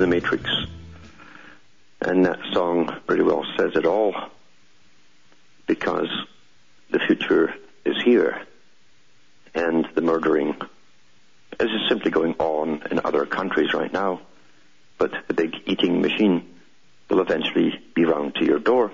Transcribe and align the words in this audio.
the 0.00 0.06
matrix. 0.06 0.50
And 2.00 2.24
that 2.24 2.38
song 2.52 2.90
pretty 3.06 3.22
well 3.22 3.44
says 3.58 3.72
it 3.76 3.84
all, 3.84 4.14
because 5.66 6.08
the 6.90 6.98
future 7.00 7.54
is 7.84 8.02
here, 8.02 8.40
and 9.54 9.86
the 9.94 10.00
murdering 10.00 10.56
is 11.60 11.68
just 11.68 11.88
simply 11.90 12.10
going 12.10 12.34
on 12.38 12.82
in 12.90 13.00
other 13.04 13.26
countries 13.26 13.74
right 13.74 13.92
now. 13.92 14.22
But 14.96 15.12
the 15.28 15.34
big 15.34 15.54
eating 15.66 16.00
machine 16.00 16.48
will 17.10 17.20
eventually 17.20 17.78
be 17.94 18.06
round 18.06 18.36
to 18.36 18.44
your 18.46 18.58
door. 18.58 18.90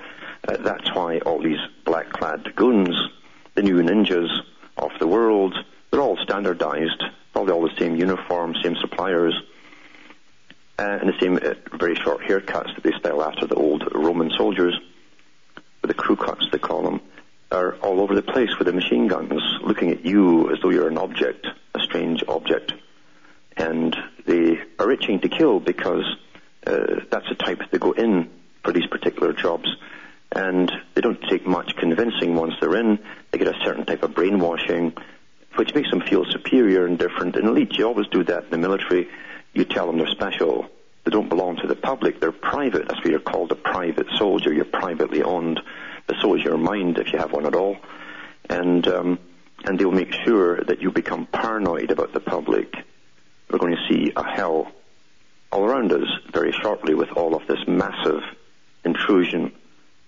Uh, 0.49 0.56
that's 0.56 0.93
why 0.93 1.19
all 1.21 1.41
these 1.41 1.61
black-clad 1.84 2.56
goons, 2.56 2.97
the 3.55 3.62
new 3.62 3.81
ninjas 3.81 4.31
of 4.77 4.91
the 4.99 5.06
world, 5.06 5.55
they're 5.91 6.00
all 6.00 6.19
standardized, 6.25 7.02
probably 7.32 7.52
all 7.52 7.62
the 7.62 7.76
same 7.79 7.94
uniform, 7.94 8.56
same 8.61 8.76
suppliers, 8.81 9.35
uh, 10.79 10.99
and 11.00 11.09
the 11.09 11.19
same 11.20 11.37
uh, 11.37 11.55
very 11.79 11.94
short 11.94 12.20
haircuts 12.20 12.75
that 12.75 12.82
they 12.82 12.93
style 12.99 13.23
after 13.23 13.47
the 13.47 13.55
old 13.55 13.82
Roman 13.94 14.31
soldiers, 14.37 14.79
with 15.81 15.88
the 15.88 15.94
crew 15.94 16.17
cuts 16.17 16.47
they 16.52 16.59
call 16.59 16.82
them, 16.82 17.00
are 17.50 17.76
all 17.76 18.00
over 18.00 18.14
the 18.14 18.23
place 18.23 18.50
with 18.59 18.67
the 18.67 18.73
machine 18.73 19.06
guns, 19.09 19.41
looking 19.62 19.91
at 19.91 20.05
you 20.05 20.50
as 20.52 20.59
though 20.61 20.70
you're 20.70 20.88
an 20.88 20.99
object, 20.99 21.47
a 21.75 21.81
strange 21.81 22.23
object. 22.29 22.75
And 23.56 23.97
they 24.26 24.59
are 24.79 24.91
itching 24.91 25.20
to 25.20 25.29
kill 25.29 25.61
because 25.61 26.05
uh, 26.67 27.00
that's 27.11 27.29
the 27.29 27.37
type 27.37 27.62
they 27.70 27.79
go 27.79 27.93
in 27.93 28.29
for 28.62 28.73
these 28.73 28.87
particular 29.16 29.32
jobs. 29.32 29.68
And 30.32 30.70
they 30.94 31.00
don't 31.00 31.22
take 31.30 31.46
much 31.46 31.76
convincing 31.76 32.34
once 32.34 32.54
they're 32.60 32.76
in. 32.76 32.98
They 33.30 33.38
get 33.38 33.48
a 33.48 33.64
certain 33.64 33.86
type 33.86 34.02
of 34.02 34.14
brainwashing, 34.14 34.92
which 35.56 35.74
makes 35.74 35.90
them 35.90 36.02
feel 36.02 36.24
superior 36.30 36.86
and 36.86 36.98
different. 36.98 37.36
In 37.36 37.46
elite, 37.46 37.72
you 37.78 37.86
always 37.86 38.08
do 38.08 38.24
that 38.24 38.44
in 38.44 38.50
the 38.50 38.58
military. 38.58 39.08
You 39.54 39.64
tell 39.64 39.86
them 39.86 39.98
they're 39.98 40.08
special. 40.08 40.68
They 41.04 41.10
don't 41.10 41.28
belong 41.28 41.56
to 41.56 41.66
the 41.66 41.76
public. 41.76 42.20
They're 42.20 42.32
private. 42.32 42.88
That's 42.88 43.02
why 43.02 43.10
you're 43.10 43.20
called 43.20 43.52
a 43.52 43.56
private 43.56 44.08
soldier. 44.18 44.52
You're 44.52 44.64
privately 44.64 45.22
owned. 45.22 45.60
But 46.06 46.16
so 46.20 46.34
is 46.34 46.42
your 46.42 46.58
mind, 46.58 46.98
if 46.98 47.12
you 47.12 47.18
have 47.18 47.32
one 47.32 47.46
at 47.46 47.54
all. 47.54 47.76
And 48.50 48.86
um, 48.88 49.18
and 49.64 49.78
they'll 49.78 49.90
make 49.90 50.12
sure 50.24 50.60
that 50.62 50.80
you 50.82 50.92
become 50.92 51.26
paranoid 51.26 51.90
about 51.90 52.12
the 52.12 52.20
public. 52.20 52.72
We're 53.50 53.58
going 53.58 53.76
to 53.76 53.88
see 53.88 54.12
a 54.14 54.22
hell 54.22 54.70
all 55.50 55.64
around 55.64 55.92
us 55.92 56.08
very 56.32 56.52
shortly 56.52 56.94
with 56.94 57.10
all 57.16 57.34
of 57.34 57.46
this 57.46 57.58
massive 57.66 58.22
intrusion 58.87 59.53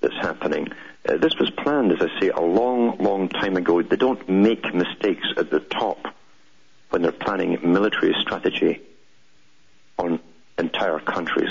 that's 0.00 0.16
happening. 0.16 0.68
Uh, 1.06 1.16
this 1.18 1.34
was 1.38 1.50
planned, 1.50 1.92
as 1.92 2.00
I 2.00 2.20
say, 2.20 2.28
a 2.28 2.40
long, 2.40 2.96
long 2.98 3.28
time 3.28 3.56
ago. 3.56 3.82
They 3.82 3.96
don't 3.96 4.26
make 4.28 4.72
mistakes 4.74 5.26
at 5.36 5.50
the 5.50 5.60
top 5.60 5.98
when 6.90 7.02
they're 7.02 7.12
planning 7.12 7.58
military 7.62 8.14
strategy 8.20 8.80
on 9.98 10.20
entire 10.58 11.00
countries. 11.00 11.50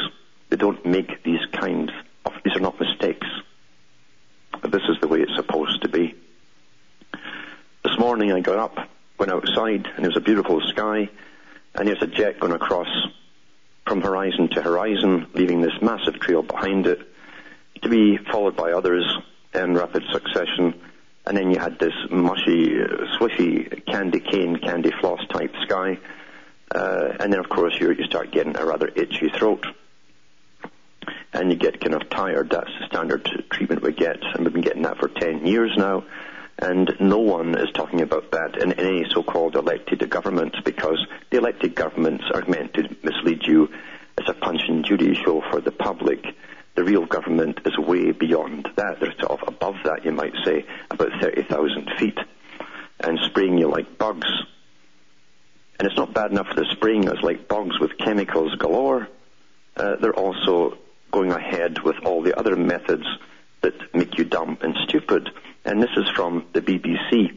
They 0.50 0.58
don't 0.58 0.84
make 0.86 1.24
these 1.24 1.46
kinds 1.52 1.92
of, 2.26 2.34
these 2.44 2.56
are 2.56 2.62
not 2.62 2.80
mistakes. 2.80 3.28
This 4.64 4.84
is 4.90 4.98
the 5.02 5.08
way 5.08 5.22
it's 5.22 5.36
supposed 5.36 5.82
to 5.84 5.90
be. 5.90 6.16
This 7.84 8.00
morning 8.00 8.32
I 8.32 8.40
got 8.40 8.58
up, 8.58 8.90
went 9.20 9.32
outside, 9.32 9.88
and 9.96 10.06
it 10.06 10.08
was 10.08 10.18
a 10.18 10.22
beautiful 10.22 10.62
sky, 10.62 11.10
and 11.76 11.88
there's 11.88 12.02
a 12.02 12.08
jet 12.08 12.40
going 12.40 12.54
across 12.54 12.88
from 13.86 14.02
horizon 14.02 14.50
to 14.50 14.62
horizon, 14.62 15.28
leaving 15.34 15.62
this 15.62 15.82
massive 15.82 16.20
trail 16.20 16.42
behind 16.42 16.88
it, 16.88 17.00
to 17.82 17.90
be 17.90 18.18
followed 18.32 18.56
by 18.56 18.72
others 18.72 19.06
in 19.54 19.74
rapid 19.74 20.04
succession. 20.12 20.80
And 21.26 21.36
then 21.36 21.52
you 21.52 21.60
had 21.60 21.78
this 21.80 21.94
mushy, 22.10 22.76
swishy 23.20 23.86
candy 23.86 24.20
cane, 24.20 24.58
candy 24.58 24.92
floss 25.02 25.20
type 25.28 25.54
sky. 25.64 25.98
Uh, 26.74 27.14
and 27.20 27.32
then, 27.32 27.40
of 27.40 27.50
course, 27.50 27.76
you 27.80 27.92
you 27.92 28.06
start 28.06 28.32
getting 28.32 28.56
a 28.58 28.66
rather 28.66 28.88
itchy 28.88 29.30
throat. 29.30 29.66
And 31.34 31.52
you 31.52 31.58
get 31.58 31.80
kind 31.82 31.94
of 31.94 32.10
tired. 32.10 32.50
That's 32.50 32.72
the 32.80 32.88
standard 32.88 33.30
treatment 33.52 33.82
we 33.82 33.92
get. 33.92 34.18
And 34.22 34.44
we've 34.44 34.54
been 34.54 34.62
getting 34.62 34.84
that 34.84 34.98
for 34.98 35.10
10 35.10 35.46
years 35.46 35.72
now. 35.78 36.06
And 36.60 36.96
no 37.00 37.20
one 37.20 37.56
is 37.56 37.72
talking 37.74 38.02
about 38.02 38.32
that 38.32 38.62
in 38.62 38.74
any 38.74 39.06
so-called 39.12 39.56
elected 39.56 40.10
government 40.10 40.56
because 40.66 41.06
the 41.30 41.38
elected 41.38 41.76
governments 41.76 42.24
are 42.34 42.44
meant 42.48 42.74
to 42.74 42.96
mislead 43.04 43.44
you 43.46 43.70
as 44.18 44.28
a 44.28 44.34
punch 44.34 44.62
and 44.68 44.84
judy 44.84 45.14
show 45.14 45.44
for 45.52 45.62
the 45.62 45.72
public. 45.72 46.26
The 46.78 46.84
real 46.84 47.08
government 47.08 47.62
is 47.66 47.76
way 47.76 48.12
beyond 48.12 48.70
that. 48.76 49.00
They're 49.00 49.12
sort 49.20 49.42
of 49.42 49.48
above 49.48 49.78
that, 49.86 50.06
you 50.06 50.12
might 50.12 50.36
say, 50.46 50.64
about 50.92 51.10
30,000 51.20 51.90
feet, 51.98 52.20
and 53.00 53.18
spraying 53.26 53.58
you 53.58 53.68
like 53.68 53.98
bugs. 53.98 54.28
And 55.80 55.88
it's 55.88 55.98
not 55.98 56.14
bad 56.14 56.30
enough 56.30 56.46
they're 56.56 56.72
spraying 56.74 57.10
us 57.10 57.18
like 57.24 57.48
bugs 57.48 57.80
with 57.80 57.98
chemicals 57.98 58.54
galore. 58.60 59.08
Uh, 59.76 59.96
they're 59.96 60.14
also 60.14 60.78
going 61.10 61.32
ahead 61.32 61.80
with 61.80 61.96
all 62.06 62.22
the 62.22 62.38
other 62.38 62.56
methods 62.56 63.08
that 63.62 63.96
make 63.96 64.20
you 64.20 64.26
dumb 64.26 64.60
and 64.62 64.76
stupid. 64.88 65.32
And 65.66 65.82
this 65.82 65.98
is 65.98 66.08
from 66.10 66.46
the 66.54 66.62
BBC, 66.62 67.36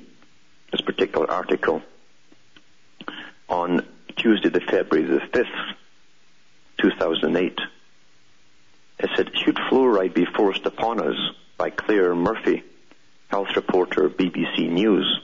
this 0.71 0.83
particular 0.83 1.31
article, 1.31 1.81
on 3.49 3.87
Tuesday, 4.17 4.51
the 4.51 4.61
February 4.61 5.09
the 5.09 5.21
5th, 5.21 5.75
2008. 6.83 7.59
It 9.03 9.09
said, 9.17 9.31
should 9.35 9.57
fluoride 9.57 10.13
be 10.13 10.27
forced 10.27 10.67
upon 10.67 11.01
us 11.01 11.17
by 11.57 11.71
Clare 11.71 12.15
Murphy, 12.15 12.63
health 13.29 13.57
reporter, 13.57 14.11
BBC 14.11 14.71
News. 14.71 15.21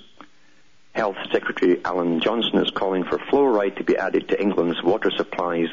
Health 0.95 1.19
Secretary 1.31 1.85
Alan 1.85 2.21
Johnson 2.21 2.57
is 2.57 2.71
calling 2.71 3.05
for 3.05 3.19
fluoride 3.19 3.77
to 3.77 3.85
be 3.85 3.99
added 3.99 4.31
to 4.31 4.41
England's 4.41 4.83
water 4.83 5.11
supplies 5.15 5.69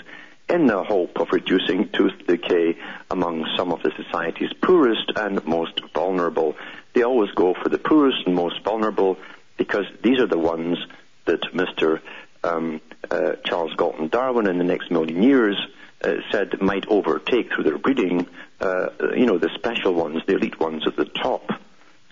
in 0.50 0.67
the 0.67 0.83
hope 0.83 1.17
of 1.17 1.31
reducing 1.31 1.88
tooth 1.94 2.27
decay 2.27 2.77
among 3.09 3.45
some 3.55 3.71
of 3.71 3.81
the 3.83 3.91
society's 3.95 4.51
poorest 4.61 5.13
and 5.15 5.45
most 5.45 5.79
vulnerable. 5.94 6.57
They 6.94 7.03
always 7.03 7.31
go 7.31 7.53
for 7.53 7.69
the 7.69 7.77
poorest 7.77 8.25
and 8.25 8.35
most 8.35 8.61
vulnerable 8.65 9.17
because 9.56 9.85
these 10.01 10.19
are 10.19 10.27
the 10.27 10.38
ones 10.38 10.77
that 11.23 11.41
Mr. 11.53 12.01
Um, 12.44 12.81
uh, 13.09 13.38
Charles 13.45 13.73
Galton 13.75 14.09
Darwin 14.09 14.47
in 14.47 14.57
the 14.57 14.65
next 14.65 14.91
million 14.91 15.23
years 15.23 15.56
uh, 16.03 16.15
said 16.31 16.61
might 16.61 16.88
overtake 16.88 17.53
through 17.53 17.63
their 17.63 17.77
breeding, 17.77 18.27
uh, 18.59 18.89
you 19.15 19.25
know, 19.25 19.38
the 19.38 19.50
special 19.55 19.94
ones, 19.94 20.21
the 20.27 20.35
elite 20.35 20.59
ones 20.59 20.83
at 20.85 20.95
the 20.95 21.05
top. 21.05 21.50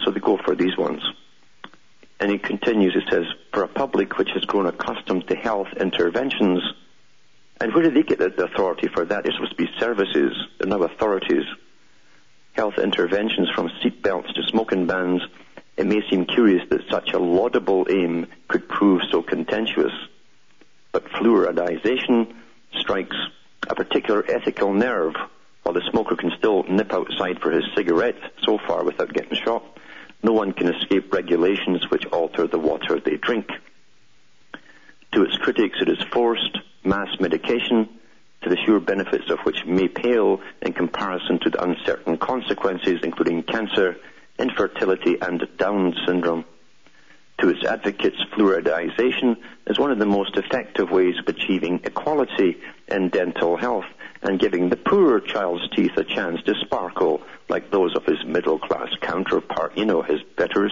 So 0.04 0.12
they 0.12 0.20
go 0.20 0.38
for 0.38 0.56
these 0.56 0.78
ones. 0.78 1.02
And 2.20 2.32
he 2.32 2.38
continues, 2.38 2.94
he 2.94 3.02
says, 3.10 3.26
for 3.52 3.64
a 3.64 3.68
public 3.68 4.18
which 4.18 4.30
has 4.34 4.46
grown 4.46 4.68
accustomed 4.68 5.28
to 5.28 5.36
health 5.36 5.70
interventions, 5.80 6.62
and 7.60 7.74
where 7.74 7.84
did 7.84 7.96
they 7.96 8.04
get 8.04 8.20
the, 8.20 8.44
authority 8.44 8.88
for 8.88 9.06
that? 9.06 9.24
They're 9.24 9.34
supposed 9.34 9.52
to 9.52 9.58
be 9.58 9.70
services, 9.80 10.34
they're 10.58 10.68
now 10.68 10.84
authorities. 10.84 11.46
Health 12.54 12.78
interventions 12.78 13.50
from 13.56 13.70
seatbelts 13.82 14.34
to 14.34 14.44
smoking 14.50 14.88
bans. 14.88 15.22
It 15.78 15.88
may 15.88 16.02
seem 16.10 16.26
curious 16.26 16.68
that 16.70 16.82
such 16.90 17.14
a 17.14 17.20
laudable 17.20 17.88
aim 17.90 18.28
could 18.48 18.68
prove 18.68 19.02
so 19.10 19.22
contentious. 19.22 19.94
But 20.92 21.06
fluoridization 21.06 22.34
strikes 22.80 23.16
a 23.72 23.76
particular 23.76 24.24
ethical 24.30 24.74
nerve. 24.74 25.16
While 25.64 25.74
the 25.74 25.90
smoker 25.90 26.18
can 26.18 26.32
still 26.38 26.64
nip 26.64 26.92
outside 26.92 27.40
for 27.40 27.52
his 27.52 27.64
cigarette 27.74 28.20
so 28.44 28.58
far 28.68 28.84
without 28.84 29.14
getting 29.14 29.38
shot, 29.38 29.64
no 30.22 30.34
one 30.34 30.52
can 30.52 30.74
escape 30.74 31.14
regulations 31.14 31.90
which 31.90 32.06
alter 32.08 32.48
the 32.48 32.60
water 32.60 33.00
they 33.00 33.16
drink. 33.16 33.50
To 35.14 35.24
its 35.24 35.38
critics, 35.38 35.78
it 35.82 35.88
is 35.88 36.04
forced 36.12 36.58
mass 36.84 37.08
medication, 37.20 37.88
to 38.42 38.50
the 38.50 38.58
sure 38.66 38.80
benefits 38.80 39.30
of 39.30 39.40
which 39.40 39.66
may 39.66 39.88
pale 39.88 40.42
in 40.62 40.74
comparison 40.74 41.40
to 41.40 41.50
the 41.50 41.64
uncertain 41.64 42.18
consequences, 42.18 43.00
including 43.04 43.44
cancer, 43.44 43.98
infertility, 44.38 45.18
and 45.22 45.48
Down 45.58 45.96
syndrome. 46.06 46.44
To 47.42 47.50
its 47.50 47.66
advocates, 47.66 48.18
fluoridization 48.36 49.36
is 49.66 49.80
one 49.80 49.90
of 49.90 49.98
the 49.98 50.06
most 50.06 50.38
effective 50.38 50.92
ways 50.92 51.18
of 51.18 51.28
achieving 51.28 51.82
equality 51.84 52.62
in 52.88 53.10
dental 53.10 53.58
health 53.58 53.88
and 54.22 54.40
giving 54.40 54.70
the 54.70 54.78
poorer 54.78 55.20
child's 55.20 55.68
teeth 55.76 55.98
a 55.98 56.04
chance 56.04 56.44
to 56.44 56.54
sparkle 56.62 57.24
like 57.50 57.72
those 57.72 57.96
of 57.96 58.06
his 58.06 58.24
middle 58.26 58.60
class 58.60 58.90
counterpart, 59.02 59.76
you 59.76 59.86
know, 59.86 60.04
his 60.04 60.22
betters. 60.38 60.72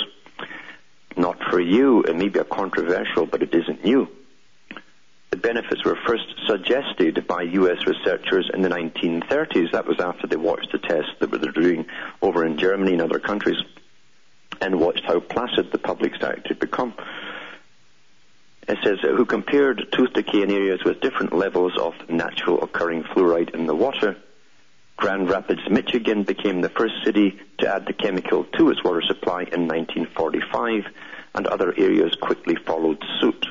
Not 1.18 1.42
for 1.50 1.60
you, 1.60 2.04
it 2.04 2.16
may 2.16 2.30
be 2.30 2.38
a 2.38 2.44
controversial, 2.44 3.26
but 3.26 3.42
it 3.42 3.56
isn't 3.56 3.84
new. 3.84 4.08
The 5.32 5.38
benefits 5.38 5.84
were 5.84 5.98
first 6.06 6.26
suggested 6.46 7.26
by 7.26 7.42
US 7.42 7.88
researchers 7.88 8.48
in 8.54 8.62
the 8.62 8.70
1930s. 8.70 9.72
That 9.72 9.88
was 9.88 10.00
after 10.00 10.28
they 10.28 10.36
watched 10.36 10.72
the 10.72 10.78
tests 10.78 11.14
that 11.20 11.32
were 11.32 11.40
doing 11.40 11.88
over 12.22 12.46
in 12.46 12.60
Germany 12.60 12.94
and 12.94 13.02
other 13.02 13.20
countries 13.20 13.58
and 14.62 14.80
watched 14.80 15.06
how 15.06 15.20
placid 15.20 15.72
the 15.72 15.78
public 15.78 16.16
started 16.16 16.46
to 16.46 16.56
become. 16.56 16.94
It 18.68 18.78
says, 18.84 19.00
who 19.02 19.26
compared 19.26 19.92
tooth 19.92 20.14
decay 20.14 20.44
in 20.44 20.52
areas 20.52 20.84
with 20.84 21.02
different 21.02 21.34
levels 21.34 21.74
of 21.78 21.94
natural 22.08 22.64
occurring 22.64 23.04
fluoride 23.04 23.56
in 23.56 23.66
the 23.66 23.76
water. 23.76 24.16
Grand 24.96 25.30
Rapids, 25.30 25.62
Michigan 25.70 26.24
became 26.24 26.62
the 26.62 26.70
first 26.70 26.94
city 27.04 27.40
to 27.58 27.74
add 27.74 27.86
the 27.86 27.94
chemical 27.94 28.44
to 28.44 28.70
its 28.70 28.84
water 28.84 29.02
supply 29.02 29.42
in 29.42 29.68
1945, 29.68 30.86
and 31.34 31.48
other 31.48 31.74
areas 31.78 32.16
quickly 32.22 32.56
followed 32.56 33.04
suit. 33.20 33.48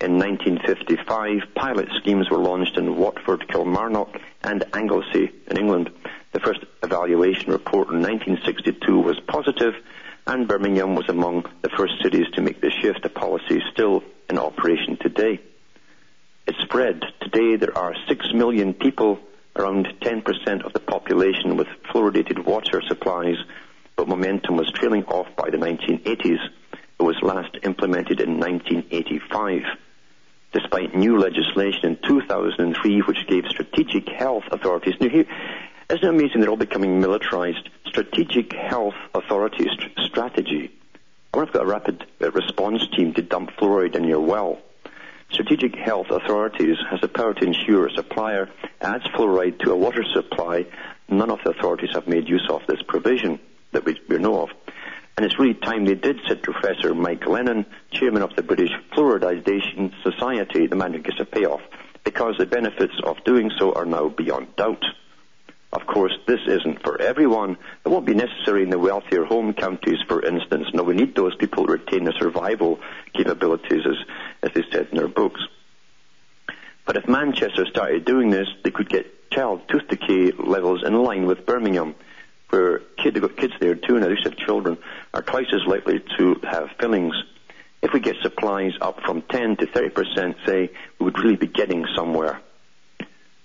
In 0.00 0.18
1955, 0.18 1.54
pilot 1.54 1.88
schemes 1.98 2.28
were 2.30 2.38
launched 2.38 2.76
in 2.76 2.96
Watford, 2.96 3.48
Kilmarnock, 3.48 4.20
and 4.42 4.64
Anglesey 4.72 5.32
in 5.46 5.56
England. 5.56 5.90
The 6.32 6.40
first 6.40 6.60
evaluation 6.82 7.50
report 7.50 7.88
in 7.88 8.02
1962 8.02 9.00
was 9.00 9.18
positive, 9.20 9.74
and 10.28 10.46
Birmingham 10.46 10.94
was 10.94 11.08
among 11.08 11.46
the 11.62 11.70
first 11.70 11.94
cities 12.02 12.26
to 12.34 12.42
make 12.42 12.60
the 12.60 12.70
shift, 12.70 13.04
a 13.04 13.08
policy 13.08 13.62
still 13.72 14.04
in 14.28 14.38
operation 14.38 14.98
today. 15.00 15.40
It 16.46 16.54
spread. 16.62 17.02
Today 17.22 17.56
there 17.56 17.76
are 17.76 17.94
6 18.06 18.26
million 18.34 18.74
people, 18.74 19.18
around 19.56 19.86
10% 20.02 20.66
of 20.66 20.74
the 20.74 20.80
population 20.80 21.56
with 21.56 21.66
fluoridated 21.90 22.44
water 22.44 22.82
supplies, 22.86 23.36
but 23.96 24.06
momentum 24.06 24.56
was 24.56 24.70
trailing 24.70 25.04
off 25.04 25.34
by 25.34 25.48
the 25.48 25.56
1980s. 25.56 26.38
It 27.00 27.02
was 27.02 27.16
last 27.22 27.56
implemented 27.62 28.20
in 28.20 28.38
1985 28.38 29.62
despite 30.50 30.94
new 30.94 31.18
legislation 31.18 31.84
in 31.84 31.98
2003 32.08 33.00
which 33.00 33.26
gave 33.26 33.44
strategic 33.48 34.08
health 34.08 34.44
authorities. 34.50 34.94
Now, 34.98 35.10
here, 35.10 35.26
isn't 35.90 36.04
it 36.04 36.08
amazing 36.08 36.40
they're 36.40 36.50
all 36.50 36.56
becoming 36.56 37.00
militarized? 37.00 37.68
Strategic 37.88 38.52
health 38.52 38.94
authorities 39.14 39.68
st- 39.78 39.98
strategy. 40.06 40.70
I 41.32 41.36
wonder 41.36 41.50
if 41.50 41.54
we've 41.54 41.60
got 41.60 41.62
a 41.62 41.66
rapid 41.66 42.06
uh, 42.22 42.30
response 42.30 42.82
team 42.96 43.14
to 43.14 43.22
dump 43.22 43.50
fluoride 43.58 43.96
in 43.96 44.04
your 44.04 44.20
well. 44.20 44.58
Strategic 45.30 45.74
Health 45.74 46.06
Authorities 46.10 46.76
has 46.90 47.00
the 47.02 47.08
power 47.08 47.34
to 47.34 47.44
ensure 47.44 47.86
a 47.86 47.92
supplier 47.92 48.48
adds 48.80 49.04
fluoride 49.08 49.58
to 49.60 49.72
a 49.72 49.76
water 49.76 50.02
supply. 50.14 50.66
None 51.08 51.30
of 51.30 51.40
the 51.44 51.50
authorities 51.50 51.90
have 51.92 52.08
made 52.08 52.28
use 52.28 52.46
of 52.50 52.62
this 52.66 52.80
provision 52.82 53.38
that 53.72 53.84
we, 53.84 54.00
we 54.08 54.16
know 54.18 54.42
of. 54.42 54.48
And 55.16 55.26
it's 55.26 55.38
really 55.38 55.54
time 55.54 55.84
they 55.84 55.96
did, 55.96 56.20
said 56.26 56.42
Professor 56.42 56.94
Mike 56.94 57.26
Lennon, 57.26 57.66
chairman 57.90 58.22
of 58.22 58.36
the 58.36 58.42
British 58.42 58.70
Fluoridization 58.96 59.92
Society, 60.02 60.66
the 60.66 60.76
man 60.76 60.94
who 60.94 61.00
gets 61.00 61.20
a 61.20 61.24
payoff, 61.24 61.60
because 62.04 62.36
the 62.38 62.46
benefits 62.46 62.94
of 63.04 63.22
doing 63.24 63.50
so 63.58 63.72
are 63.72 63.84
now 63.84 64.08
beyond 64.08 64.56
doubt. 64.56 64.84
Of 65.72 65.86
course, 65.86 66.16
this 66.26 66.40
isn't 66.46 66.82
for 66.82 67.00
everyone. 67.00 67.58
It 67.84 67.88
won't 67.88 68.06
be 68.06 68.14
necessary 68.14 68.62
in 68.62 68.70
the 68.70 68.78
wealthier 68.78 69.24
home 69.24 69.52
counties, 69.52 69.98
for 70.08 70.24
instance. 70.24 70.66
No, 70.72 70.82
we 70.82 70.94
need 70.94 71.14
those 71.14 71.34
people 71.36 71.66
to 71.66 71.72
retain 71.72 72.04
their 72.04 72.14
survival 72.18 72.80
capabilities, 73.12 73.84
as, 73.86 73.96
as 74.42 74.50
they 74.54 74.64
said 74.72 74.88
in 74.90 74.96
their 74.96 75.08
books. 75.08 75.40
But 76.86 76.96
if 76.96 77.06
Manchester 77.06 77.66
started 77.66 78.06
doing 78.06 78.30
this, 78.30 78.48
they 78.64 78.70
could 78.70 78.88
get 78.88 79.30
child 79.30 79.60
tooth 79.68 79.88
decay 79.88 80.32
levels 80.32 80.82
in 80.86 80.94
line 80.94 81.26
with 81.26 81.44
Birmingham 81.44 81.94
where 82.50 82.78
kid, 82.96 83.14
they've 83.14 83.22
got 83.22 83.36
kids 83.36 83.52
there 83.60 83.74
too, 83.74 83.96
and 83.96 84.04
at 84.04 84.18
have 84.24 84.36
children, 84.36 84.78
are 85.12 85.22
twice 85.22 85.46
as 85.52 85.66
likely 85.66 86.02
to 86.16 86.40
have 86.44 86.70
fillings. 86.80 87.14
If 87.82 87.92
we 87.92 88.00
get 88.00 88.16
supplies 88.22 88.72
up 88.80 89.00
from 89.02 89.22
10 89.22 89.56
to 89.58 89.66
30%, 89.66 90.34
say, 90.46 90.70
we 90.98 91.04
would 91.04 91.18
really 91.18 91.36
be 91.36 91.46
getting 91.46 91.86
somewhere. 91.94 92.40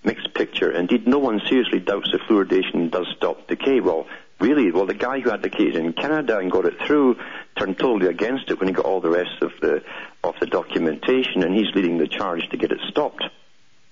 Mixed 0.03 0.33
picture. 0.33 0.71
Indeed, 0.71 1.07
no 1.07 1.19
one 1.19 1.41
seriously 1.47 1.79
doubts 1.79 2.11
that 2.11 2.21
fluoridation 2.21 2.91
does 2.91 3.07
stop 3.15 3.47
decay. 3.47 3.79
Well, 3.79 4.05
really, 4.39 4.71
well, 4.71 4.85
the 4.85 4.93
guy 4.93 5.19
who 5.19 5.29
had 5.29 5.41
the 5.41 5.49
case 5.49 5.75
in 5.75 5.93
Canada 5.93 6.37
and 6.37 6.51
got 6.51 6.65
it 6.65 6.77
through 6.85 7.15
turned 7.57 7.79
totally 7.79 8.07
against 8.07 8.49
it 8.49 8.59
when 8.59 8.67
he 8.67 8.73
got 8.73 8.85
all 8.85 8.99
the 8.99 9.09
rest 9.09 9.41
of 9.41 9.51
the 9.61 9.81
of 10.23 10.35
the 10.39 10.45
documentation, 10.45 11.43
and 11.43 11.55
he's 11.55 11.73
leading 11.75 11.97
the 11.97 12.07
charge 12.07 12.47
to 12.49 12.57
get 12.57 12.71
it 12.71 12.79
stopped. 12.89 13.23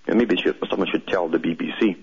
And 0.07 0.17
maybe 0.17 0.35
should, 0.35 0.57
someone 0.69 0.89
should 0.91 1.07
tell 1.07 1.29
the 1.29 1.37
BBC. 1.37 1.97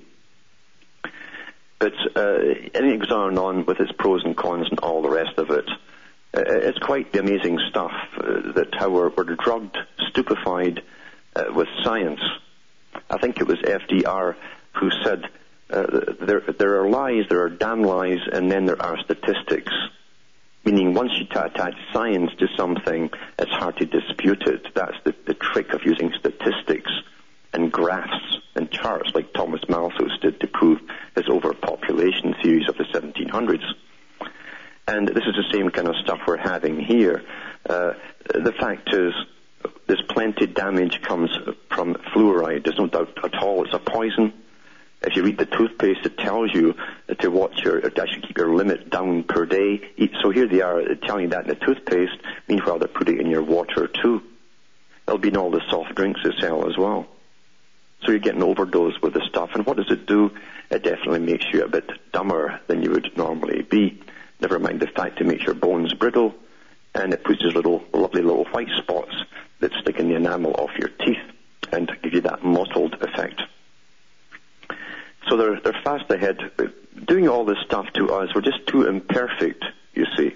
But 1.78 1.94
uh, 2.16 2.38
anything 2.74 2.98
goes 3.00 3.12
on 3.12 3.28
and 3.30 3.38
on 3.38 3.66
with 3.66 3.80
its 3.80 3.92
pros 3.92 4.24
and 4.24 4.36
cons 4.36 4.68
and 4.70 4.78
all 4.80 5.02
the 5.02 5.10
rest 5.10 5.38
of 5.38 5.50
it. 5.50 5.68
Uh, 6.34 6.42
it's 6.44 6.78
quite 6.78 7.12
the 7.12 7.20
amazing 7.20 7.58
stuff 7.70 7.92
uh, 8.18 8.52
that 8.52 8.74
how 8.74 8.90
we're, 8.90 9.10
we're 9.10 9.24
drugged, 9.36 9.76
stupefied 10.08 10.82
uh, 11.36 11.44
with 11.54 11.68
science. 11.84 12.20
I 13.10 13.18
think 13.18 13.40
it 13.40 13.46
was 13.46 13.58
FDR 13.58 14.36
who 14.74 14.90
said 15.04 15.24
uh, 15.70 15.86
there, 16.20 16.42
there 16.58 16.82
are 16.82 16.88
lies, 16.88 17.24
there 17.28 17.42
are 17.42 17.50
damn 17.50 17.82
lies, 17.82 18.20
and 18.32 18.50
then 18.50 18.64
there 18.64 18.80
are 18.80 18.98
statistics. 19.04 19.72
Meaning, 20.64 20.94
once 20.94 21.12
you 21.16 21.26
attach 21.30 21.74
science 21.92 22.30
to 22.38 22.46
something, 22.56 23.10
it's 23.38 23.50
hard 23.52 23.76
to 23.78 23.86
dispute 23.86 24.42
it. 24.42 24.66
That's 24.74 24.96
the, 25.04 25.14
the 25.26 25.34
trick 25.34 25.72
of 25.72 25.84
using 25.84 26.12
statistics 26.18 26.90
and 27.52 27.72
graphs 27.72 28.38
and 28.54 28.70
charts 28.70 29.10
like 29.14 29.32
Thomas 29.32 29.60
Malthus 29.68 30.12
did 30.20 30.40
to 30.40 30.46
prove 30.46 30.80
his 31.14 31.28
overpopulation 31.28 32.34
theories 32.42 32.68
of 32.68 32.76
the 32.76 32.84
1700s. 32.84 33.64
And 34.86 35.08
this 35.08 35.24
is 35.24 35.34
the 35.36 35.44
same 35.52 35.70
kind 35.70 35.88
of 35.88 35.96
stuff 35.96 36.20
we're 36.26 36.36
having 36.38 36.80
here. 36.80 37.22
Uh, 37.68 37.92
the 38.34 38.52
fact 38.52 38.92
is, 38.92 39.12
there's 39.86 40.02
plenty 40.02 40.44
of 40.44 40.54
damage 40.54 41.00
comes 41.02 41.30
from 41.70 41.94
fluoride. 42.12 42.64
There's 42.64 42.78
no 42.78 42.86
doubt 42.86 43.18
at 43.24 43.34
all. 43.42 43.64
It's 43.64 43.74
a 43.74 43.78
poison. 43.78 44.32
If 45.00 45.14
you 45.14 45.22
read 45.22 45.38
the 45.38 45.46
toothpaste, 45.46 46.04
it 46.04 46.18
tells 46.18 46.52
you 46.52 46.74
to 47.20 47.30
watch 47.30 47.62
your, 47.62 47.80
to 47.80 48.02
actually 48.02 48.22
keep 48.22 48.36
your 48.36 48.54
limit 48.54 48.90
down 48.90 49.22
per 49.22 49.46
day. 49.46 49.80
So 50.22 50.30
here 50.30 50.48
they 50.48 50.60
are 50.60 50.94
telling 50.96 51.24
you 51.24 51.30
that 51.30 51.44
in 51.44 51.48
the 51.48 51.54
toothpaste. 51.54 52.18
Meanwhile, 52.48 52.80
they're 52.80 52.88
putting 52.88 53.16
it 53.16 53.20
in 53.20 53.30
your 53.30 53.44
water 53.44 53.86
too. 53.86 54.22
It'll 55.06 55.18
be 55.18 55.28
in 55.28 55.36
all 55.36 55.50
the 55.50 55.62
soft 55.70 55.94
drinks 55.94 56.20
they 56.24 56.32
sell 56.40 56.68
as 56.68 56.76
well. 56.76 57.06
So 58.02 58.10
you're 58.10 58.20
getting 58.20 58.42
overdosed 58.42 59.02
with 59.02 59.14
the 59.14 59.22
stuff. 59.28 59.50
And 59.54 59.64
what 59.64 59.76
does 59.76 59.90
it 59.90 60.06
do? 60.06 60.32
It 60.70 60.82
definitely 60.82 61.20
makes 61.20 61.46
you 61.52 61.64
a 61.64 61.68
bit 61.68 61.90
dumber 62.12 62.60
than 62.66 62.82
you 62.82 62.90
would 62.90 63.16
normally 63.16 63.62
be. 63.62 64.02
Never 64.40 64.58
mind 64.58 64.80
the 64.80 64.86
fact 64.86 65.20
it 65.20 65.26
makes 65.26 65.44
your 65.44 65.54
bones 65.54 65.94
brittle, 65.94 66.34
and 66.98 67.12
it 67.12 67.22
puts 67.24 67.42
these 67.42 67.54
little, 67.54 67.82
lovely 67.92 68.22
little 68.22 68.44
white 68.46 68.68
spots 68.76 69.14
that 69.60 69.72
stick 69.80 69.98
in 69.98 70.08
the 70.08 70.16
enamel 70.16 70.54
of 70.54 70.70
your 70.78 70.88
teeth 70.88 71.16
and 71.72 71.90
give 72.02 72.12
you 72.12 72.20
that 72.22 72.44
mottled 72.44 72.94
effect. 72.94 73.40
So 75.28 75.36
they're, 75.36 75.60
they're 75.60 75.80
fast 75.84 76.10
ahead. 76.10 76.38
Doing 77.06 77.28
all 77.28 77.44
this 77.44 77.58
stuff 77.64 77.86
to 77.94 78.12
us, 78.14 78.34
we're 78.34 78.40
just 78.40 78.66
too 78.66 78.86
imperfect, 78.86 79.64
you 79.94 80.06
see. 80.16 80.34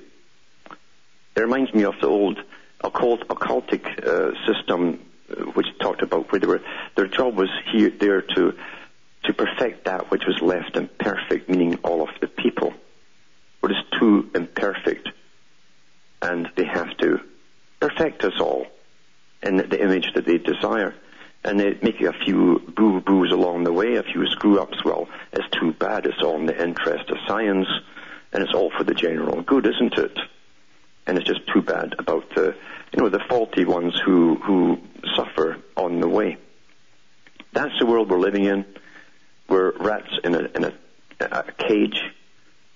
It 1.34 1.40
reminds 1.40 1.72
me 1.74 1.84
of 1.84 1.94
the 2.00 2.08
old 2.08 2.38
occult, 2.84 3.26
occultic 3.28 3.84
uh, 4.06 4.32
system 4.46 5.00
which 5.54 5.66
talked 5.80 6.02
about 6.02 6.30
where 6.30 6.38
they 6.38 6.46
were, 6.46 6.60
their 6.94 7.06
job 7.06 7.36
was 7.36 7.48
here, 7.72 7.90
there 7.90 8.20
to, 8.20 8.54
to 9.24 9.32
perfect 9.32 9.86
that 9.86 10.10
which 10.10 10.26
was 10.26 10.40
left 10.42 10.76
imperfect, 10.76 11.48
meaning 11.48 11.76
all 11.82 12.02
of 12.02 12.10
the 12.20 12.28
people. 12.28 12.74
We're 13.62 13.70
just 13.70 13.90
too 13.98 14.30
imperfect. 14.34 15.08
And 16.22 16.48
they 16.56 16.64
have 16.64 16.96
to 16.98 17.20
perfect 17.80 18.24
us 18.24 18.40
all 18.40 18.66
in 19.42 19.56
the 19.56 19.82
image 19.82 20.14
that 20.14 20.24
they 20.24 20.38
desire. 20.38 20.94
And 21.44 21.58
they 21.58 21.76
make 21.82 22.00
a 22.00 22.12
few 22.12 22.60
boo-boos 22.60 23.32
along 23.32 23.64
the 23.64 23.72
way, 23.72 23.96
a 23.96 24.04
few 24.04 24.24
screw-ups. 24.28 24.84
Well, 24.84 25.08
it's 25.32 25.48
too 25.58 25.72
bad. 25.72 26.06
It's 26.06 26.22
all 26.22 26.36
in 26.36 26.46
the 26.46 26.62
interest 26.62 27.10
of 27.10 27.18
science, 27.26 27.66
and 28.32 28.44
it's 28.44 28.54
all 28.54 28.70
for 28.70 28.84
the 28.84 28.94
general 28.94 29.42
good, 29.42 29.66
isn't 29.66 29.98
it? 29.98 30.16
And 31.08 31.18
it's 31.18 31.26
just 31.26 31.44
too 31.52 31.60
bad 31.60 31.96
about 31.98 32.32
the, 32.36 32.54
you 32.92 33.02
know, 33.02 33.08
the 33.08 33.18
faulty 33.28 33.64
ones 33.64 34.00
who, 34.04 34.36
who 34.36 34.78
suffer 35.16 35.58
on 35.76 35.98
the 35.98 36.08
way. 36.08 36.36
That's 37.52 37.76
the 37.80 37.86
world 37.86 38.08
we're 38.08 38.20
living 38.20 38.44
in. 38.44 38.64
We're 39.48 39.72
rats 39.78 40.12
in 40.22 40.36
a, 40.36 40.48
in 40.54 40.64
a, 40.64 40.72
a 41.20 41.42
cage. 41.58 42.00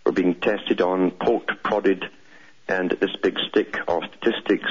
We're 0.04 0.10
being 0.10 0.34
tested 0.34 0.80
on, 0.80 1.12
poked, 1.12 1.62
prodded, 1.62 2.04
and 2.68 2.90
this 2.90 3.14
big 3.22 3.38
stick 3.48 3.76
of 3.88 4.02
statistics 4.04 4.70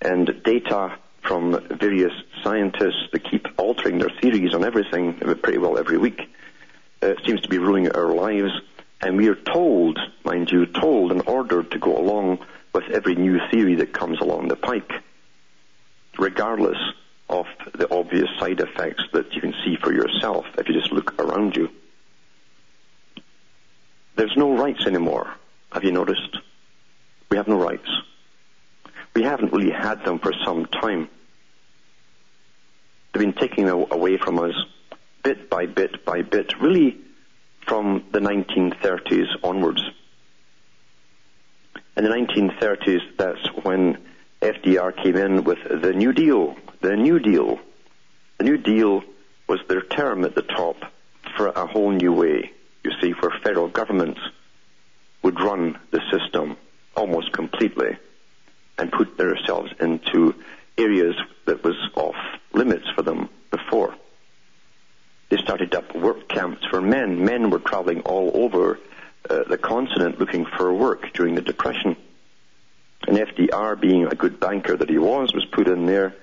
and 0.00 0.42
data 0.44 0.96
from 1.22 1.66
various 1.78 2.12
scientists 2.42 3.08
that 3.12 3.24
keep 3.30 3.46
altering 3.56 3.98
their 3.98 4.10
theories 4.20 4.54
on 4.54 4.64
everything 4.64 5.14
pretty 5.14 5.58
well 5.58 5.78
every 5.78 5.96
week 5.96 6.20
uh, 7.02 7.14
seems 7.26 7.40
to 7.40 7.48
be 7.48 7.58
ruining 7.58 7.90
our 7.92 8.12
lives. 8.12 8.52
And 9.00 9.16
we 9.16 9.28
are 9.28 9.34
told, 9.34 9.98
mind 10.24 10.50
you, 10.50 10.66
told 10.66 11.12
and 11.12 11.22
ordered 11.26 11.70
to 11.72 11.78
go 11.78 11.96
along 11.96 12.38
with 12.72 12.84
every 12.90 13.14
new 13.14 13.38
theory 13.50 13.76
that 13.76 13.92
comes 13.92 14.20
along 14.20 14.48
the 14.48 14.56
pike, 14.56 14.92
regardless 16.18 16.78
of 17.28 17.46
the 17.74 17.92
obvious 17.94 18.28
side 18.38 18.60
effects 18.60 19.04
that 19.12 19.32
you 19.32 19.40
can 19.40 19.54
see 19.64 19.76
for 19.76 19.92
yourself 19.92 20.44
if 20.58 20.68
you 20.68 20.74
just 20.74 20.92
look 20.92 21.18
around 21.18 21.56
you. 21.56 21.70
There's 24.16 24.36
no 24.36 24.56
rights 24.56 24.86
anymore. 24.86 25.34
Have 25.72 25.84
you 25.84 25.92
noticed? 25.92 26.38
We 27.34 27.38
have 27.38 27.48
no 27.48 27.58
rights. 27.58 27.90
We 29.12 29.24
haven't 29.24 29.52
really 29.52 29.72
had 29.72 30.04
them 30.04 30.20
for 30.20 30.32
some 30.44 30.66
time. 30.66 31.08
They've 33.12 33.22
been 33.22 33.32
taken 33.32 33.68
away 33.68 34.18
from 34.18 34.38
us 34.38 34.54
bit 35.24 35.50
by 35.50 35.66
bit 35.66 36.04
by 36.04 36.22
bit, 36.22 36.60
really 36.60 36.96
from 37.66 38.04
the 38.12 38.20
1930s 38.20 39.26
onwards. 39.42 39.82
In 41.96 42.04
the 42.04 42.10
1930s, 42.10 43.00
that's 43.18 43.64
when 43.64 43.98
FDR 44.40 44.94
came 45.02 45.16
in 45.16 45.42
with 45.42 45.58
the 45.64 45.92
New 45.92 46.12
Deal. 46.12 46.54
The 46.82 46.94
New 46.94 47.18
Deal. 47.18 47.58
The 48.38 48.44
New 48.44 48.58
Deal 48.58 49.02
was 49.48 49.58
their 49.66 49.82
term 49.82 50.24
at 50.24 50.36
the 50.36 50.42
top 50.42 50.76
for 51.36 51.48
a 51.48 51.66
whole 51.66 51.90
new 51.90 52.12
way, 52.12 52.52
you 52.84 52.92
see, 53.00 53.10
where 53.10 53.32
federal 53.42 53.66
governments 53.66 54.20
would 55.24 55.40
run 55.40 55.80
the 55.90 56.00
system 56.12 56.58
almost 56.96 57.32
completely 57.32 57.96
and 58.78 58.90
put 58.90 59.16
themselves 59.16 59.72
into 59.80 60.34
areas 60.76 61.14
that 61.46 61.62
was 61.62 61.76
off 61.94 62.16
limits 62.52 62.86
for 62.94 63.02
them 63.02 63.28
before. 63.50 63.94
They 65.28 65.36
started 65.38 65.74
up 65.74 65.94
work 65.94 66.28
camps 66.28 66.64
for 66.70 66.80
men. 66.80 67.24
Men 67.24 67.50
were 67.50 67.58
traveling 67.58 68.00
all 68.02 68.30
over 68.34 68.78
uh, 69.28 69.44
the 69.44 69.58
continent 69.58 70.18
looking 70.18 70.44
for 70.44 70.72
work 70.72 71.12
during 71.12 71.34
the 71.34 71.40
Depression. 71.40 71.96
And 73.06 73.16
FDR, 73.18 73.80
being 73.80 74.06
a 74.06 74.14
good 74.14 74.40
banker 74.40 74.76
that 74.76 74.88
he 74.88 74.98
was, 74.98 75.32
was 75.34 75.44
put 75.46 75.68
in 75.68 75.86
there 75.86 76.14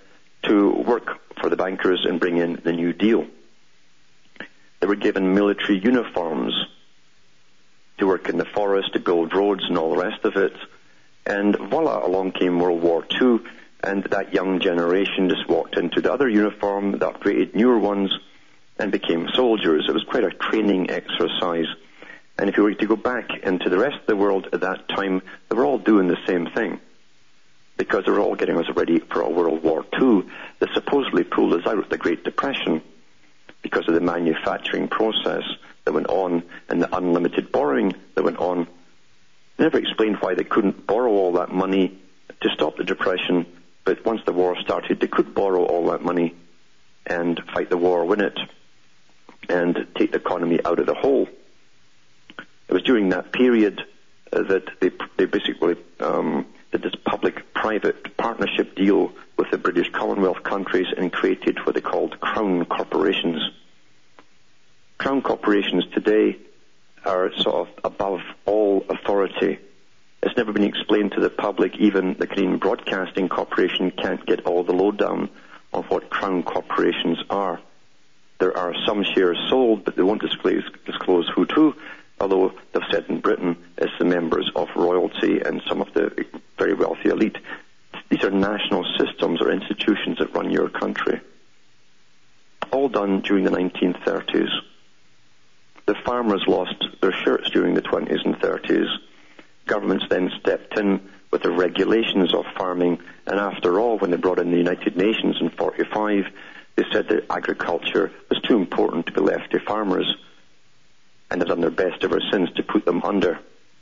to 0.43 0.71
work 0.71 1.19
for 1.39 1.49
the 1.49 1.55
bankers 1.55 2.05
and 2.05 2.19
bring 2.19 2.37
in 2.37 2.61
the 2.63 2.71
New 2.71 2.93
Deal. 2.93 3.25
They 4.79 4.87
were 4.87 4.95
given 4.95 5.35
military 5.35 5.77
uniforms 5.77 6.53
to 8.01 8.07
work 8.07 8.29
in 8.29 8.37
the 8.37 8.45
forest, 8.45 8.93
to 8.93 8.99
build 8.99 9.33
roads 9.33 9.63
and 9.63 9.77
all 9.77 9.91
the 9.91 10.03
rest 10.03 10.25
of 10.25 10.35
it. 10.35 10.53
And 11.25 11.55
voila, 11.55 12.05
along 12.05 12.31
came 12.31 12.59
World 12.59 12.81
War 12.81 13.05
II, 13.21 13.39
and 13.83 14.03
that 14.05 14.33
young 14.33 14.59
generation 14.59 15.29
just 15.29 15.47
walked 15.47 15.77
into 15.77 16.01
the 16.01 16.11
other 16.11 16.27
uniform, 16.27 16.91
that 16.93 17.01
upgraded 17.01 17.53
newer 17.53 17.77
ones, 17.77 18.11
and 18.79 18.91
became 18.91 19.29
soldiers. 19.35 19.85
It 19.87 19.93
was 19.93 20.03
quite 20.03 20.23
a 20.23 20.31
training 20.31 20.89
exercise. 20.89 21.67
And 22.39 22.49
if 22.49 22.57
you 22.57 22.63
were 22.63 22.73
to 22.73 22.87
go 22.87 22.95
back 22.95 23.29
into 23.43 23.69
the 23.69 23.77
rest 23.77 23.97
of 24.01 24.07
the 24.07 24.15
world 24.15 24.47
at 24.51 24.61
that 24.61 24.89
time, 24.89 25.21
they 25.49 25.55
were 25.55 25.65
all 25.65 25.77
doing 25.77 26.07
the 26.07 26.17
same 26.27 26.47
thing. 26.47 26.79
Because 27.77 28.05
they 28.05 28.11
were 28.11 28.19
all 28.19 28.35
getting 28.35 28.57
us 28.57 28.69
ready 28.75 28.97
for 28.97 29.21
a 29.21 29.29
World 29.29 29.61
War 29.61 29.85
II 30.01 30.23
that 30.59 30.69
supposedly 30.73 31.23
pulled 31.23 31.53
us 31.53 31.67
out 31.67 31.77
of 31.77 31.89
the 31.89 31.99
Great 31.99 32.23
Depression 32.23 32.81
because 33.61 33.87
of 33.87 33.93
the 33.93 34.01
manufacturing 34.01 34.87
process 34.87 35.43
that 35.85 35.93
went 35.93 36.07
on 36.07 36.43
and 36.69 36.81
the 36.81 36.95
unlimited 36.95 37.51
borrowing 37.51 37.93
that 38.15 38.23
went 38.23 38.37
on. 38.37 38.67
They 39.57 39.63
never 39.65 39.77
explained 39.77 40.17
why 40.19 40.35
they 40.35 40.43
couldn't 40.43 40.87
borrow 40.87 41.11
all 41.11 41.33
that 41.33 41.51
money 41.51 41.99
to 42.41 42.49
stop 42.53 42.77
the 42.77 42.83
Depression, 42.83 43.45
but 43.83 44.05
once 44.05 44.21
the 44.25 44.33
war 44.33 44.55
started, 44.61 44.99
they 44.99 45.07
could 45.07 45.33
borrow 45.33 45.63
all 45.63 45.91
that 45.91 46.03
money 46.03 46.35
and 47.05 47.39
fight 47.53 47.69
the 47.69 47.77
war, 47.77 48.05
win 48.05 48.21
it, 48.21 48.39
and 49.49 49.87
take 49.97 50.11
the 50.11 50.17
economy 50.17 50.59
out 50.65 50.79
of 50.79 50.85
the 50.85 50.93
hole. 50.93 51.27
It 52.67 52.73
was 52.73 52.83
during 52.83 53.09
that 53.09 53.33
period 53.33 53.81
uh, 54.31 54.43
that 54.43 54.69
they, 54.79 54.91
they 55.17 55.25
basically 55.25 55.75
um, 55.99 56.45
did 56.71 56.83
this 56.83 56.95
public-private 57.05 58.15
partnership 58.17 58.75
deal 58.75 59.11
with 59.37 59.51
the 59.51 59.57
British 59.57 59.91
Commonwealth 59.91 60.43
countries 60.43 60.87
and 60.95 61.11
created 61.11 61.59
what 61.65 61.75
they 61.75 61.81
called 61.81 62.19
crown 62.19 62.65
corporations. 62.65 63.41
Crown 65.01 65.23
corporations 65.23 65.83
today 65.95 66.37
are 67.03 67.31
sort 67.37 67.67
of 67.67 67.69
above 67.83 68.19
all 68.45 68.85
authority. 68.87 69.57
It's 70.21 70.37
never 70.37 70.53
been 70.53 70.63
explained 70.63 71.13
to 71.13 71.19
the 71.19 71.31
public. 71.31 71.75
Even 71.77 72.13
the 72.19 72.27
Canadian 72.27 72.59
Broadcasting 72.59 73.27
Corporation 73.27 73.89
can't 73.89 74.23
get 74.27 74.45
all 74.45 74.63
the 74.63 74.73
lowdown 74.73 75.31
of 75.73 75.85
what 75.89 76.11
crown 76.11 76.43
corporations 76.43 77.17
are. 77.31 77.59
There 78.37 78.55
are 78.55 78.75
some 78.85 79.03
shares 79.03 79.39
sold, 79.49 79.85
but 79.85 79.95
they 79.95 80.03
won't 80.03 80.21
disclose, 80.21 80.69
disclose 80.85 81.27
who 81.33 81.47
to, 81.47 81.73
although 82.19 82.53
they've 82.71 82.83
said 82.91 83.05
in 83.09 83.21
Britain 83.21 83.57
it's 83.79 83.97
the 83.97 84.05
members 84.05 84.51
of 84.55 84.67
royalty 84.75 85.41
and 85.41 85.63
some 85.67 85.81
of 85.81 85.91
the 85.95 86.27
very 86.59 86.75
wealthy 86.75 87.09
elite. 87.09 87.39
These 88.09 88.23
are 88.23 88.29
national 88.29 88.85
systems 88.99 89.41
or 89.41 89.51
institutions 89.51 90.19
that 90.19 90.35
run 90.35 90.51
your 90.51 90.69
country. 90.69 91.21
All 92.71 92.87
done 92.87 93.21
during 93.21 93.45
the 93.45 93.49
1930s. 93.49 94.61
The 95.91 95.97
farmers 96.05 96.45
lost 96.47 96.85
their 97.01 97.11
shirts 97.11 97.49
during 97.49 97.73
the 97.73 97.81
20s 97.81 98.23
and 98.23 98.35
30s. 98.35 98.87
Governments 99.65 100.05
then 100.09 100.31
stepped 100.39 100.79
in 100.79 101.09
with 101.31 101.41
the 101.43 101.51
regulations 101.51 102.33
of 102.33 102.45
farming, 102.57 102.99
and 103.27 103.37
after 103.37 103.77
all, 103.77 103.97
when 103.97 104.09
they 104.09 104.15
brought 104.15 104.39
in 104.39 104.51
the 104.51 104.57
United 104.57 104.95
Nations 104.95 105.35
in 105.41 105.49
45, 105.49 106.27
they 106.77 106.85
said 106.93 107.09
that 107.09 107.25
agriculture 107.29 108.09
was 108.29 108.39
too 108.43 108.55
important 108.55 109.07
to 109.07 109.11
be 109.11 109.19
left 109.19 109.51
to 109.51 109.59
farmers, 109.59 110.15
and 111.29 111.41
they've 111.41 111.49
done 111.49 111.59
their 111.59 111.69
best 111.69 112.01
ever 112.05 112.21
since 112.31 112.49
to 112.51 112.63
put 112.63 112.85
them 112.85 113.03
under. 113.03 113.37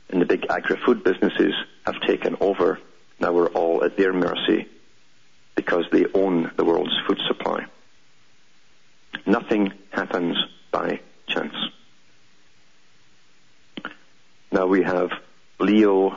And 0.08 0.20
the 0.20 0.26
big 0.26 0.46
agri-food 0.50 1.04
businesses 1.04 1.54
have 1.86 2.00
taken 2.00 2.36
over. 2.40 2.80
Now 3.20 3.32
we're 3.32 3.50
all 3.50 3.84
at 3.84 3.96
their 3.96 4.12
mercy 4.12 4.66
because 5.54 5.84
they 5.92 6.06
own 6.12 6.50
the 6.56 6.64
world's 6.64 6.98
food 7.06 7.20
supply. 7.28 7.66
Nothing 9.26 9.74
happens 9.92 10.36
by 10.72 10.98
chance. 11.28 11.54
Now 14.52 14.66
we 14.66 14.82
have 14.82 15.10
Leo 15.58 16.16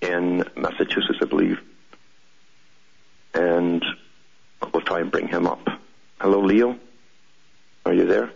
in 0.00 0.44
Massachusetts, 0.56 1.18
I 1.20 1.26
believe, 1.26 1.60
and 3.34 3.84
We'll 4.72 4.82
try 4.82 5.00
and 5.00 5.10
bring 5.10 5.28
him 5.28 5.46
up. 5.46 5.66
Hello, 6.20 6.40
Leo? 6.40 6.78
Are 7.84 7.92
you 7.92 8.06
there? 8.06 8.30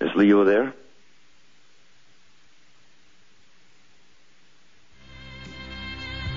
Is 0.00 0.14
Leo 0.14 0.44
there? 0.44 0.72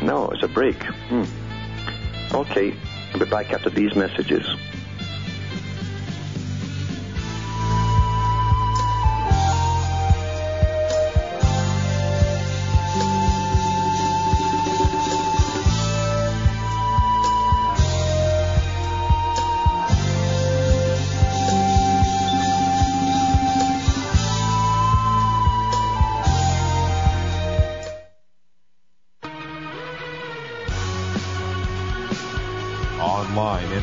No, 0.01 0.29
it's 0.29 0.43
a 0.43 0.47
break. 0.47 0.81
Hmm. 0.83 1.23
Okay, 2.35 2.75
I'll 3.13 3.19
be 3.19 3.25
back 3.25 3.53
after 3.53 3.69
these 3.69 3.95
messages. 3.95 4.45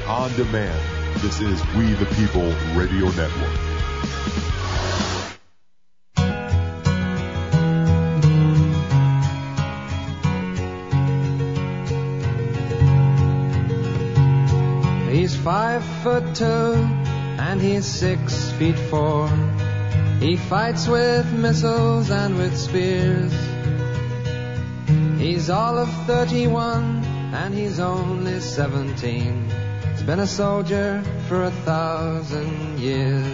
On 0.07 0.33
demand. 0.37 1.20
This 1.20 1.40
is 1.40 1.61
We 1.76 1.92
the 1.94 2.07
People 2.16 2.52
Radio 2.74 3.07
Network. 3.11 3.72
He's 15.11 15.37
five 15.37 15.85
foot 16.02 16.35
two 16.35 16.44
and 16.44 17.61
he's 17.61 17.87
six 17.87 18.50
feet 18.52 18.78
four. 18.78 19.28
He 20.20 20.37
fights 20.37 20.87
with 20.87 21.33
missiles 21.33 22.11
and 22.11 22.38
with 22.38 22.57
spears. 22.57 23.33
He's 25.18 25.50
all 25.50 25.78
of 25.78 25.88
31 26.07 26.91
and 27.33 27.55
he's 27.55 27.81
only 27.81 28.40
17. 28.40 29.51
He's 29.90 30.03
been 30.03 30.21
a 30.21 30.27
soldier 30.27 31.03
for 31.29 31.45
a 31.45 31.51
thousand 31.51 32.79
years. 32.79 33.27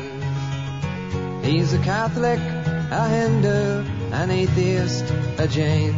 He's 1.44 1.72
a 1.72 1.78
Catholic, 1.78 2.38
a 2.38 3.08
Hindu, 3.08 3.84
an 4.12 4.30
atheist, 4.30 5.04
a 5.38 5.48
Jain, 5.48 5.94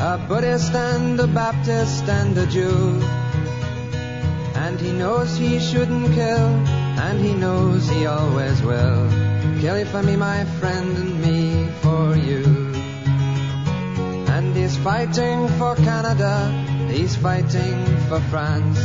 a 0.00 0.24
Buddhist 0.28 0.72
and 0.74 1.20
a 1.20 1.26
Baptist 1.26 2.04
and 2.04 2.36
a 2.38 2.46
Jew. 2.46 3.00
And 4.54 4.80
he 4.80 4.92
knows 4.92 5.36
he 5.36 5.60
shouldn't 5.60 6.14
kill, 6.14 6.48
and 7.06 7.20
he 7.20 7.34
knows 7.34 7.88
he 7.88 8.06
always 8.06 8.62
will. 8.62 9.10
Kill 9.60 9.78
you 9.78 9.84
for 9.84 10.02
me, 10.02 10.16
my 10.16 10.44
friend, 10.58 10.96
and 10.96 11.20
me 11.20 11.68
for 11.82 12.16
you. 12.16 12.44
And 14.34 14.56
he's 14.56 14.76
fighting 14.78 15.48
for 15.58 15.76
Canada, 15.76 16.65
he's 16.90 17.16
fighting 17.16 17.84
for 18.08 18.20
France, 18.20 18.78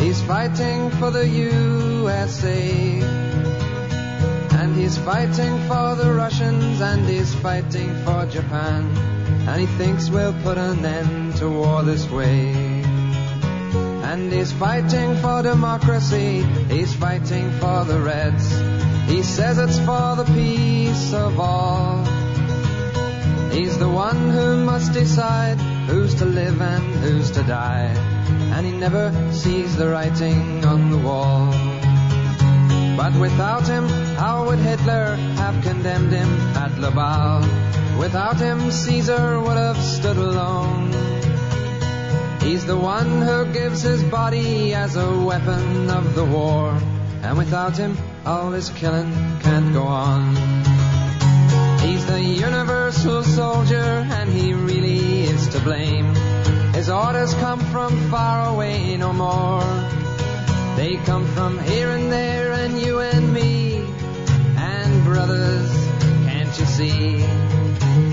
he's 0.00 0.20
fighting 0.22 0.90
for 0.90 1.10
the 1.10 1.26
USA. 1.26 3.00
And 4.60 4.76
he's 4.76 4.98
fighting 4.98 5.58
for 5.68 5.96
the 5.96 6.12
Russians, 6.12 6.80
and 6.80 7.08
he's 7.08 7.34
fighting 7.34 7.94
for 8.04 8.26
Japan. 8.26 8.84
And 9.48 9.60
he 9.60 9.66
thinks 9.66 10.10
we'll 10.10 10.34
put 10.42 10.58
an 10.58 10.84
end 10.84 11.36
to 11.36 11.48
war 11.48 11.82
this 11.82 12.08
way. 12.10 12.52
And 14.10 14.32
he's 14.32 14.52
fighting 14.52 15.16
for 15.16 15.42
democracy, 15.42 16.42
he's 16.68 16.94
fighting 16.94 17.50
for 17.52 17.84
the 17.84 18.00
Reds. 18.00 18.50
He 19.10 19.22
says 19.22 19.58
it's 19.58 19.78
for 19.78 20.16
the 20.16 20.24
peace 20.34 21.12
of 21.14 21.40
all. 21.40 22.04
He's 23.50 23.78
the 23.78 23.88
one 23.88 24.30
who 24.30 24.64
must 24.64 24.92
decide 24.92 25.58
who's 25.90 26.14
to 26.14 26.24
live 26.24 26.60
and 26.62 26.84
who's 27.02 27.32
to 27.32 27.42
die. 27.42 27.92
And 28.54 28.64
he 28.64 28.72
never 28.72 29.12
sees 29.32 29.76
the 29.76 29.88
writing 29.88 30.64
on 30.64 30.90
the 30.90 30.98
wall. 30.98 31.50
But 32.96 33.18
without 33.18 33.66
him, 33.66 33.88
how 34.14 34.46
would 34.46 34.60
Hitler 34.60 35.16
have 35.42 35.62
condemned 35.64 36.12
him 36.12 36.30
at 36.56 36.78
Laval? 36.78 37.40
Without 37.98 38.36
him, 38.36 38.70
Caesar 38.70 39.40
would 39.40 39.56
have 39.56 39.82
stood 39.82 40.16
alone. 40.16 40.92
He's 42.40 42.64
the 42.64 42.76
one 42.76 43.22
who 43.22 43.52
gives 43.52 43.82
his 43.82 44.04
body 44.04 44.72
as 44.74 44.94
a 44.94 45.18
weapon 45.18 45.90
of 45.90 46.14
the 46.14 46.24
war. 46.24 46.78
And 47.22 47.36
without 47.36 47.76
him, 47.76 47.98
all 48.24 48.50
this 48.50 48.68
killing 48.68 49.12
can't 49.40 49.72
go 49.72 49.82
on. 49.82 50.69
He's 51.82 52.04
the 52.04 52.20
universal 52.20 53.22
soldier, 53.22 53.76
and 53.76 54.30
he 54.30 54.52
really 54.52 55.22
is 55.22 55.48
to 55.48 55.60
blame. 55.60 56.14
His 56.74 56.90
orders 56.90 57.32
come 57.34 57.58
from 57.58 58.10
far 58.10 58.52
away 58.52 58.96
no 58.98 59.14
more. 59.14 59.62
They 60.76 60.96
come 61.06 61.26
from 61.28 61.58
here 61.58 61.90
and 61.90 62.12
there, 62.12 62.52
and 62.52 62.78
you 62.78 63.00
and 63.00 63.32
me. 63.32 63.78
And 64.56 65.04
brothers, 65.04 65.70
can't 66.28 66.58
you 66.58 66.66
see? 66.66 67.16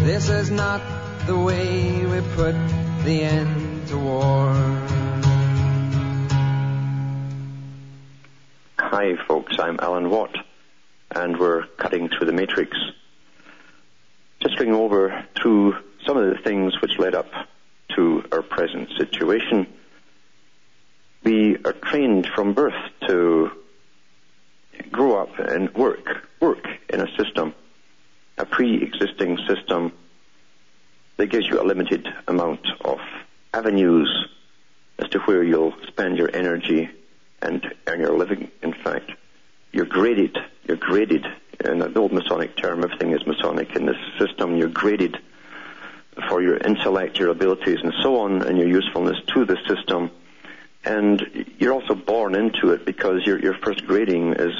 This 0.03 0.29
is 0.29 0.49
not 0.49 0.81
the 1.25 1.37
way 1.37 2.05
we 2.05 2.21
put 2.35 2.55
the 3.03 3.23
end 3.23 3.87
to 3.89 3.97
war. 3.97 4.53
Hi, 8.79 9.15
folks. 9.27 9.59
I'm 9.59 9.77
Alan 9.81 10.09
Watt, 10.09 10.37
and 11.11 11.37
we're 11.37 11.65
cutting 11.77 12.07
through 12.07 12.27
the 12.27 12.33
matrix. 12.33 12.77
Just 14.39 14.57
going 14.57 14.73
over 14.73 15.25
through 15.35 15.75
some 16.05 16.17
of 16.17 16.29
the 16.29 16.41
things 16.41 16.79
which 16.81 16.97
led 16.99 17.15
up 17.15 17.27
to 17.95 18.23
our 18.31 18.41
present 18.41 18.89
situation. 18.97 19.67
We 21.23 21.57
are 21.65 21.73
trained 21.73 22.27
from 22.27 22.53
birth 22.53 22.75
to 23.07 23.51
grow 24.91 25.21
up 25.21 25.39
and 25.39 25.73
work, 25.73 26.29
work 26.39 26.65
in 26.89 27.01
a 27.01 27.07
system, 27.17 27.53
a 28.37 28.45
pre-existing 28.45 29.39
system 29.47 29.91
that 31.17 31.27
gives 31.27 31.47
you 31.47 31.59
a 31.59 31.65
limited 31.65 32.07
amount 32.27 32.65
of 32.85 32.99
avenues 33.53 34.27
as 34.99 35.09
to 35.09 35.19
where 35.19 35.43
you'll 35.43 35.73
spend 35.87 36.17
your 36.17 36.29
energy 36.33 36.89
and 37.41 37.73
earn 37.87 37.99
your 37.99 38.15
living. 38.15 38.51
In 38.61 38.73
fact, 38.73 39.11
you're 39.77 39.85
graded. 39.85 40.35
You're 40.67 40.77
graded. 40.77 41.23
In 41.63 41.77
the 41.77 41.93
old 41.99 42.11
Masonic 42.11 42.57
term, 42.57 42.83
everything 42.83 43.11
is 43.11 43.25
Masonic 43.27 43.75
in 43.75 43.85
this 43.85 43.97
system. 44.17 44.57
You're 44.57 44.69
graded 44.69 45.19
for 46.27 46.41
your 46.41 46.57
intellect, 46.57 47.19
your 47.19 47.29
abilities, 47.29 47.77
and 47.83 47.93
so 48.01 48.21
on, 48.21 48.41
and 48.41 48.57
your 48.57 48.67
usefulness 48.67 49.17
to 49.35 49.45
the 49.45 49.55
system. 49.67 50.09
And 50.83 51.45
you're 51.59 51.73
also 51.73 51.93
born 51.93 52.33
into 52.33 52.71
it 52.71 52.85
because 52.85 53.23
your 53.23 53.39
your 53.39 53.53
first 53.53 53.85
grading 53.85 54.33
is 54.33 54.53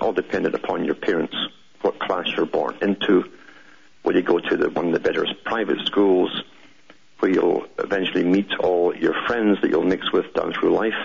all 0.00 0.14
dependent 0.14 0.54
upon 0.54 0.86
your 0.86 0.94
parents, 0.94 1.36
what 1.82 1.98
class 1.98 2.26
you're 2.34 2.46
born 2.46 2.74
into. 2.80 3.30
Will 4.02 4.16
you 4.16 4.22
go 4.22 4.38
to 4.38 4.56
the, 4.56 4.70
one 4.70 4.86
of 4.86 4.92
the 4.94 5.00
better 5.00 5.26
private 5.44 5.84
schools, 5.84 6.42
where 7.18 7.30
you'll 7.30 7.66
eventually 7.78 8.24
meet 8.24 8.50
all 8.60 8.96
your 8.96 9.14
friends 9.26 9.60
that 9.60 9.68
you'll 9.70 9.84
mix 9.84 10.10
with 10.10 10.32
down 10.32 10.54
through 10.54 10.74
life? 10.74 11.00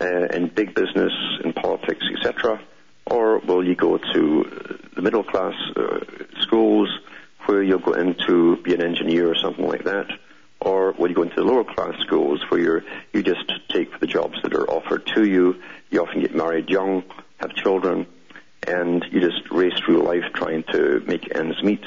Uh, 0.00 0.26
in 0.26 0.48
big 0.48 0.74
business, 0.74 1.12
in 1.44 1.52
politics, 1.52 2.04
etc., 2.16 2.60
or 3.06 3.38
will 3.38 3.64
you 3.64 3.74
go 3.74 3.98
to 3.98 4.80
the 4.94 5.02
middle 5.02 5.22
class 5.22 5.54
uh, 5.76 6.00
schools 6.40 6.88
where 7.46 7.62
you'll 7.62 7.78
go 7.78 7.92
into 7.92 8.56
be 8.62 8.74
an 8.74 8.82
engineer 8.82 9.30
or 9.30 9.36
something 9.36 9.66
like 9.66 9.84
that, 9.84 10.08
or 10.60 10.92
will 10.92 11.08
you 11.08 11.14
go 11.14 11.22
into 11.22 11.36
the 11.36 11.44
lower 11.44 11.64
class 11.64 11.94
schools 12.00 12.42
where 12.48 12.60
you're, 12.60 12.84
you 13.12 13.22
just 13.22 13.52
take 13.68 14.00
the 14.00 14.06
jobs 14.06 14.40
that 14.42 14.54
are 14.54 14.68
offered 14.68 15.06
to 15.14 15.24
you? 15.24 15.56
You 15.90 16.02
often 16.02 16.20
get 16.20 16.34
married 16.34 16.68
young, 16.68 17.04
have 17.38 17.54
children, 17.54 18.06
and 18.66 19.04
you 19.12 19.20
just 19.20 19.50
race 19.50 19.78
through 19.84 20.02
life 20.02 20.24
trying 20.34 20.64
to 20.72 21.02
make 21.06 21.34
ends 21.36 21.62
meet 21.62 21.84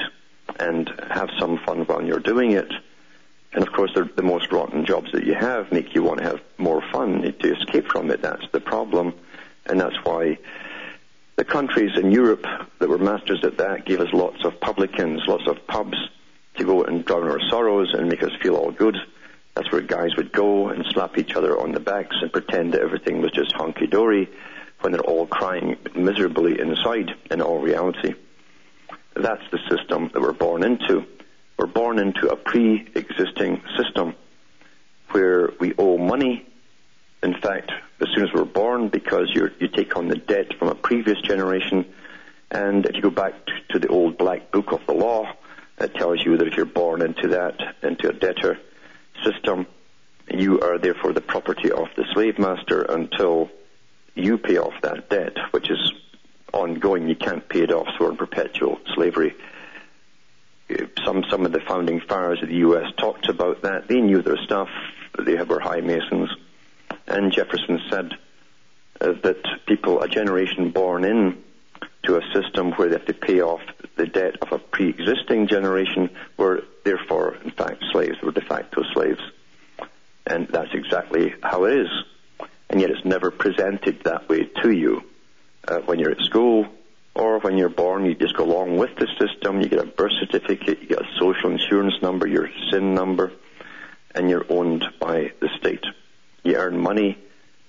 and 0.58 0.90
have 1.10 1.28
some 1.38 1.58
fun 1.58 1.80
while 1.80 2.02
you're 2.02 2.20
doing 2.20 2.52
it. 2.52 2.72
And 3.52 3.66
of 3.66 3.72
course, 3.72 3.92
the, 3.94 4.22
most 4.22 4.52
rotten 4.52 4.84
jobs 4.84 5.10
that 5.12 5.24
you 5.24 5.34
have 5.34 5.72
make 5.72 5.94
you 5.94 6.02
want 6.02 6.18
to 6.18 6.24
have 6.24 6.40
more 6.56 6.82
fun 6.92 7.22
to 7.22 7.56
escape 7.56 7.88
from 7.88 8.10
it. 8.10 8.22
That's 8.22 8.46
the 8.52 8.60
problem. 8.60 9.14
And 9.66 9.80
that's 9.80 9.96
why 10.04 10.38
the 11.36 11.44
countries 11.44 11.96
in 11.96 12.12
Europe 12.12 12.46
that 12.78 12.88
were 12.88 12.98
masters 12.98 13.42
at 13.44 13.56
that 13.58 13.86
gave 13.86 14.00
us 14.00 14.12
lots 14.12 14.44
of 14.44 14.60
publicans, 14.60 15.22
lots 15.26 15.48
of 15.48 15.66
pubs 15.66 15.96
to 16.56 16.64
go 16.64 16.84
and 16.84 17.04
drown 17.04 17.28
our 17.28 17.40
sorrows 17.48 17.92
and 17.94 18.08
make 18.08 18.22
us 18.22 18.32
feel 18.40 18.56
all 18.56 18.70
good. 18.70 18.96
That's 19.54 19.72
where 19.72 19.80
guys 19.80 20.16
would 20.16 20.32
go 20.32 20.68
and 20.68 20.84
slap 20.86 21.18
each 21.18 21.34
other 21.34 21.58
on 21.58 21.72
the 21.72 21.80
backs 21.80 22.16
and 22.20 22.32
pretend 22.32 22.74
that 22.74 22.82
everything 22.82 23.20
was 23.20 23.32
just 23.32 23.52
hunky 23.52 23.86
dory 23.86 24.28
when 24.80 24.92
they're 24.92 25.00
all 25.02 25.26
crying 25.26 25.76
miserably 25.94 26.60
inside 26.60 27.14
in 27.30 27.40
all 27.40 27.58
reality. 27.58 28.14
That's 29.14 29.42
the 29.50 29.58
system 29.68 30.10
that 30.12 30.20
we're 30.20 30.32
born 30.32 30.62
into. 30.62 31.04
We're 31.60 31.66
born 31.66 31.98
into 31.98 32.26
a 32.30 32.36
pre-existing 32.36 33.60
system 33.76 34.14
where 35.10 35.50
we 35.60 35.74
owe 35.76 35.98
money. 35.98 36.46
In 37.22 37.34
fact, 37.34 37.70
as 38.00 38.08
soon 38.14 38.24
as 38.24 38.32
we're 38.32 38.46
born, 38.46 38.88
because 38.88 39.28
you 39.34 39.50
you 39.58 39.68
take 39.68 39.94
on 39.94 40.08
the 40.08 40.16
debt 40.16 40.54
from 40.58 40.68
a 40.68 40.74
previous 40.74 41.20
generation, 41.20 41.84
and 42.50 42.86
if 42.86 42.94
you 42.96 43.02
go 43.02 43.10
back 43.10 43.34
to 43.72 43.78
the 43.78 43.88
old 43.88 44.16
black 44.16 44.50
book 44.50 44.72
of 44.72 44.80
the 44.86 44.94
law, 44.94 45.34
it 45.78 45.94
tells 45.96 46.24
you 46.24 46.38
that 46.38 46.46
if 46.46 46.56
you're 46.56 46.64
born 46.64 47.02
into 47.02 47.28
that, 47.28 47.60
into 47.82 48.08
a 48.08 48.14
debtor 48.14 48.58
system, 49.22 49.66
you 50.32 50.60
are 50.62 50.78
therefore 50.78 51.12
the 51.12 51.20
property 51.20 51.70
of 51.70 51.88
the 51.94 52.06
slave 52.14 52.38
master 52.38 52.80
until 52.84 53.50
you 54.14 54.38
pay 54.38 54.56
off 54.56 54.80
that 54.80 55.10
debt, 55.10 55.36
which 55.50 55.70
is 55.70 55.92
ongoing. 56.54 57.06
You 57.06 57.16
can't 57.16 57.46
pay 57.46 57.64
it 57.64 57.70
off, 57.70 57.86
so 57.98 58.06
we're 58.06 58.12
in 58.12 58.16
perpetual 58.16 58.80
slavery 58.94 59.34
some 61.10 61.24
some 61.28 61.44
of 61.44 61.52
the 61.52 61.60
founding 61.60 62.00
fathers 62.00 62.40
of 62.42 62.48
the 62.48 62.56
U.S. 62.56 62.86
talked 62.96 63.28
about 63.28 63.62
that. 63.62 63.88
They 63.88 64.00
knew 64.00 64.22
their 64.22 64.36
stuff. 64.44 64.68
They 65.18 65.34
were 65.42 65.58
high 65.58 65.80
masons, 65.80 66.30
and 67.08 67.32
Jefferson 67.32 67.80
said 67.90 68.12
uh, 69.00 69.12
that 69.22 69.42
people, 69.66 70.02
a 70.02 70.08
generation 70.08 70.70
born 70.70 71.04
in 71.04 71.42
to 72.04 72.16
a 72.16 72.20
system 72.32 72.72
where 72.72 72.88
they 72.88 72.96
have 72.96 73.06
to 73.06 73.14
pay 73.14 73.40
off 73.40 73.60
the 73.96 74.06
debt 74.06 74.36
of 74.40 74.52
a 74.52 74.58
pre-existing 74.58 75.48
generation, 75.48 76.10
were 76.36 76.62
therefore 76.84 77.36
in 77.44 77.50
fact 77.50 77.82
slaves, 77.92 78.16
were 78.22 78.30
de 78.30 78.40
facto 78.40 78.82
slaves, 78.94 79.20
and 80.26 80.46
that's 80.48 80.72
exactly 80.74 81.34
how 81.42 81.64
it 81.64 81.76
is. 81.76 81.88
And 82.68 82.80
yet, 82.80 82.90
it's 82.90 83.04
never 83.04 83.32
presented 83.32 84.04
that 84.04 84.28
way 84.28 84.44
to 84.62 84.70
you 84.70 85.02
uh, 85.66 85.80
when 85.80 85.98
you're 85.98 86.12
at 86.12 86.20
school 86.20 86.68
or 87.14 87.38
when 87.40 87.58
you're 87.58 87.68
born, 87.68 88.06
you 88.06 88.14
just 88.14 88.36
go 88.36 88.44
along 88.44 88.76
with 88.76 88.94
the 88.96 89.08
system. 89.18 89.60
You 89.60 89.68
get 89.68 89.80
a 89.80 89.86
birth 89.86 90.12
certificate, 90.20 90.80
you 90.82 90.88
get 90.88 91.02
a 91.02 91.08
social 91.18 91.50
insurance 91.50 91.94
number, 92.02 92.26
your 92.26 92.48
SIN 92.70 92.94
number, 92.94 93.32
and 94.14 94.30
you're 94.30 94.46
owned 94.48 94.84
by 95.00 95.32
the 95.40 95.48
state. 95.58 95.84
You 96.42 96.56
earn 96.56 96.78
money, 96.78 97.18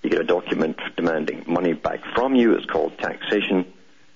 you 0.03 0.09
get 0.09 0.21
a 0.21 0.25
document 0.25 0.79
demanding 0.95 1.43
money 1.47 1.73
back 1.73 2.03
from 2.15 2.35
you. 2.35 2.53
It's 2.53 2.65
called 2.65 2.97
taxation. 2.97 3.71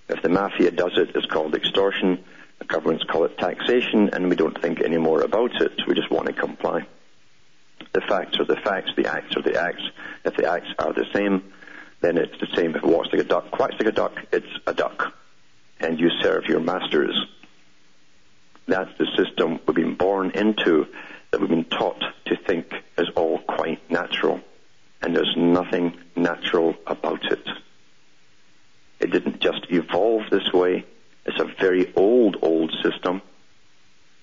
If 0.07 0.21
the 0.21 0.29
mafia 0.29 0.71
does 0.71 0.97
it, 0.97 1.15
it's 1.15 1.25
called 1.25 1.55
extortion. 1.55 2.23
The 2.59 2.65
governments 2.65 3.03
call 3.03 3.25
it 3.25 3.37
taxation, 3.37 4.09
and 4.13 4.29
we 4.29 4.35
don't 4.35 4.59
think 4.61 4.81
any 4.81 4.97
more 4.97 5.21
about 5.21 5.59
it. 5.61 5.73
We 5.87 5.93
just 5.95 6.09
want 6.09 6.27
to 6.27 6.33
comply. 6.33 6.87
The 7.93 8.01
facts 8.01 8.39
are 8.39 8.45
the 8.45 8.55
facts, 8.57 8.91
the 8.95 9.07
acts 9.07 9.35
are 9.35 9.41
the 9.41 9.61
acts. 9.61 9.83
If 10.23 10.35
the 10.37 10.49
acts 10.49 10.67
are 10.79 10.93
the 10.93 11.05
same, 11.13 11.51
then 12.01 12.17
it's 12.17 12.39
the 12.39 12.47
same. 12.55 12.71
If 12.71 12.77
it 12.77 12.85
walks 12.85 13.09
like 13.11 13.21
a 13.21 13.27
duck, 13.27 13.51
quacks 13.51 13.75
like 13.79 13.87
a 13.87 13.91
duck, 13.91 14.13
it's 14.31 14.47
a 14.67 14.73
duck. 14.73 15.13
And 15.79 15.99
you 15.99 16.09
serve 16.21 16.45
your 16.45 16.59
masters. 16.59 17.15
That's 18.67 18.95
the 18.97 19.07
system 19.17 19.59
we've 19.67 19.75
been 19.75 19.95
born 19.95 20.31
into, 20.31 20.87
that 21.31 21.39
we've 21.39 21.49
been 21.49 21.65
taught 21.65 22.01
to 22.25 22.35
think 22.35 22.73
is 22.97 23.09
all 23.15 23.39
quite 23.39 23.89
natural. 23.91 24.39
And 25.01 25.15
there's 25.15 25.35
nothing 25.37 25.97
natural 26.15 26.75
about 26.87 27.23
it. 27.31 27.47
It 28.99 29.11
didn't 29.11 29.39
just 29.41 29.67
evolve 29.69 30.23
this 30.31 30.51
way. 30.53 30.85
It's 31.25 31.39
a 31.39 31.45
very 31.59 31.93
old, 31.95 32.37
old 32.41 32.73
system, 32.81 33.21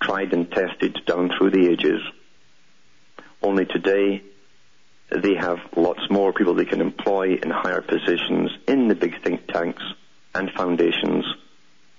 tried 0.01 0.33
and 0.33 0.51
tested 0.51 1.01
down 1.07 1.31
through 1.37 1.51
the 1.51 1.69
ages. 1.69 2.01
Only 3.43 3.67
today, 3.67 4.23
they 5.21 5.35
have 5.35 5.59
lots 5.77 6.09
more 6.11 6.33
people 6.33 6.55
they 6.55 6.65
can 6.65 6.81
employ 6.81 7.35
in 7.35 7.51
higher 7.51 7.83
positions 7.83 8.51
in 8.67 8.89
the 8.89 8.95
big 8.95 9.23
think 9.23 9.47
tanks 9.47 9.83
and 10.35 10.51
foundations 10.53 11.25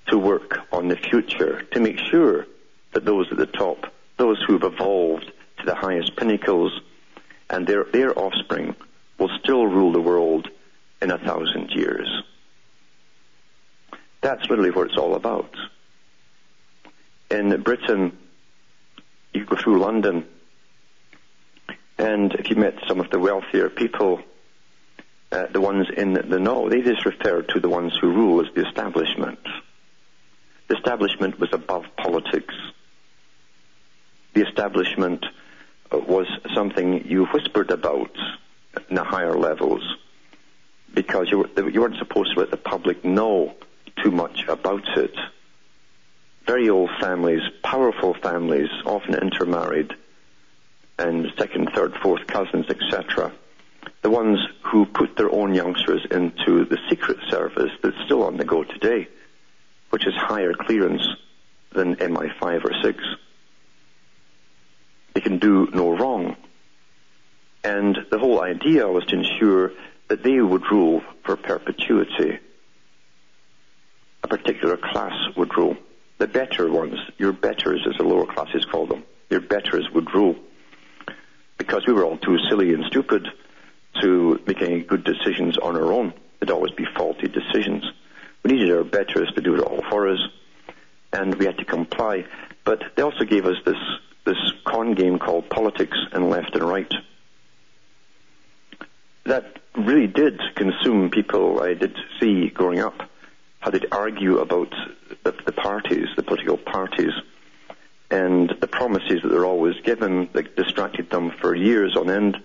to 0.08 0.18
work 0.18 0.60
on 0.72 0.88
the 0.88 0.96
future, 0.96 1.62
to 1.72 1.80
make 1.80 2.00
sure 2.00 2.46
that 2.94 3.06
those 3.06 3.28
at 3.32 3.38
the 3.38 3.46
top, 3.46 3.94
those 4.18 4.42
who've 4.46 4.64
evolved 4.64 5.32
to 5.60 5.66
the 5.66 5.76
highest 5.76 6.16
pinnacles, 6.16 6.82
and 7.50 7.68
their, 7.68 7.86
their 7.86 8.18
offspring 8.18 8.76
will 9.20 9.30
still 9.42 9.66
rule 9.66 9.92
the 9.92 10.02
world 10.02 10.50
in 11.02 11.12
a 11.12 11.18
thousand 11.18 11.70
years. 11.72 12.24
That's 14.22 14.50
literally 14.50 14.72
what 14.72 14.88
it's 14.88 14.98
all 14.98 15.16
about. 15.16 15.54
In 17.30 17.62
Britain, 17.62 18.18
you 19.34 19.46
go 19.46 19.56
through 19.56 19.80
London, 19.80 20.26
and 21.98 22.34
if 22.34 22.50
you 22.50 22.56
met 22.56 22.76
some 22.88 23.00
of 23.00 23.10
the 23.10 23.20
wealthier 23.20 23.70
people, 23.70 24.22
uh, 25.32 25.48
the 25.48 25.62
ones 25.62 25.88
in 25.96 26.14
the 26.14 26.40
know, 26.40 26.70
they 26.70 26.82
just 26.82 27.06
referred 27.06 27.50
to 27.50 27.60
the 27.60 27.70
ones 27.70 27.98
who 28.00 28.12
rule 28.12 28.46
as 28.46 28.54
the 28.54 28.68
establishment. 28.68 29.40
The 30.68 30.76
establishment 30.76 31.40
was 31.40 31.50
above 31.52 31.86
politics. 31.98 32.56
The 34.34 34.48
establishment 34.48 35.26
uh, 35.92 35.98
was 36.00 36.28
something 36.54 37.08
you 37.08 37.26
whispered 37.26 37.72
about 37.72 38.16
in 38.90 38.96
the 38.96 39.04
higher 39.04 39.38
levels 39.38 39.84
because 40.94 41.30
you, 41.30 41.40
were, 41.40 41.70
you 41.70 41.82
weren't 41.82 41.98
supposed 41.98 42.34
to 42.34 42.40
let 42.40 42.52
the 42.52 42.58
public 42.58 43.04
know 43.04 43.56
too 44.04 44.12
much 44.12 44.46
about 44.48 44.86
it. 44.98 45.16
Very 46.46 46.70
old 46.70 46.90
families, 47.00 47.42
powerful 47.64 48.14
families, 48.14 48.70
often 48.86 49.16
intermarried, 49.16 49.94
and 51.00 51.32
second, 51.38 51.72
third, 51.74 51.96
fourth 52.02 52.28
cousins, 52.28 52.66
etc. 52.70 53.32
The 54.02 54.10
ones 54.10 54.40
who 54.64 54.86
put 54.86 55.16
their 55.18 55.32
own 55.32 55.54
youngsters 55.54 56.06
into 56.10 56.66
the 56.66 56.78
secret 56.90 57.18
service 57.30 57.72
that's 57.82 57.96
still 58.06 58.24
on 58.24 58.38
the 58.38 58.46
go 58.46 58.64
today, 58.64 59.08
which 59.90 60.06
is 60.06 60.14
higher 60.16 60.54
clearance 60.54 61.08
than 61.72 61.96
MI5 61.96 62.66
or 62.66 62.74
6. 62.84 63.04
They 65.14 65.22
can 65.22 65.40
do 65.40 65.70
no 65.74 65.96
wrong. 65.96 66.36
And 67.64 67.98
the 68.12 68.20
whole 68.20 68.42
idea 68.42 68.88
was 68.88 69.06
to 69.06 69.16
ensure 69.16 69.72
that 70.10 70.24
they 70.24 70.40
would 70.40 70.64
rule 70.72 71.02
for 71.24 71.38
perpetuity 71.38 72.40
a 74.24 74.28
particular 74.28 74.78
class 74.78 75.14
would 75.36 75.56
rule. 75.58 75.76
The 76.18 76.28
better 76.28 76.72
ones, 76.72 76.98
your 77.18 77.34
betters 77.34 77.86
as 77.88 77.98
the 77.98 78.04
lower 78.04 78.26
classes 78.26 78.66
call 78.66 78.88
them, 78.88 79.04
your 79.30 79.42
betters 79.42 79.90
would 79.94 80.14
rule. 80.14 80.36
Because 81.64 81.88
we 81.88 81.94
were 81.94 82.04
all 82.04 82.18
too 82.18 82.38
silly 82.50 82.74
and 82.74 82.84
stupid 82.88 83.26
to 84.02 84.38
make 84.46 84.62
any 84.62 84.82
good 84.82 85.06
decisions 85.06 85.58
on 85.58 85.78
our 85.78 85.94
own. 85.94 86.14
It'd 86.42 86.52
always 86.52 86.74
be 86.74 86.84
faulty 86.84 87.30
decisions. 87.30 87.90
We 88.44 88.52
needed 88.52 88.70
our 88.76 88.84
betters 88.84 89.32
to 89.36 89.42
do 89.42 89.56
it 89.56 89.62
all 89.62 89.82
for 89.90 90.10
us, 90.10 90.20
and 91.14 91.34
we 91.36 91.46
had 91.46 91.58
to 91.60 91.66
comply. 91.66 92.26
But 92.66 92.84
they 92.96 93.02
also 93.02 93.24
gave 93.24 93.46
us 93.46 93.56
this, 93.66 93.78
this 94.26 94.36
con 94.66 94.94
game 94.94 95.20
called 95.20 95.50
politics 95.50 95.98
and 96.12 96.30
left 96.30 96.54
and 96.54 96.68
right. 96.68 96.94
That 99.24 99.60
really 99.74 100.08
did 100.08 100.42
consume 100.56 101.12
people 101.12 101.62
I 101.62 101.76
did 101.76 101.96
see 102.20 102.50
growing 102.50 102.80
up 102.80 103.10
how 103.62 103.72
they'd 103.72 103.88
argue 103.90 104.40
about 104.40 104.76
the, 105.24 105.34
the 105.46 105.54
parties, 105.54 106.08
the 106.18 106.24
political 106.24 106.58
parties, 106.58 107.14
and 108.12 108.54
the 108.60 108.68
promises 108.68 109.22
that 109.22 109.30
they're 109.30 109.46
always 109.46 109.80
given 109.82 110.30
that 110.34 110.56
distracted 110.56 111.10
them 111.10 111.32
for 111.42 111.56
years 111.56 111.96
on 111.96 112.10
end, 112.10 112.42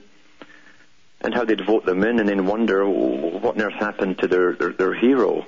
and 1.21 1.35
how 1.35 1.45
they'd 1.45 1.67
vote 1.67 1.85
them 1.85 2.05
in 2.05 2.21
and 2.21 2.29
then 2.29 2.47
wonder 2.47 2.89
what 2.89 3.57
on 3.57 3.63
earth 3.63 3.75
happened 3.75 4.19
to 4.19 4.29
their, 4.29 4.55
their, 4.55 4.73
their 4.73 4.95
hero 4.95 5.47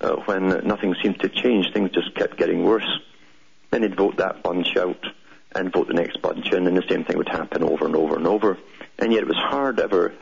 uh, 0.00 0.16
when 0.26 0.48
nothing 0.66 0.94
seemed 1.02 1.20
to 1.20 1.28
change. 1.28 1.72
Things 1.72 1.90
just 1.92 2.14
kept 2.14 2.36
getting 2.36 2.64
worse. 2.64 2.88
Then 3.70 3.82
they'd 3.82 3.96
vote 3.96 4.16
that 4.18 4.42
bunch 4.42 4.76
out 4.76 5.06
and 5.54 5.72
vote 5.72 5.88
the 5.88 5.94
next 5.94 6.20
bunch 6.20 6.52
in, 6.52 6.66
and 6.66 6.76
the 6.76 6.84
same 6.88 7.04
thing 7.04 7.16
would 7.16 7.28
happen 7.28 7.62
over 7.62 7.86
and 7.86 7.96
over 7.96 8.16
and 8.16 8.26
over. 8.26 8.58
And 8.98 9.12
yet 9.12 9.22
it 9.22 9.28
was 9.28 9.36
hard 9.36 9.80
ever 9.80 10.12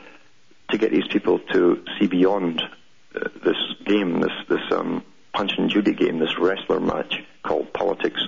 to 0.69 0.77
get 0.77 0.91
these 0.91 1.07
people 1.07 1.39
to 1.51 1.83
see 1.99 2.07
beyond 2.07 2.61
uh, 3.15 3.29
this 3.43 3.57
game, 3.85 4.21
this 4.21 4.31
this 4.49 4.71
um, 4.71 5.03
punch 5.33 5.53
and 5.57 5.69
Judy 5.69 5.93
game, 5.93 6.19
this 6.19 6.37
wrestler 6.39 6.79
match 6.79 7.23
called 7.43 7.71
politics, 7.73 8.21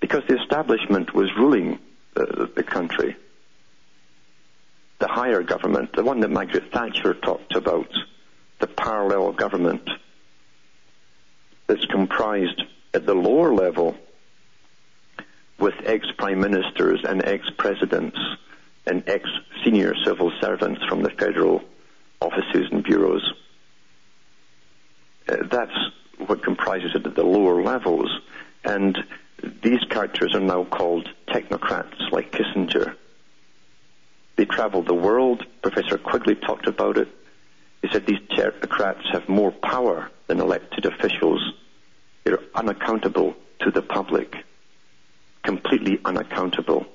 because 0.00 0.22
the 0.28 0.40
establishment 0.40 1.14
was 1.14 1.34
ruling 1.36 1.78
the, 2.14 2.50
the 2.54 2.62
country. 2.62 3.16
The 4.98 5.08
higher 5.08 5.42
government, 5.42 5.94
the 5.94 6.04
one 6.04 6.20
that 6.20 6.30
Margaret 6.30 6.72
Thatcher 6.72 7.14
talked 7.14 7.56
about, 7.56 7.92
the 8.60 8.66
parallel 8.66 9.32
government 9.32 9.88
that's 11.66 11.84
comprised 11.86 12.62
at 12.92 13.06
the 13.06 13.14
lower 13.14 13.52
level 13.52 13.96
with 15.58 15.74
ex-prime 15.84 16.40
ministers 16.40 17.00
and 17.04 17.24
ex-presidents 17.24 18.18
and 18.86 19.02
ex-senior 19.08 19.94
civil 20.04 20.30
servants 20.40 20.82
from 20.88 21.02
the 21.02 21.10
federal 21.10 21.62
offices 22.20 22.68
and 22.70 22.84
bureaus 22.84 23.32
uh, 25.28 25.36
that's 25.50 25.76
what 26.26 26.42
comprises 26.42 26.92
it 26.94 27.06
at 27.06 27.14
the 27.14 27.22
lower 27.24 27.62
levels. 27.62 28.10
And 28.64 28.96
these 29.62 29.80
characters 29.90 30.34
are 30.34 30.40
now 30.40 30.64
called 30.64 31.08
technocrats, 31.28 32.10
like 32.10 32.32
Kissinger. 32.32 32.96
They 34.36 34.44
travel 34.44 34.82
the 34.82 34.94
world. 34.94 35.44
Professor 35.62 35.98
Quigley 35.98 36.34
talked 36.34 36.66
about 36.66 36.98
it. 36.98 37.08
He 37.82 37.88
said 37.88 38.06
these 38.06 38.20
technocrats 38.30 39.12
have 39.12 39.28
more 39.28 39.52
power 39.52 40.10
than 40.26 40.40
elected 40.40 40.86
officials. 40.86 41.54
They're 42.24 42.40
unaccountable 42.54 43.34
to 43.60 43.70
the 43.70 43.82
public, 43.82 44.36
completely 45.42 46.00
unaccountable, 46.04 46.86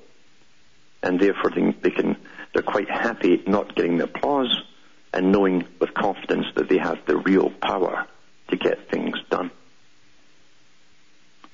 and 1.02 1.18
therefore 1.18 1.50
they 1.50 1.90
can. 1.90 2.16
They're 2.52 2.62
quite 2.62 2.90
happy 2.90 3.42
not 3.46 3.76
getting 3.76 3.98
the 3.98 4.04
applause 4.04 4.64
and 5.12 5.30
knowing 5.30 5.66
with 5.78 5.94
confidence 5.94 6.46
that 6.56 6.68
they 6.68 6.78
have 6.78 6.98
the 7.06 7.16
real 7.16 7.50
power 7.50 8.06
to 8.48 8.56
get 8.56 8.90
things 8.90 9.16
done. 9.30 9.50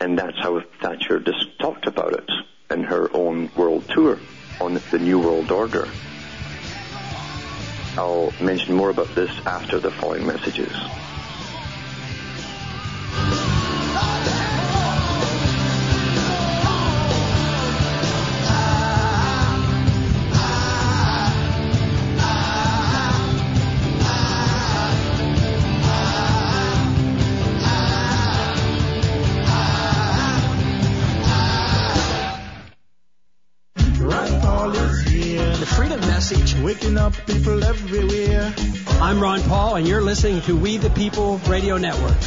And 0.00 0.18
that's 0.18 0.38
how 0.38 0.62
Thatcher 0.80 1.20
just 1.20 1.58
talked 1.58 1.86
about 1.86 2.12
it 2.14 2.30
in 2.70 2.84
her 2.84 3.14
own 3.14 3.50
world 3.56 3.88
tour 3.88 4.18
on 4.60 4.74
the 4.74 4.80
New 5.06 5.20
World 5.20 5.52
Order. 5.52 5.88
I'll 7.96 8.32
mention 8.40 8.74
more 8.74 8.90
about 8.90 9.14
this 9.14 9.30
after 9.46 9.78
the 9.78 9.92
following 9.92 10.26
messages. 10.26 10.72
Listening 40.06 40.40
to 40.40 40.56
We 40.56 40.76
the 40.76 40.88
People 40.90 41.38
Radio 41.48 41.78
Network. 41.78 42.25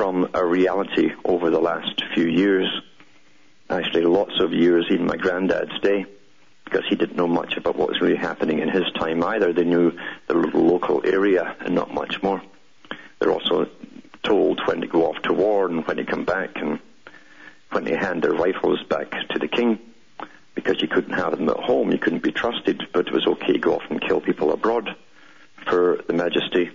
From 0.00 0.30
a 0.32 0.42
reality 0.42 1.10
over 1.26 1.50
the 1.50 1.60
last 1.60 2.02
few 2.14 2.26
years. 2.26 2.66
Actually, 3.68 4.04
lots 4.04 4.32
of 4.40 4.50
years, 4.50 4.86
even 4.90 5.04
my 5.04 5.18
granddad's 5.18 5.78
day, 5.80 6.06
because 6.64 6.84
he 6.88 6.96
didn't 6.96 7.18
know 7.18 7.26
much 7.26 7.58
about 7.58 7.76
what 7.76 7.90
was 7.90 8.00
really 8.00 8.16
happening 8.16 8.60
in 8.60 8.70
his 8.70 8.90
time 8.98 9.22
either. 9.22 9.52
They 9.52 9.64
knew 9.64 9.92
the 10.26 10.36
local 10.36 11.02
area 11.04 11.54
and 11.60 11.74
not 11.74 11.92
much 11.92 12.22
more. 12.22 12.40
They're 13.18 13.30
also 13.30 13.68
told 14.22 14.62
when 14.64 14.80
to 14.80 14.86
go 14.86 15.04
off 15.04 15.20
to 15.24 15.34
war 15.34 15.66
and 15.66 15.86
when 15.86 15.98
to 15.98 16.04
come 16.06 16.24
back 16.24 16.56
and 16.56 16.80
when 17.70 17.84
they 17.84 17.94
hand 17.94 18.22
their 18.22 18.32
rifles 18.32 18.82
back 18.84 19.10
to 19.10 19.38
the 19.38 19.48
king 19.48 19.80
because 20.54 20.80
you 20.80 20.88
couldn't 20.88 21.12
have 21.12 21.36
them 21.36 21.50
at 21.50 21.58
home, 21.58 21.92
you 21.92 21.98
couldn't 21.98 22.22
be 22.22 22.32
trusted, 22.32 22.84
but 22.94 23.06
it 23.06 23.12
was 23.12 23.26
okay 23.26 23.52
to 23.52 23.58
go 23.58 23.74
off 23.74 23.84
and 23.90 24.00
kill 24.00 24.22
people 24.22 24.50
abroad 24.50 24.96
for 25.66 26.00
the 26.06 26.14
majesty. 26.14 26.70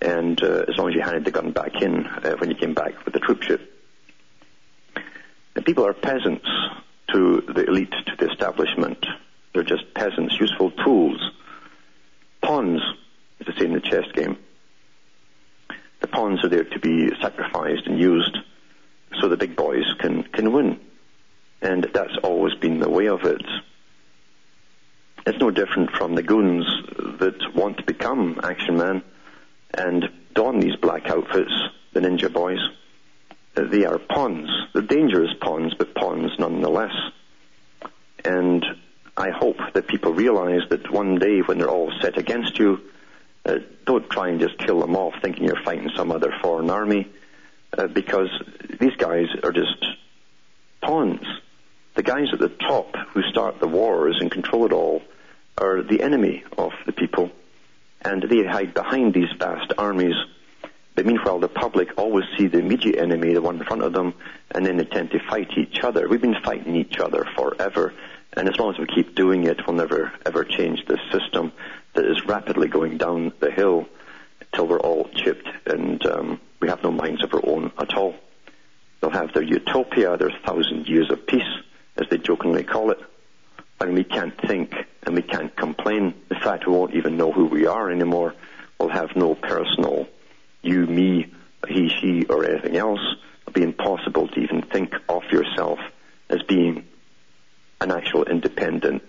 And 0.00 0.42
uh, 0.42 0.64
as 0.68 0.76
long 0.76 0.88
as 0.88 0.94
you 0.94 1.00
handed 1.02 1.24
the 1.24 1.30
gun 1.30 1.52
back 1.52 1.80
in 1.80 2.06
uh, 2.06 2.36
when 2.38 2.50
you 2.50 2.56
came 2.56 2.74
back 2.74 3.04
with 3.04 3.14
the 3.14 3.20
troopship. 3.20 3.60
The 5.54 5.62
people 5.62 5.86
are 5.86 5.94
peasants 5.94 6.46
to 7.12 7.40
the 7.40 7.64
elite, 7.64 7.94
to 8.06 8.16
the 8.16 8.30
establishment. 8.30 9.04
They're 9.54 9.62
just 9.62 9.94
peasants, 9.94 10.38
useful 10.38 10.70
tools. 10.70 11.18
Pawns, 12.42 12.82
as 13.40 13.46
they 13.46 13.60
say 13.60 13.64
in 13.66 13.72
the 13.72 13.80
chess 13.80 14.04
game. 14.12 14.38
The 16.00 16.08
pawns 16.08 16.44
are 16.44 16.48
there 16.48 16.64
to 16.64 16.78
be 16.78 17.10
sacrificed 17.20 17.86
and 17.86 17.98
used 17.98 18.36
so 19.20 19.28
the 19.28 19.36
big 19.36 19.56
boys 19.56 19.84
can, 19.98 20.24
can 20.24 20.52
win. 20.52 20.78
And 21.62 21.88
that's 21.94 22.16
always 22.22 22.54
been 22.54 22.78
the 22.80 22.90
way 22.90 23.08
of 23.08 23.24
it. 23.24 23.42
It's 25.26 25.38
no 25.38 25.50
different 25.50 25.90
from 25.90 26.14
the 26.14 26.22
goons 26.22 26.66
that 27.18 27.54
want 27.54 27.78
to 27.78 27.82
become 27.82 28.40
Action 28.44 28.76
Man 28.76 29.02
and 29.76 30.08
don 30.34 30.60
these 30.60 30.76
black 30.76 31.08
outfits, 31.08 31.52
the 31.92 32.00
ninja 32.00 32.32
boys. 32.32 32.60
Uh, 33.56 33.64
They 33.64 33.84
are 33.84 33.98
pawns. 33.98 34.50
They're 34.72 34.82
dangerous 34.82 35.32
pawns, 35.40 35.74
but 35.74 35.94
pawns 35.94 36.32
nonetheless. 36.38 36.94
And 38.24 38.64
I 39.16 39.30
hope 39.30 39.58
that 39.74 39.86
people 39.86 40.12
realize 40.12 40.68
that 40.70 40.90
one 40.90 41.18
day 41.18 41.40
when 41.40 41.58
they're 41.58 41.70
all 41.70 41.92
set 42.02 42.18
against 42.18 42.58
you, 42.58 42.80
uh, 43.44 43.58
don't 43.84 44.10
try 44.10 44.28
and 44.28 44.40
just 44.40 44.58
kill 44.58 44.80
them 44.80 44.96
off 44.96 45.14
thinking 45.22 45.44
you're 45.44 45.62
fighting 45.64 45.90
some 45.96 46.10
other 46.10 46.32
foreign 46.42 46.68
army, 46.70 47.08
uh, 47.76 47.86
because 47.86 48.28
these 48.80 48.96
guys 48.96 49.26
are 49.42 49.52
just 49.52 49.84
pawns. 50.82 51.24
The 51.94 52.02
guys 52.02 52.28
at 52.32 52.38
the 52.40 52.48
top 52.48 52.94
who 53.14 53.22
start 53.22 53.60
the 53.60 53.68
wars 53.68 54.16
and 54.20 54.30
control 54.30 54.66
it 54.66 54.72
all 54.72 55.02
are 55.56 55.82
the 55.82 56.02
enemy 56.02 56.44
of 56.58 56.72
the 56.84 56.92
people, 56.92 57.30
and 58.06 58.22
they 58.22 58.44
hide 58.44 58.72
behind 58.72 59.12
these 59.12 59.32
vast 59.36 59.72
armies. 59.76 60.14
But 60.94 61.06
meanwhile, 61.06 61.40
the 61.40 61.48
public 61.48 61.98
always 61.98 62.24
see 62.38 62.46
the 62.46 62.60
immediate 62.60 62.98
enemy, 63.02 63.34
the 63.34 63.42
one 63.42 63.58
in 63.58 63.64
front 63.64 63.82
of 63.82 63.92
them, 63.92 64.14
and 64.52 64.64
then 64.64 64.76
they 64.76 64.84
tend 64.84 65.10
to 65.10 65.18
fight 65.28 65.50
each 65.58 65.80
other. 65.82 66.08
We've 66.08 66.20
been 66.20 66.40
fighting 66.44 66.76
each 66.76 66.98
other 67.00 67.26
forever, 67.36 67.92
and 68.34 68.48
as 68.48 68.56
long 68.58 68.72
as 68.72 68.78
we 68.78 68.86
keep 68.86 69.16
doing 69.16 69.44
it, 69.44 69.66
we'll 69.66 69.76
never 69.76 70.12
ever 70.24 70.44
change 70.44 70.86
this 70.86 71.00
system 71.10 71.52
that 71.94 72.04
is 72.04 72.24
rapidly 72.26 72.68
going 72.68 72.96
down 72.96 73.32
the 73.40 73.50
hill 73.50 73.86
till 74.54 74.68
we're 74.68 74.80
all 74.80 75.08
chipped 75.14 75.48
and 75.66 76.06
um, 76.06 76.40
we 76.60 76.68
have 76.68 76.82
no 76.82 76.92
minds 76.92 77.24
of 77.24 77.34
our 77.34 77.44
own 77.44 77.72
at 77.78 77.94
all. 77.94 78.14
They'll 79.00 79.10
have 79.10 79.34
their 79.34 79.42
utopia, 79.42 80.16
their 80.16 80.32
thousand 80.46 80.86
years 80.86 81.10
of 81.10 81.26
peace, 81.26 81.42
as 81.96 82.06
they 82.08 82.18
jokingly 82.18 82.62
call 82.62 82.90
it, 82.92 83.00
and 83.80 83.94
we 83.94 84.04
can't 84.04 84.38
think 84.40 84.74
and 85.02 85.14
we 85.14 85.22
can't 85.22 85.54
complain. 85.56 86.14
In 86.30 86.40
fact, 86.40 86.66
we 86.66 86.72
won't 86.72 86.94
even 86.94 87.16
know 87.16 87.32
who 87.32 87.46
we 87.46 87.66
are 87.66 87.90
anymore. 87.90 88.34
We'll 88.78 88.88
have 88.88 89.16
no 89.16 89.34
personal 89.34 90.06
you, 90.62 90.86
me, 90.86 91.32
he, 91.68 91.88
she, 91.88 92.24
or 92.26 92.44
anything 92.44 92.76
else. 92.76 93.00
It'll 93.42 93.52
be 93.52 93.62
impossible 93.62 94.28
to 94.28 94.40
even 94.40 94.62
think 94.62 94.94
of 95.08 95.22
yourself 95.30 95.78
as 96.28 96.42
being 96.42 96.86
an 97.80 97.92
actual 97.92 98.24
independent 98.24 99.04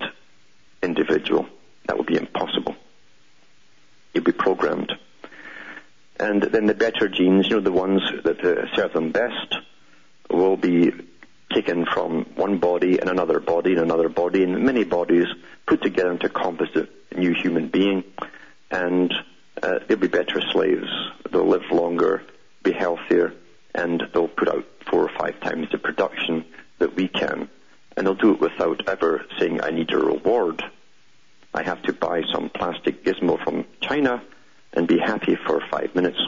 individual. 0.84 1.48
That 1.88 1.98
would 1.98 2.06
be 2.06 2.18
impossible. 2.18 2.76
You'd 4.14 4.24
be 4.24 4.32
programmed. 4.32 4.94
And 6.20 6.42
then 6.42 6.66
the 6.66 6.74
better 6.74 7.08
genes, 7.08 7.48
you 7.48 7.56
know, 7.56 7.62
the 7.62 7.72
ones 7.72 8.02
that 8.24 8.44
uh, 8.44 8.76
serve 8.76 8.94
them 8.94 9.12
best, 9.12 9.56
will 10.30 10.58
be 10.58 10.92
taken 11.54 11.86
from 11.86 12.26
one 12.36 12.58
body 12.58 13.00
and 13.00 13.10
another 13.10 13.40
body 13.40 13.72
and 13.72 13.82
another 13.82 14.10
body 14.10 14.44
and 14.44 14.64
many 14.64 14.84
bodies 14.84 15.26
put 15.66 15.82
together 15.82 16.12
into 16.12 16.28
a 16.28 16.30
composite 16.30 16.90
new 17.18 17.34
human 17.34 17.68
being. 17.70 18.04
And 18.70 19.14
uh, 19.62 19.80
they'll 19.88 19.98
be 19.98 20.08
better 20.08 20.42
slaves. 20.52 20.90
They'll 21.32 21.48
live 21.48 21.72
longer, 21.72 22.24
be 22.64 22.72
healthier, 22.72 23.34
and 23.74 24.04
they'll 24.14 24.28
put 24.28 24.50
out 24.50 24.66
four 24.90 25.04
or 25.04 25.12
five 25.18 25.40
times 25.40 25.70
the 25.72 25.78
production 25.78 26.46
that 26.80 26.96
we 26.96 27.08
can. 27.08 27.50
And 27.96 28.06
they'll 28.06 28.16
do 28.16 28.34
it 28.34 28.40
without 28.40 28.88
ever 28.88 29.26
saying, 29.40 29.62
I 29.62 29.72
need 29.72 29.92
a 29.92 29.98
reward. 29.98 30.64
I 31.54 31.64
have 31.64 31.82
to 31.84 31.94
buy 31.94 32.22
some 32.32 32.50
plastic 32.50 33.04
gizmo 33.04 33.44
from 33.44 33.66
China 33.82 34.22
and 34.74 34.88
be 34.88 35.00
happy 35.00 35.36
for 35.36 35.62
five 35.72 35.96
minutes. 35.96 36.20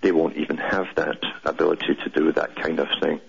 They 0.00 0.10
won't 0.10 0.36
even 0.36 0.56
have 0.56 0.86
that 0.96 1.22
ability 1.44 1.94
to 2.02 2.10
do 2.10 2.32
that 2.32 2.56
kind 2.56 2.80
of 2.80 2.88
thing. 3.00 3.20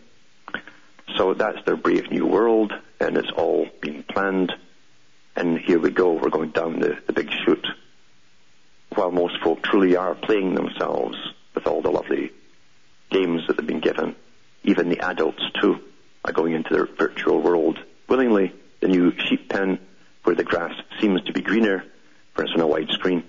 So 1.17 1.33
that's 1.33 1.63
their 1.65 1.77
brave 1.77 2.11
new 2.11 2.25
world, 2.25 2.73
and 2.99 3.17
it's 3.17 3.31
all 3.31 3.67
been 3.81 4.03
planned. 4.03 4.53
And 5.35 5.57
here 5.57 5.79
we 5.79 5.91
go, 5.91 6.13
we're 6.13 6.29
going 6.29 6.51
down 6.51 6.79
the, 6.79 6.97
the 7.07 7.13
big 7.13 7.29
chute. 7.31 7.67
While 8.93 9.11
most 9.11 9.39
folk 9.41 9.61
truly 9.61 9.95
are 9.95 10.15
playing 10.15 10.55
themselves 10.55 11.17
with 11.53 11.67
all 11.67 11.81
the 11.81 11.91
lovely 11.91 12.31
games 13.09 13.45
that 13.47 13.57
they've 13.57 13.67
been 13.67 13.81
given, 13.81 14.15
even 14.63 14.89
the 14.89 14.99
adults 14.99 15.43
too 15.61 15.79
are 16.23 16.33
going 16.33 16.53
into 16.53 16.73
their 16.73 16.85
virtual 16.85 17.39
world 17.41 17.79
willingly. 18.07 18.53
The 18.81 18.87
new 18.87 19.13
sheep 19.17 19.49
pen, 19.49 19.79
where 20.23 20.35
the 20.35 20.43
grass 20.43 20.73
seems 20.99 21.21
to 21.23 21.33
be 21.33 21.41
greener, 21.41 21.83
for 22.33 22.41
instance, 22.43 22.61
on 22.61 22.67
a 22.67 22.67
wide 22.67 22.89
screen, 22.89 23.23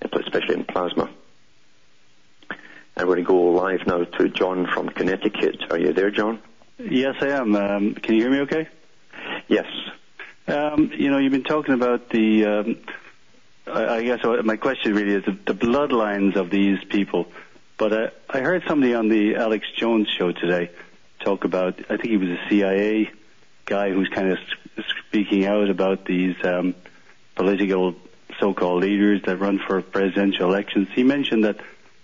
especially 0.00 0.54
in 0.54 0.64
plasma. 0.64 1.10
And 2.96 3.08
we're 3.08 3.16
going 3.16 3.24
to 3.24 3.28
go 3.28 3.40
live 3.52 3.86
now 3.86 4.04
to 4.04 4.28
John 4.28 4.66
from 4.66 4.88
Connecticut. 4.90 5.64
Are 5.70 5.78
you 5.78 5.92
there, 5.92 6.10
John? 6.10 6.40
Yes, 6.92 7.16
I 7.22 7.28
am. 7.28 7.56
Um, 7.56 7.94
can 7.94 8.16
you 8.16 8.20
hear 8.20 8.30
me 8.30 8.40
okay? 8.40 8.68
Yes. 9.48 9.64
Um, 10.46 10.92
you 10.94 11.10
know, 11.10 11.16
you've 11.16 11.32
been 11.32 11.42
talking 11.42 11.72
about 11.72 12.10
the, 12.10 12.44
um, 12.44 12.76
I, 13.66 13.94
I 13.94 14.02
guess 14.02 14.20
my 14.44 14.56
question 14.58 14.94
really 14.94 15.14
is 15.14 15.24
the, 15.24 15.32
the 15.32 15.54
bloodlines 15.54 16.36
of 16.36 16.50
these 16.50 16.84
people. 16.84 17.28
But 17.78 17.92
uh, 17.94 18.10
I 18.28 18.40
heard 18.40 18.64
somebody 18.68 18.92
on 18.92 19.08
the 19.08 19.36
Alex 19.36 19.66
Jones 19.74 20.06
show 20.18 20.32
today 20.32 20.70
talk 21.20 21.44
about, 21.44 21.78
I 21.88 21.96
think 21.96 22.10
he 22.10 22.18
was 22.18 22.28
a 22.28 22.48
CIA 22.50 23.10
guy 23.64 23.90
who's 23.90 24.10
kind 24.10 24.30
of 24.30 24.38
speaking 25.08 25.46
out 25.46 25.70
about 25.70 26.04
these 26.04 26.36
um, 26.44 26.74
political 27.36 27.94
so-called 28.38 28.82
leaders 28.82 29.22
that 29.22 29.38
run 29.38 29.58
for 29.66 29.80
presidential 29.80 30.46
elections. 30.46 30.88
He 30.94 31.04
mentioned 31.04 31.44
that 31.44 31.56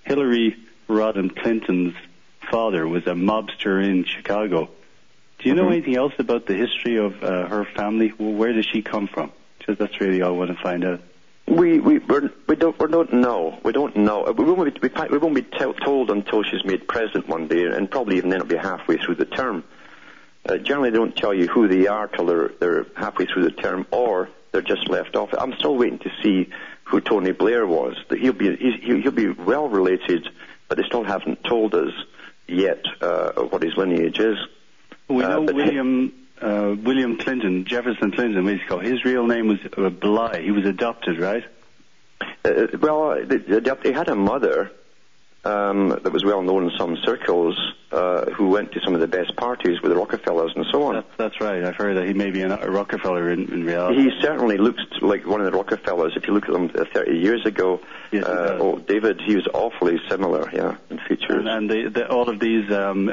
Hillary 0.04 0.56
Rodham 0.88 1.36
Clinton's 1.36 1.94
father 2.50 2.88
was 2.88 3.06
a 3.06 3.12
mobster 3.12 3.84
in 3.84 4.04
Chicago. 4.04 4.70
Do 5.38 5.48
you 5.48 5.54
know 5.54 5.66
Mhm. 5.66 5.72
anything 5.72 5.96
else 5.96 6.14
about 6.18 6.46
the 6.46 6.54
history 6.54 6.96
of 6.96 7.22
uh, 7.22 7.46
her 7.46 7.64
family? 7.64 8.12
Well, 8.18 8.32
where 8.32 8.52
does 8.52 8.66
she 8.66 8.82
come 8.82 9.06
from? 9.06 9.30
Because 9.58 9.78
that's 9.78 10.00
really 10.00 10.20
all 10.22 10.34
I 10.34 10.36
want 10.36 10.50
to 10.50 10.62
find 10.62 10.84
out. 10.84 11.00
We 11.46 11.78
we 11.78 11.98
we're, 11.98 12.30
we 12.46 12.56
don't 12.56 12.78
we 12.78 12.88
don't 12.88 13.12
know. 13.14 13.58
We 13.62 13.72
don't 13.72 13.96
know. 13.96 14.24
We 14.36 14.44
won't 14.44 14.80
be, 14.80 14.88
we, 14.88 15.08
we 15.08 15.18
won't 15.18 15.34
be 15.34 15.42
tell 15.42 15.72
told 15.72 16.10
until 16.10 16.42
she's 16.42 16.64
made 16.64 16.86
president 16.88 17.28
one 17.28 17.46
day, 17.46 17.64
and 17.64 17.90
probably 17.90 18.16
even 18.18 18.30
then 18.30 18.40
it'll 18.40 18.48
be 18.48 18.56
halfway 18.56 18.96
through 18.98 19.14
the 19.14 19.24
term. 19.24 19.64
Uh, 20.46 20.58
generally, 20.58 20.90
they 20.90 20.96
don't 20.98 21.16
tell 21.16 21.32
you 21.32 21.46
who 21.46 21.66
they 21.68 21.86
are 21.86 22.06
till 22.08 22.26
they're 22.26 22.48
they're 22.60 22.86
halfway 22.96 23.24
through 23.26 23.44
the 23.44 23.50
term, 23.50 23.86
or 23.90 24.28
they're 24.52 24.60
just 24.60 24.88
left 24.90 25.16
off. 25.16 25.30
I'm 25.38 25.54
still 25.54 25.76
waiting 25.76 25.98
to 26.00 26.10
see 26.22 26.50
who 26.84 27.00
Tony 27.00 27.32
Blair 27.32 27.66
was. 27.66 27.96
That 28.08 28.18
he'll 28.18 28.32
be 28.34 28.54
he'll 28.56 29.10
be 29.12 29.28
well 29.30 29.68
related, 29.68 30.28
but 30.68 30.76
they 30.76 30.84
still 30.84 31.04
haven't 31.04 31.44
told 31.44 31.74
us 31.74 31.92
yet 32.46 32.84
uh, 33.00 33.32
what 33.44 33.62
his 33.62 33.74
lineage 33.76 34.18
is. 34.18 34.36
We 35.08 35.24
Uh, 35.24 35.28
know 35.28 35.52
William 35.52 36.12
uh, 36.40 36.76
William 36.82 37.18
Clinton, 37.18 37.64
Jefferson 37.64 38.12
Clinton, 38.12 38.46
he 38.46 38.58
called? 38.66 38.84
His 38.84 39.04
real 39.04 39.26
name 39.26 39.48
was 39.48 39.58
uh, 39.76 39.88
Blythe. 39.90 40.42
He 40.42 40.52
was 40.52 40.66
adopted, 40.66 41.18
right? 41.18 41.44
Uh, 42.44 42.66
well, 42.80 43.16
he 43.82 43.92
had 43.92 44.08
a 44.08 44.14
mother 44.14 44.70
um, 45.44 45.88
that 45.88 46.12
was 46.12 46.24
well 46.24 46.42
known 46.42 46.64
in 46.64 46.70
some 46.78 46.96
circles 47.04 47.58
uh, 47.90 48.26
who 48.32 48.48
went 48.50 48.70
to 48.72 48.80
some 48.84 48.94
of 48.94 49.00
the 49.00 49.06
best 49.08 49.34
parties 49.36 49.80
with 49.82 49.90
the 49.90 49.96
Rockefellers 49.96 50.52
and 50.54 50.64
so 50.70 50.84
on. 50.84 50.94
That's, 50.94 51.16
that's 51.16 51.40
right. 51.40 51.64
I've 51.64 51.76
heard 51.76 51.96
that 51.96 52.06
he 52.06 52.12
may 52.14 52.30
be 52.30 52.42
a 52.42 52.70
Rockefeller 52.70 53.30
in, 53.30 53.50
in 53.52 53.64
reality. 53.64 54.02
He 54.02 54.10
certainly 54.20 54.58
looks 54.58 54.82
like 55.00 55.26
one 55.26 55.40
of 55.40 55.50
the 55.50 55.56
Rockefellers. 55.56 56.12
If 56.16 56.26
you 56.28 56.34
look 56.34 56.44
at 56.48 56.52
them 56.52 56.70
uh, 56.74 56.84
30 56.92 57.16
years 57.18 57.44
ago, 57.46 57.80
Yes, 58.12 58.24
uh, 58.24 58.58
oh, 58.60 58.78
David, 58.78 59.20
he 59.26 59.34
was 59.36 59.46
awfully 59.54 59.98
similar, 60.08 60.50
yeah, 60.52 60.76
in 60.90 60.98
features. 61.08 61.30
and 61.38 61.48
and 61.48 61.70
they, 61.70 61.88
they, 61.88 62.02
all 62.04 62.28
of 62.28 62.38
these 62.40 62.70
um, 62.72 63.10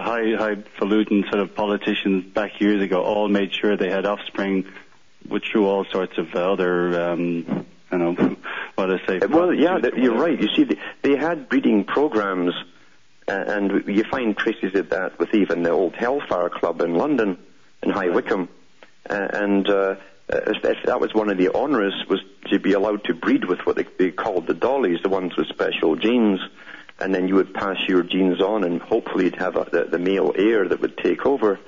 high 0.00 0.34
highfalutin 0.36 1.24
sort 1.30 1.40
of 1.40 1.54
politicians 1.54 2.24
back 2.32 2.60
years 2.60 2.82
ago 2.82 3.02
all 3.02 3.28
made 3.28 3.52
sure 3.52 3.76
they 3.76 3.90
had 3.90 4.06
offspring, 4.06 4.66
which 5.28 5.50
through 5.52 5.66
all 5.66 5.84
sorts 5.84 6.18
of 6.18 6.34
other, 6.34 7.10
um, 7.10 7.66
I 7.90 7.98
don't 7.98 8.18
know, 8.18 8.36
what 8.74 8.90
I 8.90 9.06
say. 9.06 9.20
Uh, 9.20 9.28
Well, 9.28 9.54
yeah, 9.54 9.78
that, 9.78 9.96
you're 9.96 10.16
right. 10.16 10.40
You 10.40 10.48
see, 10.56 10.64
they, 10.64 10.78
they 11.02 11.16
had 11.16 11.48
breeding 11.48 11.84
programs, 11.84 12.54
uh, 13.28 13.32
and 13.32 13.86
you 13.86 14.04
find 14.04 14.36
traces 14.36 14.74
of 14.74 14.90
that 14.90 15.18
with 15.18 15.34
even 15.34 15.62
the 15.62 15.70
old 15.70 15.94
Hellfire 15.94 16.48
Club 16.48 16.80
in 16.80 16.94
London, 16.94 17.38
in 17.82 17.90
High 17.90 18.08
Wycombe. 18.08 18.48
Uh, 19.08 19.28
and 19.32 19.68
uh, 19.68 19.96
if 20.28 20.84
that 20.84 21.00
was 21.00 21.14
one 21.14 21.30
of 21.30 21.38
the 21.38 21.52
honours, 21.54 21.94
was 22.08 22.20
to 22.50 22.58
be 22.58 22.72
allowed 22.72 23.04
to 23.04 23.14
breed 23.14 23.44
with 23.44 23.60
what 23.60 23.76
they, 23.76 23.86
they 23.98 24.10
called 24.10 24.46
the 24.46 24.54
dollies, 24.54 25.00
the 25.02 25.08
ones 25.08 25.36
with 25.36 25.48
special 25.48 25.96
genes. 25.96 26.40
And 27.00 27.14
then 27.14 27.28
you 27.28 27.36
would 27.36 27.54
pass 27.54 27.76
your 27.88 28.02
genes 28.02 28.40
on, 28.40 28.64
and 28.64 28.80
hopefully 28.80 29.24
you'd 29.24 29.36
have 29.36 29.56
a, 29.56 29.66
the, 29.70 29.84
the 29.84 29.98
male 29.98 30.32
heir 30.36 30.68
that 30.68 30.80
would 30.80 30.98
take 30.98 31.24
over. 31.24 31.58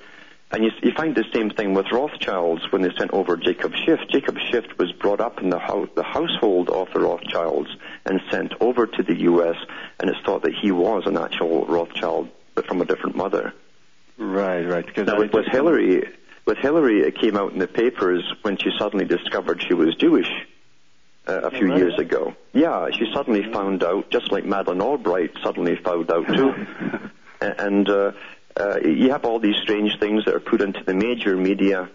And 0.51 0.65
you, 0.65 0.71
you 0.83 0.93
find 0.93 1.15
the 1.15 1.25
same 1.33 1.49
thing 1.49 1.73
with 1.73 1.91
Rothschilds 1.91 2.71
when 2.71 2.83
they 2.83 2.91
sent 2.99 3.13
over 3.13 3.39
Jacob 3.39 3.73
Schiff. 3.75 4.01
Jacob 4.11 4.37
Schiff 4.51 4.67
was 4.79 4.93
brought 4.93 5.21
up 5.21 5.41
in 5.41 5.49
the, 5.49 5.59
house, 5.59 5.89
the 5.95 6.03
household 6.03 6.69
of 6.69 6.93
the 6.93 7.01
Rothschilds 7.01 7.71
and 8.05 8.21
sent 8.31 8.53
over 8.61 8.87
to 8.87 9.03
the 9.03 9.15
U.S. 9.23 9.57
And 9.99 10.11
it's 10.11 10.21
thought 10.21 10.43
that 10.43 10.55
he 10.55 10.71
was 10.71 11.05
an 11.07 11.17
actual 11.17 11.65
Rothschild, 11.65 12.29
but 12.55 12.67
from 12.67 12.83
a 12.83 12.85
different 12.85 13.17
mother. 13.17 13.55
Right, 14.19 14.65
right. 14.67 14.85
Because 14.85 15.07
Now, 15.07 15.19
with, 15.19 15.33
with 15.33 15.47
Hillary, 15.47 16.07
with 16.45 16.59
Hillary, 16.59 17.01
it 17.01 17.19
came 17.19 17.37
out 17.39 17.55
in 17.55 17.59
the 17.59 17.67
papers 17.67 18.23
when 18.43 18.59
she 18.59 18.71
suddenly 18.79 19.07
discovered 19.07 19.63
she 19.63 19.73
was 19.73 19.95
Jewish 19.95 20.29
uh, 21.27 21.41
a 21.41 21.51
few 21.51 21.69
right. 21.69 21.79
years 21.79 21.99
ago. 21.99 22.35
Yeah, 22.53 22.89
she 22.91 23.11
suddenly 23.15 23.51
found 23.53 23.83
out, 23.85 24.11
just 24.11 24.33
like 24.33 24.45
Madeleine 24.45 24.83
Albright 24.83 25.33
suddenly 25.43 25.77
found 25.77 26.11
out 26.11 26.27
too. 26.27 26.55
And 27.41 27.89
uh, 27.89 28.13
uh, 28.57 28.79
you 28.85 29.11
have 29.11 29.25
all 29.25 29.41
these 29.41 29.57
strange 29.63 29.99
things 29.99 30.25
that 30.27 30.35
are 30.35 30.41
put 30.41 30.61
into 30.61 30.85
the 30.85 30.95
major 30.95 31.37
media, 31.37 31.91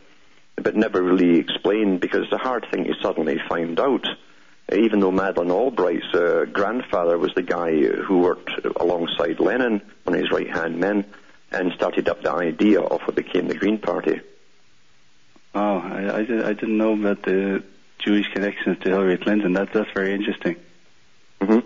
but 0.55 0.75
never 0.75 1.01
really 1.01 1.39
explained 1.39 2.01
because 2.01 2.23
it's 2.23 2.33
a 2.33 2.37
hard 2.37 2.65
thing 2.69 2.83
to 2.83 2.93
suddenly 3.01 3.39
find 3.47 3.79
out. 3.79 4.05
Even 4.73 4.99
though 4.99 5.11
Madeleine 5.11 5.51
Albright's 5.51 6.13
uh, 6.13 6.45
grandfather 6.51 7.17
was 7.17 7.33
the 7.33 7.43
guy 7.43 7.81
who 7.81 8.19
worked 8.19 8.51
alongside 8.75 9.39
Lenin, 9.39 9.81
one 10.03 10.15
of 10.15 10.21
his 10.21 10.31
right-hand 10.31 10.77
men, 10.77 11.05
and 11.51 11.71
started 11.71 12.09
up 12.09 12.21
the 12.21 12.31
idea 12.31 12.81
of 12.81 13.01
what 13.03 13.15
became 13.15 13.47
the 13.47 13.55
Green 13.55 13.77
Party. 13.77 14.19
Oh, 15.55 15.77
I, 15.77 16.03
I, 16.03 16.19
I 16.19 16.53
didn't 16.53 16.77
know 16.77 17.01
that 17.03 17.23
the 17.23 17.63
Jewish 17.99 18.27
connections 18.33 18.77
to 18.79 18.89
Hillary 18.89 19.17
Clinton. 19.17 19.53
That, 19.53 19.73
that's 19.73 19.91
very 19.93 20.13
interesting. 20.13 20.55
hmm 21.41 21.59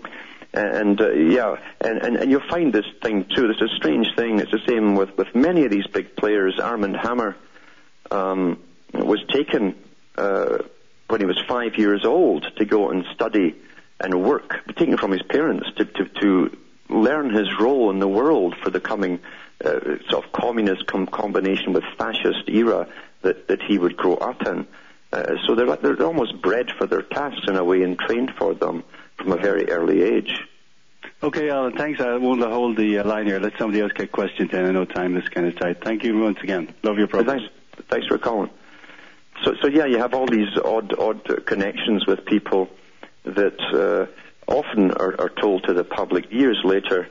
And 0.52 1.00
uh, 1.00 1.10
yeah, 1.12 1.56
and, 1.80 1.98
and 2.02 2.16
and 2.16 2.30
you'll 2.30 2.48
find 2.48 2.72
this 2.72 2.84
thing 3.02 3.24
too. 3.24 3.48
This 3.48 3.56
is 3.56 3.70
a 3.72 3.76
strange 3.76 4.08
thing. 4.16 4.38
It's 4.38 4.50
the 4.50 4.60
same 4.68 4.96
with 4.96 5.16
with 5.16 5.34
many 5.34 5.64
of 5.64 5.70
these 5.70 5.86
big 5.86 6.14
players. 6.16 6.58
Armand 6.60 6.96
Hammer 6.96 7.36
um, 8.10 8.58
was 8.92 9.20
taken 9.32 9.74
uh, 10.16 10.58
when 11.08 11.20
he 11.20 11.26
was 11.26 11.40
five 11.48 11.76
years 11.76 12.04
old 12.04 12.46
to 12.56 12.64
go 12.64 12.90
and 12.90 13.04
study 13.14 13.54
and 14.00 14.22
work, 14.22 14.60
taken 14.76 14.96
from 14.98 15.12
his 15.12 15.22
parents 15.22 15.68
to 15.76 15.84
to, 15.86 16.04
to 16.20 16.58
learn 16.88 17.30
his 17.30 17.48
role 17.58 17.90
in 17.90 17.98
the 17.98 18.08
world 18.08 18.54
for 18.62 18.68
the 18.70 18.80
coming 18.80 19.20
uh, 19.64 19.70
sort 20.10 20.24
of 20.24 20.32
communist 20.32 20.86
com- 20.86 21.06
combination 21.06 21.72
with 21.72 21.84
fascist 21.96 22.48
era 22.48 22.86
that 23.22 23.48
that 23.48 23.62
he 23.62 23.78
would 23.78 23.96
grow 23.96 24.16
up 24.16 24.46
in. 24.46 24.66
Uh, 25.12 25.36
so 25.46 25.54
they're 25.54 25.76
they're 25.76 26.06
almost 26.06 26.40
bred 26.40 26.70
for 26.78 26.86
their 26.86 27.02
tasks 27.02 27.46
in 27.46 27.56
a 27.56 27.64
way 27.64 27.82
and 27.82 27.98
trained 27.98 28.32
for 28.38 28.54
them 28.54 28.82
from 29.18 29.32
a 29.32 29.36
very 29.36 29.70
early 29.70 30.02
age. 30.02 30.32
Okay, 31.22 31.50
Alan, 31.50 31.76
thanks. 31.76 32.00
I 32.00 32.16
won't 32.16 32.42
hold 32.42 32.76
the 32.76 32.98
uh, 32.98 33.04
line 33.04 33.26
here. 33.26 33.38
Let 33.38 33.52
somebody 33.58 33.80
else 33.80 33.92
get 33.92 34.10
questions 34.10 34.52
in. 34.52 34.64
I 34.64 34.70
know 34.70 34.84
time 34.84 35.16
is 35.16 35.28
kind 35.28 35.46
of 35.46 35.56
tight. 35.58 35.82
Thank 35.84 36.02
you 36.02 36.18
once 36.18 36.38
again. 36.42 36.74
Love 36.82 36.98
your 36.98 37.06
program. 37.06 37.38
thanks, 37.38 37.54
thanks 37.88 38.06
for 38.06 38.18
calling. 38.18 38.50
So, 39.44 39.54
so 39.60 39.68
yeah, 39.68 39.86
you 39.86 39.98
have 39.98 40.14
all 40.14 40.26
these 40.26 40.48
odd, 40.64 40.98
odd 40.98 41.46
connections 41.46 42.06
with 42.06 42.24
people 42.24 42.70
that 43.24 43.60
uh, 43.72 44.06
often 44.50 44.90
are, 44.92 45.20
are 45.20 45.28
told 45.28 45.64
to 45.64 45.74
the 45.74 45.84
public 45.84 46.32
years 46.32 46.60
later. 46.64 47.08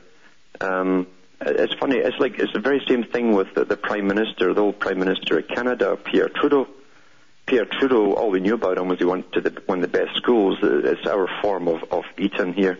Um, 0.59 1.07
it's 1.41 1.73
funny. 1.75 1.97
It's 1.97 2.19
like 2.19 2.37
it's 2.37 2.53
the 2.53 2.59
very 2.59 2.83
same 2.87 3.03
thing 3.03 3.33
with 3.33 3.53
the, 3.55 3.65
the 3.65 3.77
prime 3.77 4.07
minister, 4.07 4.53
the 4.53 4.61
old 4.61 4.79
prime 4.79 4.99
minister 4.99 5.39
of 5.39 5.47
Canada, 5.47 5.97
Pierre 5.97 6.29
Trudeau. 6.29 6.67
Pierre 7.51 7.65
Trudeau, 7.65 8.13
all 8.13 8.31
we 8.31 8.39
knew 8.39 8.53
about 8.53 8.77
him 8.77 8.87
was 8.87 8.99
he 8.99 9.03
went 9.03 9.29
to 9.33 9.41
one 9.65 9.83
of 9.83 9.91
the 9.91 9.99
best 9.99 10.15
schools. 10.15 10.57
Uh, 10.63 10.83
It's 10.85 11.05
our 11.05 11.27
form 11.41 11.67
of, 11.67 11.83
of 11.91 12.05
Eton 12.17 12.53
here, 12.53 12.79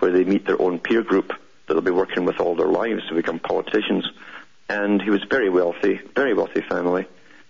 where 0.00 0.10
they 0.10 0.24
meet 0.24 0.46
their 0.46 0.60
own 0.60 0.80
peer 0.80 1.04
group 1.04 1.28
that 1.28 1.74
they'll 1.74 1.80
be 1.80 1.92
working 1.92 2.24
with 2.24 2.40
all 2.40 2.56
their 2.56 2.66
lives 2.66 3.06
to 3.06 3.14
become 3.14 3.38
politicians. 3.38 4.04
And 4.68 5.00
he 5.00 5.10
was 5.10 5.22
very 5.30 5.48
wealthy, 5.48 6.00
very 6.16 6.34
wealthy 6.34 6.60
family. 6.60 7.06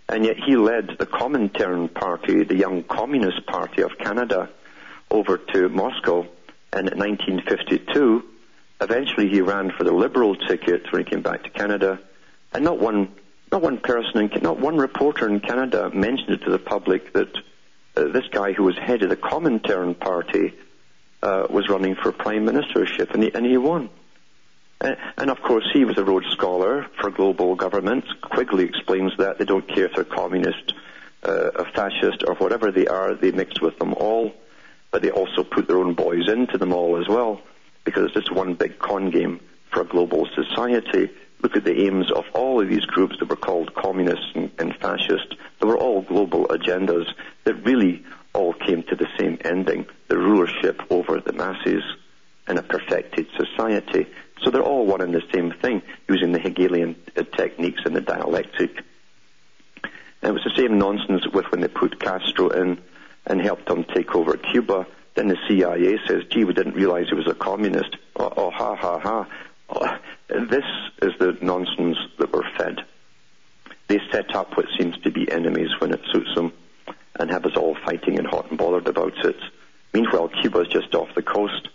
And 0.06 0.22
yet 0.22 0.36
he 0.36 0.56
led 0.56 0.98
the 0.98 1.06
Comintern 1.06 1.94
Party, 1.94 2.44
the 2.44 2.56
Young 2.56 2.82
Communist 2.82 3.46
Party 3.46 3.80
of 3.80 3.96
Canada, 3.96 4.50
over 5.10 5.38
to 5.38 5.70
Moscow. 5.70 6.26
And 6.74 6.90
in 6.90 6.98
1952, 6.98 8.22
eventually 8.82 9.30
he 9.30 9.40
ran 9.40 9.70
for 9.70 9.84
the 9.84 9.92
Liberal 9.92 10.36
ticket 10.36 10.92
when 10.92 11.06
he 11.06 11.10
came 11.10 11.22
back 11.22 11.44
to 11.44 11.48
Canada. 11.48 11.98
And 12.52 12.64
not 12.64 12.78
one, 12.78 13.12
not 13.52 13.62
one 13.62 13.78
person, 13.78 14.30
in, 14.30 14.42
not 14.42 14.58
one 14.58 14.76
reporter 14.76 15.28
in 15.28 15.40
Canada 15.40 15.90
mentioned 15.90 16.30
it 16.30 16.44
to 16.44 16.50
the 16.50 16.58
public 16.58 17.12
that 17.12 17.34
uh, 17.96 18.04
this 18.04 18.26
guy 18.30 18.52
who 18.52 18.64
was 18.64 18.76
head 18.78 19.02
of 19.02 19.10
the 19.10 19.16
Comintern 19.16 19.98
Party 19.98 20.54
uh, 21.22 21.46
was 21.50 21.68
running 21.68 21.94
for 21.96 22.12
prime 22.12 22.46
ministership, 22.46 23.12
and 23.12 23.22
he, 23.22 23.34
and 23.34 23.44
he 23.44 23.56
won. 23.56 23.90
And 24.80 25.28
of 25.28 25.42
course, 25.42 25.68
he 25.74 25.84
was 25.84 25.98
a 25.98 26.04
Rhodes 26.04 26.28
Scholar 26.30 26.86
for 26.98 27.10
global 27.10 27.54
government. 27.54 28.06
Quigley 28.22 28.64
explains 28.64 29.12
that 29.18 29.36
they 29.36 29.44
don't 29.44 29.68
care 29.68 29.84
if 29.84 29.92
they're 29.94 30.04
communist, 30.04 30.72
uh, 31.22 31.64
fascist, 31.74 32.24
or 32.26 32.34
whatever 32.36 32.72
they 32.72 32.86
are. 32.86 33.14
They 33.14 33.30
mix 33.30 33.60
with 33.60 33.78
them 33.78 33.92
all, 33.92 34.32
but 34.90 35.02
they 35.02 35.10
also 35.10 35.44
put 35.44 35.66
their 35.66 35.76
own 35.76 35.92
boys 35.92 36.28
into 36.28 36.56
them 36.56 36.72
all 36.72 36.96
as 36.96 37.08
well, 37.08 37.42
because 37.84 38.06
it's 38.06 38.14
just 38.14 38.32
one 38.32 38.54
big 38.54 38.78
con 38.78 39.10
game 39.10 39.40
for 39.70 39.82
a 39.82 39.84
global 39.84 40.26
society. 40.34 41.10
Look 41.42 41.56
at 41.56 41.64
the 41.64 41.86
aims 41.86 42.10
of 42.10 42.24
all 42.34 42.60
of 42.60 42.68
these 42.68 42.84
groups 42.84 43.16
that 43.18 43.28
were 43.28 43.36
called 43.36 43.74
communist 43.74 44.34
and, 44.34 44.50
and 44.58 44.76
fascist. 44.76 45.36
They 45.60 45.66
were 45.66 45.78
all 45.78 46.02
global 46.02 46.46
agendas 46.48 47.06
that 47.44 47.64
really 47.64 48.04
all 48.32 48.52
came 48.52 48.82
to 48.84 48.96
the 48.96 49.08
same 49.18 49.38
ending: 49.44 49.86
the 50.08 50.18
rulership 50.18 50.82
over 50.90 51.20
the 51.20 51.32
masses 51.32 51.82
and 52.46 52.58
a 52.58 52.62
perfected 52.62 53.28
society. 53.36 54.06
So 54.42 54.50
they're 54.50 54.62
all 54.62 54.86
one 54.86 55.00
and 55.00 55.14
the 55.14 55.22
same 55.32 55.52
thing, 55.52 55.82
using 56.08 56.32
the 56.32 56.38
Hegelian 56.38 56.96
uh, 57.16 57.22
techniques 57.36 57.82
and 57.84 57.94
the 57.94 58.00
dialectic. 58.00 58.70
And 60.22 60.30
it 60.30 60.32
was 60.32 60.44
the 60.44 60.56
same 60.56 60.78
nonsense 60.78 61.26
with 61.32 61.50
when 61.50 61.60
they 61.60 61.68
put 61.68 62.00
Castro 62.00 62.48
in 62.50 62.80
and 63.26 63.40
helped 63.40 63.68
him 63.68 63.84
take 63.84 64.14
over 64.14 64.36
Cuba. 64.36 64.86
Then 65.14 65.28
the 65.28 65.38
CIA 65.48 65.98
says, 66.06 66.24
gee, 66.30 66.44
we 66.44 66.54
didn't 66.54 66.74
realize 66.74 67.08
he 67.08 67.14
was 67.14 67.26
a 67.26 67.34
communist. 67.34 67.96
Oh, 68.16 68.32
oh 68.36 68.50
ha, 68.50 68.74
ha, 68.76 68.98
ha. 68.98 69.26
Oh, 69.68 69.98
this 70.30 70.64
is 71.02 71.12
the 71.18 71.36
nonsense 71.42 71.98
that 72.18 72.32
we're 72.32 72.48
fed. 72.56 72.84
They 73.88 74.00
set 74.12 74.34
up 74.34 74.56
what 74.56 74.66
seems 74.78 74.96
to 74.98 75.10
be 75.10 75.30
enemies 75.30 75.70
when 75.80 75.92
it 75.92 76.00
suits 76.12 76.34
them 76.34 76.52
and 77.18 77.30
have 77.30 77.44
us 77.44 77.56
all 77.56 77.76
fighting 77.84 78.18
and 78.18 78.26
hot 78.26 78.48
and 78.48 78.58
bothered 78.58 78.86
about 78.86 79.24
it. 79.24 79.36
Meanwhile, 79.92 80.28
Cuba 80.40 80.60
is 80.60 80.68
just 80.68 80.94
off 80.94 81.14
the 81.14 81.22
coast 81.22 81.68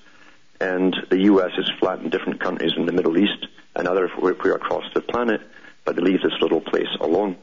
and 0.62 0.95
the 1.10 1.24
U.S. 1.24 1.51
is 1.58 1.70
flat 1.80 1.99
in 1.99 2.10
different 2.10 2.39
countries 2.39 2.72
in 2.78 2.86
the 2.86 2.93
Middle 2.93 3.18
East 3.18 3.47
and 3.76 3.88
other 3.88 4.08
where 4.20 4.32
across 4.32 4.86
the 4.93 5.01
planet, 5.01 5.41
but 5.84 5.95
they 5.95 6.01
leave 6.01 6.22
this 6.22 6.39
little 6.41 6.62
place 6.62 6.88
alone. 7.01 7.36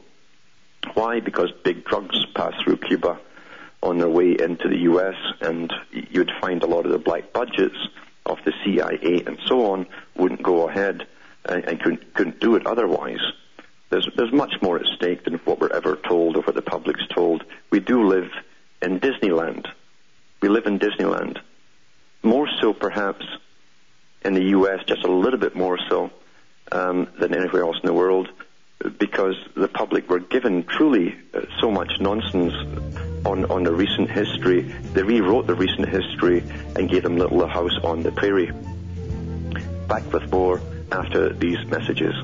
Why? 0.95 1.19
Because 1.19 1.51
big 1.63 1.85
drugs 1.85 2.25
pass 2.35 2.53
through 2.63 2.77
Cuba 2.77 3.19
on 3.81 3.99
their 3.99 4.09
way 4.09 4.31
into 4.31 4.67
the 4.67 4.79
U.S., 4.79 5.15
and 5.41 5.71
you'd 5.91 6.31
find 6.41 6.63
a 6.63 6.67
lot 6.67 6.85
of 6.85 6.91
the 6.91 6.97
black 6.97 7.33
budgets 7.33 7.77
of 8.25 8.37
the 8.45 8.53
CIA 8.63 9.23
and 9.25 9.37
so 9.47 9.71
on 9.71 9.85
wouldn't 10.15 10.43
go 10.43 10.69
ahead 10.69 11.05
and, 11.45 11.63
and 11.65 11.81
couldn't, 11.81 12.13
couldn't 12.13 12.39
do 12.39 12.55
it 12.55 12.65
otherwise. 12.65 13.21
There's, 13.89 14.07
there's 14.15 14.33
much 14.33 14.53
more 14.61 14.77
at 14.77 14.85
stake 14.95 15.25
than 15.25 15.35
what 15.45 15.59
we're 15.59 15.73
ever 15.73 15.95
told 15.97 16.37
or 16.37 16.41
what 16.41 16.55
the 16.55 16.61
public's 16.61 17.05
told. 17.07 17.43
We 17.69 17.79
do 17.79 18.07
live 18.07 18.31
in 18.81 18.99
Disneyland. 18.99 19.67
We 20.41 20.49
live 20.49 20.65
in 20.65 20.79
Disneyland 20.79 21.39
more 22.23 22.47
so 22.61 22.73
perhaps 22.73 23.25
in 24.23 24.33
the 24.33 24.43
U.S., 24.45 24.79
just 24.87 25.03
a 25.03 25.11
little 25.11 25.39
bit 25.39 25.55
more 25.55 25.77
so 25.89 26.09
um, 26.71 27.09
than 27.19 27.35
anywhere 27.35 27.63
else 27.63 27.75
in 27.83 27.85
the 27.85 27.93
world, 27.93 28.29
because 28.97 29.35
the 29.55 29.67
public 29.67 30.09
were 30.09 30.19
given 30.19 30.63
truly 30.63 31.15
uh, 31.33 31.41
so 31.59 31.69
much 31.69 31.91
nonsense 31.99 32.53
on, 33.25 33.45
on 33.45 33.63
the 33.63 33.73
recent 33.73 34.09
history. 34.09 34.61
They 34.93 35.03
rewrote 35.03 35.47
the 35.47 35.55
recent 35.55 35.89
history 35.89 36.43
and 36.75 36.89
gave 36.89 37.03
them 37.03 37.17
Little 37.17 37.47
House 37.47 37.77
on 37.83 38.03
the 38.03 38.11
Prairie. 38.11 38.51
Back 39.87 40.11
with 40.11 40.31
more 40.31 40.61
after 40.91 41.33
these 41.33 41.65
messages. 41.67 42.15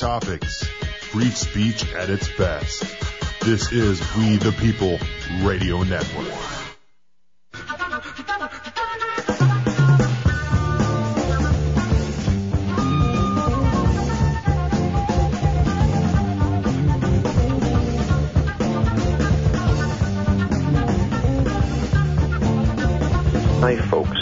Topics, 0.00 0.64
free 1.10 1.28
speech 1.28 1.92
at 1.92 2.08
its 2.08 2.26
best. 2.38 2.82
This 3.44 3.70
is 3.70 4.00
We 4.16 4.38
the 4.38 4.52
People 4.52 4.98
Radio 5.46 5.82
Network. 5.82 6.26
Hi, 23.60 23.76
folks. 23.90 24.18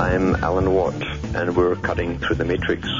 I'm 0.00 0.34
Alan 0.34 0.74
Watt, 0.74 1.00
and 1.36 1.56
we're 1.56 1.76
cutting 1.76 2.18
through 2.18 2.34
the 2.34 2.44
matrix. 2.44 2.95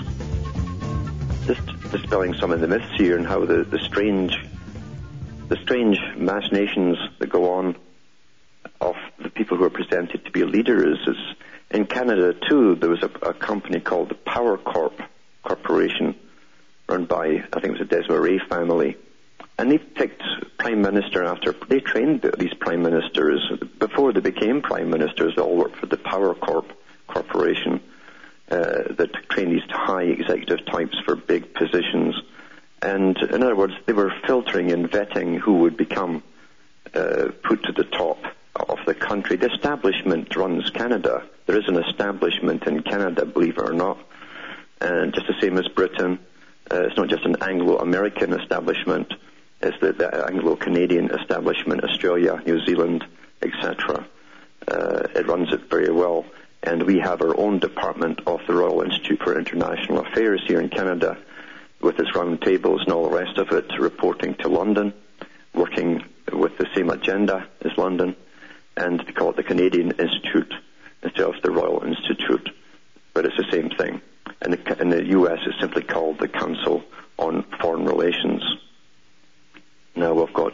Dispelling 2.16 2.40
some 2.40 2.50
of 2.50 2.62
the 2.62 2.66
myths 2.66 2.96
here 2.96 3.18
and 3.18 3.26
how 3.26 3.44
the, 3.44 3.62
the 3.64 3.78
strange, 3.78 4.42
the 5.48 5.56
strange 5.64 5.98
machinations 6.16 6.96
that 7.18 7.28
go 7.28 7.52
on 7.52 7.76
of 8.80 8.94
the 9.22 9.28
people 9.28 9.58
who 9.58 9.64
are 9.64 9.70
presented 9.70 10.24
to 10.24 10.30
be 10.30 10.42
leaders. 10.42 10.98
Is 11.06 11.36
in 11.70 11.84
Canada 11.84 12.34
too. 12.48 12.74
There 12.76 12.88
was 12.88 13.02
a, 13.02 13.10
a 13.28 13.34
company 13.34 13.80
called 13.80 14.08
the 14.08 14.14
Power 14.14 14.56
Corp 14.56 14.98
Corporation, 15.42 16.14
run 16.88 17.04
by 17.04 17.44
I 17.52 17.60
think 17.60 17.76
it 17.76 17.80
was 17.80 17.82
a 17.82 17.84
Desmarais 17.84 18.48
family, 18.48 18.96
and 19.58 19.70
they 19.70 19.76
picked 19.76 20.22
prime 20.56 20.80
minister 20.80 21.22
after 21.22 21.54
they 21.68 21.80
trained 21.80 22.22
these 22.38 22.54
prime 22.54 22.80
ministers 22.80 23.46
before 23.78 24.14
they 24.14 24.20
became 24.20 24.62
prime 24.62 24.88
ministers. 24.88 25.34
They 25.36 25.42
all 25.42 25.58
worked 25.58 25.76
for 25.76 25.86
the 25.86 25.98
Power 25.98 26.34
Corp 26.34 26.72
Corporation 27.08 27.82
uh, 28.50 28.92
that 28.94 29.10
trained 29.28 29.52
these 29.52 29.68
high 29.68 30.04
executive 30.04 30.64
types 30.66 30.96
for 31.04 31.16
big 31.16 31.54
positions. 31.54 32.14
And 32.82 33.16
in 33.18 33.42
other 33.42 33.56
words, 33.56 33.74
they 33.86 33.92
were 33.92 34.12
filtering 34.26 34.70
and 34.70 34.90
vetting 34.90 35.38
who 35.38 35.58
would 35.60 35.76
become 35.76 36.22
uh, 36.94 37.28
put 37.42 37.62
to 37.64 37.72
the 37.72 37.84
top 37.84 38.18
of 38.54 38.78
the 38.86 38.94
country. 38.94 39.36
The 39.36 39.52
establishment 39.52 40.34
runs 40.36 40.70
Canada. 40.70 41.24
There 41.46 41.58
is 41.58 41.68
an 41.68 41.76
establishment 41.76 42.64
in 42.66 42.82
Canada, 42.82 43.24
believe 43.24 43.58
it 43.58 43.68
or 43.68 43.72
not, 43.72 43.98
and 44.80 45.14
just 45.14 45.26
the 45.26 45.40
same 45.40 45.58
as 45.58 45.68
Britain. 45.68 46.18
Uh, 46.70 46.82
it's 46.84 46.96
not 46.96 47.08
just 47.08 47.24
an 47.24 47.36
Anglo-American 47.40 48.32
establishment. 48.32 49.12
It's 49.60 49.78
the, 49.80 49.92
the 49.92 50.26
Anglo-Canadian 50.26 51.10
establishment, 51.10 51.84
Australia, 51.84 52.42
New 52.44 52.64
Zealand, 52.64 53.04
etc. 53.42 54.06
Uh, 54.66 55.08
it 55.14 55.26
runs 55.26 55.52
it 55.52 55.70
very 55.70 55.90
well. 55.90 56.24
And 56.66 56.82
we 56.82 56.98
have 56.98 57.22
our 57.22 57.38
own 57.38 57.60
department 57.60 58.20
of 58.26 58.40
the 58.48 58.54
Royal 58.54 58.82
Institute 58.82 59.22
for 59.22 59.38
International 59.38 60.00
Affairs 60.04 60.42
here 60.48 60.60
in 60.60 60.68
Canada 60.68 61.16
with 61.80 62.00
its 62.00 62.12
round 62.16 62.42
tables 62.42 62.82
and 62.82 62.92
all 62.92 63.08
the 63.08 63.16
rest 63.16 63.38
of 63.38 63.52
it, 63.52 63.70
reporting 63.78 64.34
to 64.40 64.48
London, 64.48 64.92
working 65.54 66.04
with 66.32 66.58
the 66.58 66.66
same 66.74 66.90
agenda 66.90 67.46
as 67.64 67.78
London, 67.78 68.16
and 68.76 68.98
they 68.98 69.12
call 69.12 69.30
it 69.30 69.36
the 69.36 69.44
Canadian 69.44 69.92
Institute 69.92 70.52
instead 71.04 71.26
of 71.26 71.40
the 71.42 71.52
Royal 71.52 71.84
Institute, 71.84 72.50
but 73.14 73.24
it's 73.24 73.36
the 73.36 73.50
same 73.52 73.70
thing. 73.70 74.00
And 74.42 74.52
the, 74.52 74.80
in 74.80 74.90
the 74.90 75.04
US, 75.20 75.38
it's 75.46 75.60
simply 75.60 75.82
called 75.82 76.18
the 76.18 76.26
Council 76.26 76.82
on 77.16 77.44
Foreign 77.60 77.84
Relations. 77.84 78.42
Now 79.94 80.14
we've 80.14 80.34
got 80.34 80.52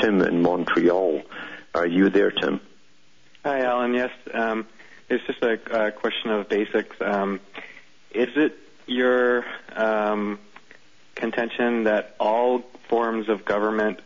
Tim 0.00 0.22
in 0.22 0.40
Montreal. 0.40 1.22
Are 1.74 1.86
you 1.86 2.10
there, 2.10 2.30
Tim? 2.30 2.60
Hi, 3.44 3.62
Alan. 3.62 3.92
Yes, 3.94 4.10
um, 4.32 4.66
it's 5.08 5.24
just 5.26 5.42
a, 5.42 5.86
a 5.88 5.92
question 5.92 6.30
of 6.30 6.48
basics. 6.48 6.96
Um, 7.00 7.40
is 8.12 8.28
it 8.36 8.56
your 8.86 9.44
um, 9.74 10.38
contention 11.14 11.84
that 11.84 12.14
all 12.18 12.62
forms 12.88 13.28
of 13.28 13.44
government 13.44 14.00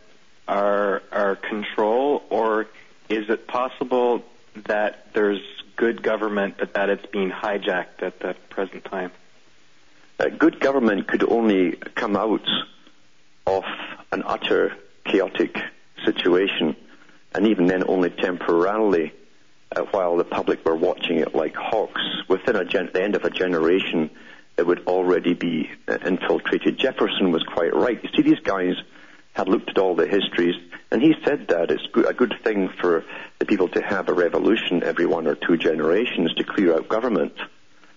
are 0.47 1.01
are 1.11 1.35
control, 1.35 2.23
or 2.29 2.67
is 3.09 3.29
it 3.29 3.47
possible 3.47 4.23
that 4.67 5.13
there's 5.13 5.41
good 5.75 6.03
government, 6.03 6.55
but 6.57 6.73
that 6.73 6.89
it's 6.89 7.05
being 7.07 7.31
hijacked 7.31 8.01
at 8.01 8.19
the 8.19 8.35
present 8.49 8.83
time? 8.85 9.11
Uh, 10.19 10.29
good 10.29 10.59
government 10.59 11.07
could 11.07 11.23
only 11.29 11.73
come 11.95 12.15
out 12.15 12.47
of 13.47 13.63
an 14.11 14.23
utter 14.25 14.75
chaotic 15.05 15.57
situation, 16.05 16.75
and 17.33 17.47
even 17.47 17.67
then 17.67 17.83
only 17.87 18.09
temporarily, 18.09 19.13
uh, 19.75 19.81
while 19.91 20.17
the 20.17 20.23
public 20.23 20.65
were 20.65 20.75
watching 20.75 21.17
it 21.17 21.35
like 21.35 21.55
hawks. 21.55 22.01
Within 22.27 22.67
gen- 22.69 22.91
the 22.93 23.03
end 23.03 23.15
of 23.15 23.23
a 23.23 23.29
generation, 23.29 24.09
it 24.57 24.65
would 24.65 24.87
already 24.87 25.33
be 25.33 25.69
uh, 25.87 25.97
infiltrated. 26.05 26.77
Jefferson 26.77 27.31
was 27.31 27.43
quite 27.43 27.75
right. 27.75 28.01
You 28.03 28.09
see, 28.15 28.21
these 28.21 28.39
guys 28.39 28.75
had 29.33 29.49
looked 29.49 29.69
at 29.69 29.77
all 29.79 29.95
the 29.95 30.05
histories, 30.05 30.55
and 30.91 31.01
he 31.01 31.15
said 31.25 31.47
that 31.47 31.71
it's 31.71 31.87
go- 31.87 32.03
a 32.03 32.13
good 32.13 32.35
thing 32.43 32.69
for 32.69 33.03
the 33.39 33.45
people 33.45 33.67
to 33.69 33.81
have 33.81 34.09
a 34.09 34.13
revolution 34.13 34.83
every 34.83 35.07
one 35.07 35.25
or 35.25 35.35
two 35.35 35.57
generations 35.57 36.33
to 36.35 36.43
clear 36.43 36.75
out 36.75 36.87
government, 36.87 37.33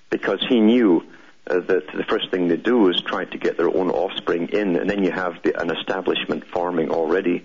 because 0.08 0.42
he 0.48 0.60
knew 0.60 1.04
uh, 1.48 1.60
that 1.60 1.86
the 1.94 2.04
first 2.04 2.30
thing 2.30 2.48
they 2.48 2.56
do 2.56 2.88
is 2.88 3.00
try 3.02 3.24
to 3.24 3.38
get 3.38 3.56
their 3.58 3.68
own 3.68 3.90
offspring 3.90 4.48
in, 4.48 4.76
and 4.76 4.88
then 4.88 5.04
you 5.04 5.10
have 5.10 5.34
the, 5.42 5.60
an 5.60 5.70
establishment 5.70 6.46
forming 6.46 6.90
already, 6.90 7.44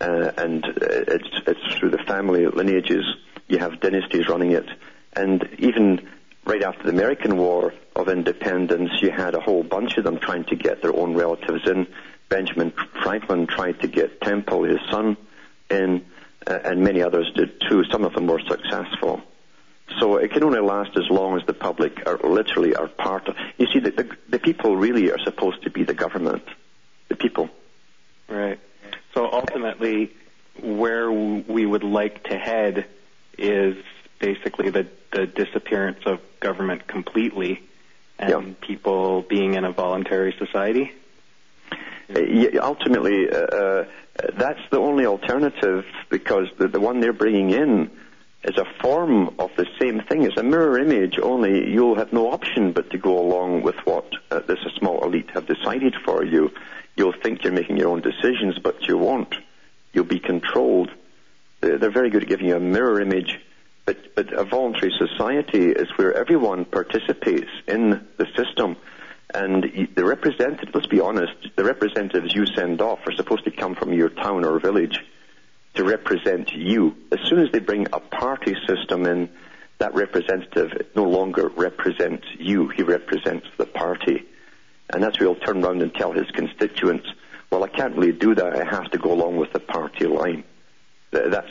uh, 0.00 0.30
and 0.36 0.64
uh, 0.66 0.70
it's, 0.80 1.40
it's 1.46 1.76
through 1.76 1.90
the 1.90 2.04
family 2.06 2.46
lineages. 2.46 3.04
You 3.48 3.58
have 3.58 3.80
dynasties 3.80 4.28
running 4.28 4.52
it, 4.52 4.68
and 5.12 5.48
even 5.58 6.08
right 6.44 6.62
after 6.62 6.84
the 6.84 6.90
American 6.90 7.36
War 7.36 7.74
of 7.94 8.08
Independence, 8.08 8.90
you 9.02 9.10
had 9.10 9.34
a 9.34 9.40
whole 9.40 9.62
bunch 9.62 9.96
of 9.98 10.04
them 10.04 10.18
trying 10.18 10.44
to 10.44 10.56
get 10.56 10.82
their 10.82 10.94
own 10.94 11.14
relatives 11.14 11.68
in. 11.68 11.86
Benjamin 12.28 12.72
Franklin 13.02 13.46
tried 13.46 13.80
to 13.80 13.88
get 13.88 14.20
Temple, 14.20 14.64
his 14.64 14.80
son, 14.90 15.16
in, 15.70 16.04
uh, 16.46 16.58
and 16.64 16.82
many 16.82 17.02
others 17.02 17.30
did 17.34 17.60
too. 17.68 17.84
Some 17.90 18.04
of 18.04 18.14
them 18.14 18.26
were 18.26 18.40
successful. 18.40 19.22
So 20.00 20.16
it 20.16 20.32
can 20.32 20.42
only 20.42 20.60
last 20.60 20.96
as 20.96 21.08
long 21.08 21.38
as 21.38 21.46
the 21.46 21.54
public 21.54 22.06
are 22.06 22.18
literally 22.18 22.74
are 22.74 22.88
part 22.88 23.28
of. 23.28 23.36
You 23.56 23.66
see, 23.72 23.78
the, 23.78 23.90
the, 23.90 24.16
the 24.28 24.38
people 24.38 24.76
really 24.76 25.10
are 25.10 25.18
supposed 25.20 25.62
to 25.62 25.70
be 25.70 25.84
the 25.84 25.94
government, 25.94 26.42
the 27.08 27.16
people. 27.16 27.48
Right. 28.28 28.58
So 29.14 29.30
ultimately, 29.30 30.12
where 30.60 31.10
we 31.10 31.64
would 31.64 31.84
like 31.84 32.24
to 32.24 32.36
head 32.36 32.86
is 33.38 33.76
basically 34.18 34.70
the, 34.70 34.86
the 35.12 35.26
disappearance 35.26 36.00
of 36.06 36.20
government 36.40 36.86
completely 36.86 37.62
and 38.18 38.30
Yeah. 38.30 38.54
people 38.60 39.22
being 39.22 39.54
in 39.54 39.64
a 39.64 39.72
voluntary 39.72 40.34
society. 40.38 40.92
Yeah, 42.08 42.60
ultimately, 42.62 43.28
uh, 43.28 43.36
uh, 43.36 43.84
that's 44.34 44.60
the 44.70 44.78
only 44.78 45.06
alternative 45.06 45.84
because 46.08 46.46
the, 46.56 46.68
the 46.68 46.80
one 46.80 47.00
they're 47.00 47.12
bringing 47.12 47.50
in 47.50 47.90
is 48.44 48.56
a 48.56 48.64
form 48.80 49.34
of 49.40 49.50
the 49.56 49.66
same 49.80 50.00
thing. 50.02 50.22
It's 50.22 50.36
a 50.36 50.42
mirror 50.44 50.78
image, 50.78 51.18
only 51.20 51.68
you'll 51.70 51.96
have 51.96 52.12
no 52.12 52.30
option 52.30 52.72
but 52.72 52.90
to 52.90 52.98
go 52.98 53.18
along 53.18 53.62
with 53.62 53.74
what 53.84 54.06
uh, 54.30 54.38
this 54.46 54.60
small 54.78 55.04
elite 55.04 55.30
have 55.34 55.46
decided 55.46 55.94
for 56.04 56.24
you. 56.24 56.52
You'll 56.96 57.12
think 57.12 57.42
you're 57.42 57.52
making 57.52 57.76
your 57.76 57.88
own 57.90 58.02
decisions, 58.02 58.58
but 58.60 58.86
you 58.86 58.96
won't. 58.96 59.34
You'll 59.92 60.04
be 60.04 60.20
controlled. 60.20 60.90
They're, 61.66 61.90
very 61.90 62.10
good 62.10 62.22
at 62.22 62.28
giving 62.28 62.46
you 62.46 62.56
a 62.56 62.60
mirror 62.60 63.00
image, 63.00 63.40
but, 63.84 64.14
but 64.14 64.32
a 64.32 64.44
voluntary 64.44 64.92
society 64.96 65.70
is 65.70 65.88
where 65.96 66.14
everyone 66.14 66.64
participates 66.64 67.50
in 67.66 68.06
the 68.16 68.26
system. 68.36 68.76
And 69.34 69.88
the 69.94 70.04
representatives, 70.04 70.70
let's 70.74 70.86
be 70.86 71.00
honest, 71.00 71.32
the 71.56 71.64
representatives 71.64 72.34
you 72.34 72.46
send 72.46 72.80
off 72.80 73.00
are 73.06 73.14
supposed 73.16 73.44
to 73.44 73.50
come 73.50 73.74
from 73.74 73.92
your 73.92 74.08
town 74.08 74.44
or 74.44 74.60
village 74.60 74.98
to 75.74 75.84
represent 75.84 76.52
you. 76.52 76.96
As 77.12 77.18
soon 77.28 77.40
as 77.40 77.50
they 77.52 77.58
bring 77.58 77.86
a 77.92 78.00
party 78.00 78.54
system 78.66 79.04
in, 79.04 79.28
that 79.78 79.94
representative 79.94 80.86
no 80.94 81.04
longer 81.04 81.48
represents 81.48 82.26
you. 82.38 82.68
He 82.68 82.82
represents 82.82 83.46
the 83.58 83.66
party. 83.66 84.24
And 84.90 85.02
that's 85.02 85.18
where 85.18 85.28
he'll 85.28 85.40
turn 85.40 85.62
around 85.62 85.82
and 85.82 85.92
tell 85.94 86.12
his 86.12 86.30
constituents, 86.30 87.08
well, 87.50 87.64
I 87.64 87.68
can't 87.68 87.94
really 87.94 88.12
do 88.12 88.34
that. 88.36 88.56
I 88.56 88.64
have 88.64 88.90
to 88.92 88.98
go 88.98 89.12
along 89.12 89.36
with 89.36 89.52
the 89.52 89.60
party 89.60 90.06
line. 90.06 90.44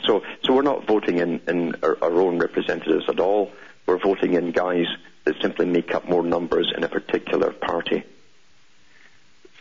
So, 0.06 0.22
so 0.44 0.52
we're 0.54 0.62
not 0.62 0.86
voting 0.86 1.18
in, 1.18 1.40
in 1.48 1.74
our, 1.82 1.96
our 2.02 2.12
own 2.20 2.38
representatives 2.38 3.04
at 3.08 3.18
all. 3.20 3.52
We're 3.86 3.98
voting 3.98 4.34
in 4.34 4.52
guys 4.52 4.86
that 5.24 5.34
simply 5.42 5.66
make 5.66 5.94
up 5.94 6.08
more 6.08 6.22
numbers 6.22 6.72
in 6.76 6.84
a 6.84 6.88
particular 6.88 7.52
party. 7.52 8.04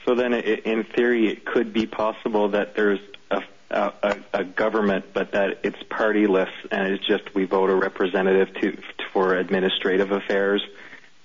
So 0.05 0.13
then, 0.15 0.33
i- 0.33 0.39
in 0.39 0.83
theory, 0.83 1.27
it 1.29 1.45
could 1.45 1.73
be 1.73 1.87
possible 1.87 2.49
that 2.49 2.75
there's 2.75 2.99
a, 3.31 3.41
a, 3.71 3.93
a- 4.03 4.19
a 4.33 4.43
government, 4.43 5.05
but 5.13 5.31
that 5.31 5.59
it's 5.63 5.81
partyless, 5.89 6.51
and 6.71 6.93
it's 6.93 7.05
just 7.05 7.33
we 7.33 7.45
vote 7.45 7.69
a 7.69 7.75
representative 7.75 8.53
to 8.61 8.77
for 9.13 9.35
administrative 9.35 10.11
affairs, 10.11 10.63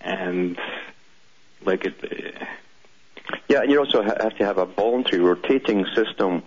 and 0.01 0.59
like 1.64 1.85
it. 1.85 1.95
Eh. 2.11 2.47
Yeah, 3.49 3.61
and 3.62 3.70
you 3.70 3.78
also 3.78 4.03
have 4.03 4.37
to 4.39 4.45
have 4.45 4.59
a 4.59 4.64
voluntary 4.66 5.22
rotating 5.22 5.85
system 5.95 6.43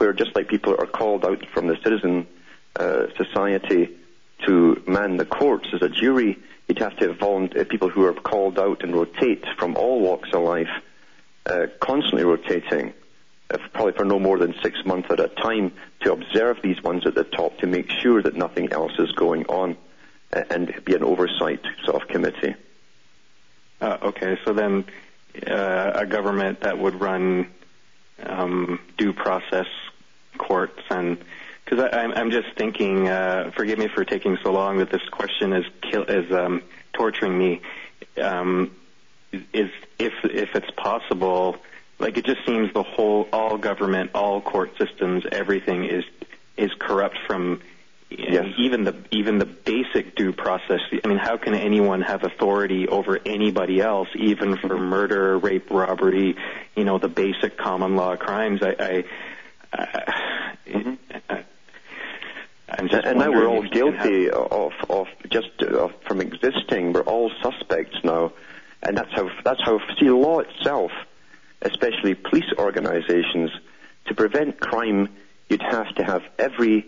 where 0.00 0.14
just 0.14 0.34
like 0.34 0.48
people 0.48 0.74
are 0.78 0.86
called 0.86 1.26
out 1.26 1.44
from 1.52 1.66
the 1.66 1.76
citizen 1.84 2.26
uh, 2.76 3.04
society 3.18 3.90
to 4.46 4.82
man 4.86 5.18
the 5.18 5.26
courts 5.26 5.68
as 5.74 5.82
a 5.82 5.90
jury, 5.90 6.38
you'd 6.66 6.78
have 6.78 6.96
to 6.96 7.08
have 7.08 7.18
volunteer, 7.18 7.66
people 7.66 7.90
who 7.90 8.06
are 8.06 8.14
called 8.14 8.58
out 8.58 8.82
and 8.82 8.94
rotate 8.94 9.44
from 9.58 9.76
all 9.76 10.00
walks 10.00 10.30
of 10.32 10.42
life, 10.42 10.70
uh, 11.44 11.66
constantly 11.80 12.24
rotating, 12.24 12.94
uh, 13.50 13.58
probably 13.74 13.92
for 13.92 14.06
no 14.06 14.18
more 14.18 14.38
than 14.38 14.54
six 14.62 14.78
months 14.86 15.10
at 15.10 15.20
a 15.20 15.28
time, 15.28 15.70
to 16.00 16.12
observe 16.14 16.62
these 16.62 16.82
ones 16.82 17.06
at 17.06 17.14
the 17.14 17.24
top 17.24 17.58
to 17.58 17.66
make 17.66 17.90
sure 17.90 18.22
that 18.22 18.34
nothing 18.34 18.72
else 18.72 18.98
is 18.98 19.12
going 19.12 19.44
on, 19.48 19.76
uh, 20.32 20.42
and 20.48 20.82
be 20.86 20.94
an 20.94 21.04
oversight 21.04 21.60
sort 21.84 22.00
of 22.00 22.08
committee. 22.08 22.54
Uh, 23.82 23.98
okay, 24.04 24.38
so 24.46 24.54
then 24.54 24.82
uh, 25.46 25.90
a 25.94 26.06
government 26.06 26.60
that 26.60 26.78
would 26.78 26.98
run 26.98 27.50
um, 28.22 28.80
due 28.96 29.12
process 29.12 29.66
courts 30.38 30.82
and 30.90 31.18
because 31.64 31.88
I'm, 31.92 32.12
I'm 32.12 32.30
just 32.32 32.48
thinking, 32.56 33.08
uh, 33.08 33.52
forgive 33.54 33.78
me 33.78 33.86
for 33.94 34.04
taking 34.04 34.36
so 34.42 34.52
long, 34.52 34.78
that 34.78 34.90
this 34.90 35.02
question 35.10 35.52
is 35.52 35.64
kill, 35.82 36.02
is 36.02 36.32
um, 36.32 36.62
torturing 36.92 37.38
me. 37.38 37.60
Um, 38.20 38.72
is 39.32 39.70
if 39.98 40.12
if 40.24 40.56
it's 40.56 40.70
possible, 40.76 41.56
like 42.00 42.18
it 42.18 42.24
just 42.24 42.44
seems 42.44 42.72
the 42.72 42.82
whole 42.82 43.28
all 43.32 43.56
government, 43.56 44.10
all 44.14 44.40
court 44.40 44.72
systems, 44.78 45.24
everything 45.30 45.84
is 45.84 46.04
is 46.56 46.70
corrupt 46.78 47.18
from 47.26 47.60
Yes. 48.10 48.46
even 48.58 48.82
the 48.82 48.96
even 49.12 49.38
the 49.38 49.44
basic 49.46 50.16
due 50.16 50.32
process. 50.32 50.80
I 51.04 51.06
mean, 51.06 51.18
how 51.18 51.36
can 51.36 51.54
anyone 51.54 52.02
have 52.02 52.24
authority 52.24 52.88
over 52.88 53.20
anybody 53.24 53.80
else, 53.80 54.08
even 54.16 54.56
for 54.56 54.76
murder, 54.76 55.38
rape, 55.38 55.70
robbery? 55.70 56.34
You 56.74 56.84
know, 56.84 56.98
the 56.98 57.08
basic 57.08 57.56
common 57.56 57.94
law 57.94 58.16
crimes. 58.16 58.62
I, 58.64 58.74
I, 58.80 59.04
I, 59.72 60.14
I 60.68 61.44
I'm 62.68 62.88
just 62.88 63.04
and 63.04 63.18
now 63.18 63.30
we're 63.30 63.46
all 63.48 63.58
wondering 63.60 63.72
if 63.72 63.74
you 63.74 63.84
can 63.84 63.94
have- 63.94 64.04
guilty 64.04 64.30
of 64.30 64.72
of 64.88 65.06
just 65.28 65.50
uh, 65.62 65.88
from 66.06 66.20
existing. 66.20 66.92
We're 66.92 67.02
all 67.02 67.30
suspects 67.42 67.96
now, 68.04 68.32
and 68.82 68.96
that's 68.96 69.12
how 69.12 69.28
that's 69.44 69.62
how 69.62 69.80
see 69.98 70.08
law 70.10 70.38
itself, 70.40 70.92
especially 71.62 72.14
police 72.14 72.50
organisations, 72.58 73.50
to 74.06 74.14
prevent 74.14 74.60
crime, 74.60 75.08
you'd 75.48 75.62
have 75.62 75.94
to 75.96 76.04
have 76.04 76.22
every 76.38 76.86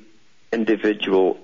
individual 0.52 1.38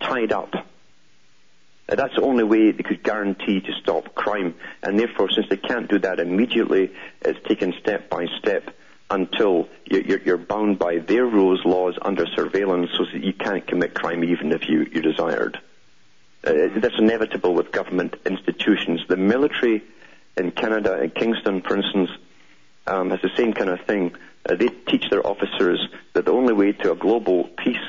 tied 0.00 0.32
up. 0.32 0.54
Uh, 0.54 1.94
That's 1.94 2.14
the 2.16 2.22
only 2.22 2.44
way 2.44 2.72
they 2.72 2.82
could 2.82 3.02
guarantee 3.02 3.60
to 3.60 3.72
stop 3.82 4.14
crime, 4.14 4.54
and 4.82 4.98
therefore, 4.98 5.30
since 5.30 5.46
they 5.48 5.56
can't 5.56 5.88
do 5.88 5.98
that 6.00 6.18
immediately, 6.18 6.92
it's 7.22 7.38
taken 7.46 7.74
step 7.80 8.08
by 8.10 8.26
step 8.38 8.74
until 9.14 9.68
you- 9.86 10.20
you're, 10.24 10.36
bound 10.36 10.78
by 10.78 10.98
their 10.98 11.24
rules, 11.24 11.64
laws 11.64 11.96
under 12.02 12.26
surveillance, 12.26 12.90
so 12.96 13.04
that 13.04 13.22
you 13.22 13.32
can't 13.32 13.66
commit 13.66 13.94
crime 13.94 14.24
even 14.24 14.52
if 14.52 14.68
you, 14.68 14.86
you 14.92 15.00
desired. 15.00 15.58
Uh, 16.44 16.68
that's 16.76 16.98
inevitable 16.98 17.54
with 17.54 17.70
government 17.72 18.16
institutions. 18.26 19.00
The 19.08 19.16
military 19.16 19.82
in 20.36 20.50
Canada, 20.50 21.00
in 21.02 21.10
Kingston, 21.10 21.62
for 21.62 21.76
instance, 21.76 22.10
um, 22.86 23.10
has 23.10 23.20
the 23.22 23.30
same 23.36 23.52
kind 23.54 23.70
of 23.70 23.80
thing. 23.82 24.12
Uh, 24.46 24.56
they 24.56 24.68
teach 24.68 25.08
their 25.10 25.26
officers 25.26 25.80
that 26.12 26.24
the 26.26 26.32
only 26.32 26.52
way 26.52 26.72
to 26.72 26.92
a 26.92 26.96
global 26.96 27.44
peace 27.44 27.88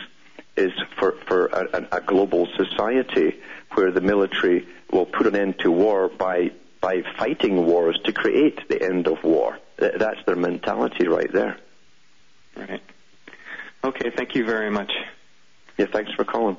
is 0.56 0.72
for, 0.98 1.14
for 1.28 1.48
a, 1.48 1.88
a 1.98 2.02
global 2.02 2.48
society 2.56 3.36
where 3.74 3.92
the 3.92 4.00
military 4.00 4.66
will 4.92 5.06
put 5.06 5.28
an 5.28 5.36
end 5.36 5.60
to 5.60 5.70
war 5.72 6.08
by, 6.08 6.52
by 6.80 7.02
fighting 7.20 7.66
wars 7.66 8.00
to 8.06 8.14
create 8.14 8.70
the 8.70 8.82
end 8.82 9.08
of 9.08 9.22
war. 9.24 9.58
Th- 9.80 9.94
That's 9.98 10.24
their 10.26 10.36
mentality 10.36 11.08
right 11.08 11.32
there. 11.32 11.58
Right. 12.56 12.82
Okay. 13.84 14.12
Thank 14.16 14.36
you 14.36 14.46
very 14.46 14.72
much. 14.72 14.92
Yeah, 15.78 15.88
thanks 15.92 16.12
for 16.14 16.24
calling. 16.24 16.58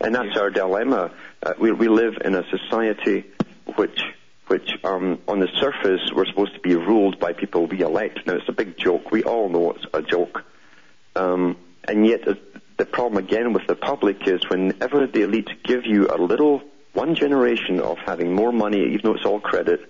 And 0.00 0.14
that's 0.14 0.36
our 0.36 0.50
dilemma. 0.50 1.12
Uh, 1.42 1.54
we, 1.58 1.72
we 1.72 1.88
live 1.88 2.18
in 2.24 2.34
a 2.34 2.44
society 2.50 3.24
which, 3.76 4.00
which 4.46 4.70
um, 4.84 5.18
on 5.26 5.40
the 5.40 5.48
surface, 5.60 6.10
we're 6.14 6.26
supposed 6.26 6.54
to 6.54 6.60
be 6.60 6.74
ruled 6.74 7.18
by 7.18 7.32
people 7.32 7.66
we 7.66 7.80
elect. 7.80 8.26
Now, 8.26 8.34
it's 8.34 8.48
a 8.48 8.52
big 8.52 8.76
joke. 8.78 9.10
We 9.10 9.22
all 9.24 9.48
know 9.48 9.72
it's 9.72 9.86
a 9.92 10.02
joke. 10.02 10.44
Um, 11.16 11.56
and 11.84 12.06
yet, 12.06 12.26
uh, 12.28 12.34
the 12.76 12.86
problem 12.86 13.24
again 13.24 13.52
with 13.52 13.66
the 13.66 13.74
public 13.74 14.26
is 14.28 14.48
whenever 14.48 15.06
the 15.06 15.22
elite 15.22 15.50
give 15.64 15.84
you 15.84 16.06
a 16.08 16.16
little, 16.16 16.62
one 16.92 17.14
generation 17.16 17.80
of 17.80 17.98
having 17.98 18.32
more 18.32 18.52
money, 18.52 18.84
even 18.94 19.00
though 19.02 19.14
it's 19.14 19.24
all 19.24 19.40
credit, 19.40 19.80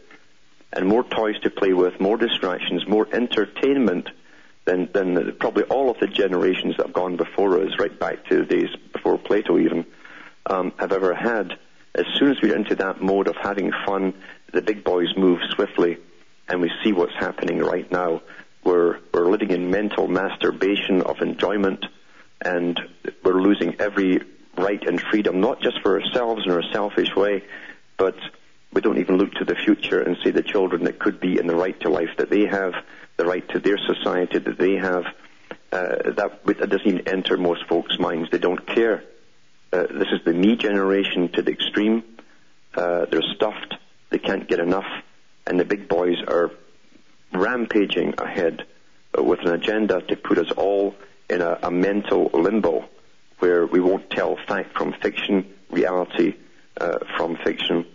and 0.72 0.86
more 0.86 1.04
toys 1.04 1.38
to 1.40 1.50
play 1.50 1.72
with, 1.72 2.00
more 2.00 2.16
distractions, 2.16 2.86
more 2.86 3.06
entertainment 3.12 4.10
than, 4.64 4.88
than 4.92 5.14
the- 5.14 5.32
probably 5.32 5.64
all 5.64 5.90
of 5.90 5.98
the 5.98 6.06
generations 6.06 6.76
that 6.76 6.86
have 6.86 6.94
gone 6.94 7.16
before 7.16 7.60
us, 7.62 7.78
right 7.78 7.98
back 7.98 8.26
to 8.26 8.38
the 8.38 8.44
days 8.44 8.68
before 8.92 9.18
Plato 9.18 9.58
even, 9.58 9.86
um, 10.46 10.72
have 10.78 10.92
ever 10.92 11.14
had. 11.14 11.58
As 11.94 12.04
soon 12.18 12.30
as 12.30 12.40
we're 12.42 12.54
into 12.54 12.74
that 12.76 13.00
mode 13.00 13.28
of 13.28 13.36
having 13.36 13.72
fun, 13.86 14.14
the 14.52 14.62
big 14.62 14.84
boys 14.84 15.16
move 15.16 15.40
swiftly, 15.54 15.98
and 16.48 16.60
we 16.60 16.70
see 16.84 16.92
what's 16.92 17.14
happening 17.14 17.58
right 17.58 17.90
now. 17.90 18.22
We're, 18.62 18.98
we're 19.12 19.30
living 19.30 19.50
in 19.50 19.70
mental 19.70 20.06
masturbation 20.06 21.00
of 21.02 21.20
enjoyment, 21.20 21.86
and 22.42 22.78
we're 23.24 23.40
losing 23.40 23.80
every 23.80 24.20
right 24.56 24.86
and 24.86 25.00
freedom, 25.00 25.40
not 25.40 25.62
just 25.62 25.80
for 25.82 26.00
ourselves 26.00 26.42
in 26.44 26.52
our 26.52 26.62
selfish 26.72 27.14
way, 27.16 27.44
but 27.96 28.16
we 28.72 28.80
don't 28.80 28.98
even 28.98 29.16
look 29.16 29.32
to 29.34 29.44
the 29.44 29.54
future 29.54 30.00
and 30.00 30.16
see 30.22 30.30
the 30.30 30.42
children 30.42 30.84
that 30.84 30.98
could 30.98 31.20
be 31.20 31.38
in 31.38 31.46
the 31.46 31.56
right 31.56 31.78
to 31.80 31.88
life 31.88 32.10
that 32.18 32.30
they 32.30 32.46
have, 32.46 32.74
the 33.16 33.24
right 33.24 33.46
to 33.50 33.58
their 33.58 33.78
society 33.78 34.38
that 34.38 34.58
they 34.58 34.74
have. 34.74 35.04
Uh, 35.70 36.12
that, 36.12 36.40
that 36.44 36.70
doesn't 36.70 36.86
even 36.86 37.08
enter 37.08 37.36
most 37.36 37.66
folks' 37.66 37.98
minds. 37.98 38.30
They 38.30 38.38
don't 38.38 38.66
care. 38.66 39.04
Uh, 39.72 39.86
this 39.90 40.08
is 40.12 40.20
the 40.24 40.32
me 40.32 40.56
generation 40.56 41.28
to 41.32 41.42
the 41.42 41.50
extreme. 41.52 42.02
Uh, 42.74 43.06
they're 43.10 43.22
stuffed. 43.34 43.74
They 44.10 44.18
can't 44.18 44.48
get 44.48 44.60
enough. 44.60 44.86
And 45.46 45.60
the 45.60 45.64
big 45.64 45.88
boys 45.88 46.16
are 46.26 46.50
rampaging 47.32 48.14
ahead 48.18 48.64
with 49.16 49.40
an 49.40 49.48
agenda 49.48 50.00
to 50.02 50.16
put 50.16 50.38
us 50.38 50.50
all 50.56 50.94
in 51.28 51.42
a, 51.42 51.58
a 51.62 51.70
mental 51.70 52.30
limbo 52.32 52.88
where 53.38 53.66
we 53.66 53.80
won't 53.80 54.10
tell 54.10 54.36
fact 54.46 54.76
from 54.76 54.92
fiction, 55.02 55.54
reality 55.70 56.34
uh, 56.80 56.98
from 57.16 57.36
fiction, 57.36 57.86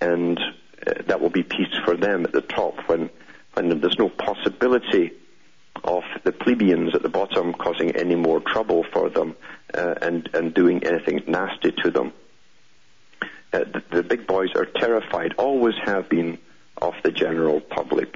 and 0.00 0.38
uh, 0.38 0.92
that 1.06 1.20
will 1.20 1.30
be 1.30 1.42
peace 1.42 1.74
for 1.84 1.96
them 1.96 2.24
at 2.24 2.32
the 2.32 2.40
top 2.40 2.74
when, 2.88 3.10
when 3.54 3.80
there's 3.80 3.98
no 3.98 4.08
possibility 4.08 5.12
of 5.84 6.02
the 6.24 6.32
plebeians 6.32 6.94
at 6.94 7.02
the 7.02 7.08
bottom 7.08 7.52
causing 7.54 7.90
any 7.96 8.14
more 8.14 8.40
trouble 8.40 8.84
for 8.92 9.08
them 9.08 9.36
uh, 9.74 9.94
and, 10.02 10.28
and 10.34 10.54
doing 10.54 10.84
anything 10.84 11.22
nasty 11.26 11.72
to 11.72 11.90
them. 11.90 12.12
Uh, 13.52 13.60
the, 13.60 13.82
the 13.90 14.02
big 14.02 14.26
boys 14.26 14.50
are 14.54 14.64
terrified, 14.64 15.34
always 15.38 15.74
have 15.84 16.08
been, 16.08 16.38
of 16.80 16.94
the 17.02 17.10
general 17.10 17.60
public. 17.60 18.14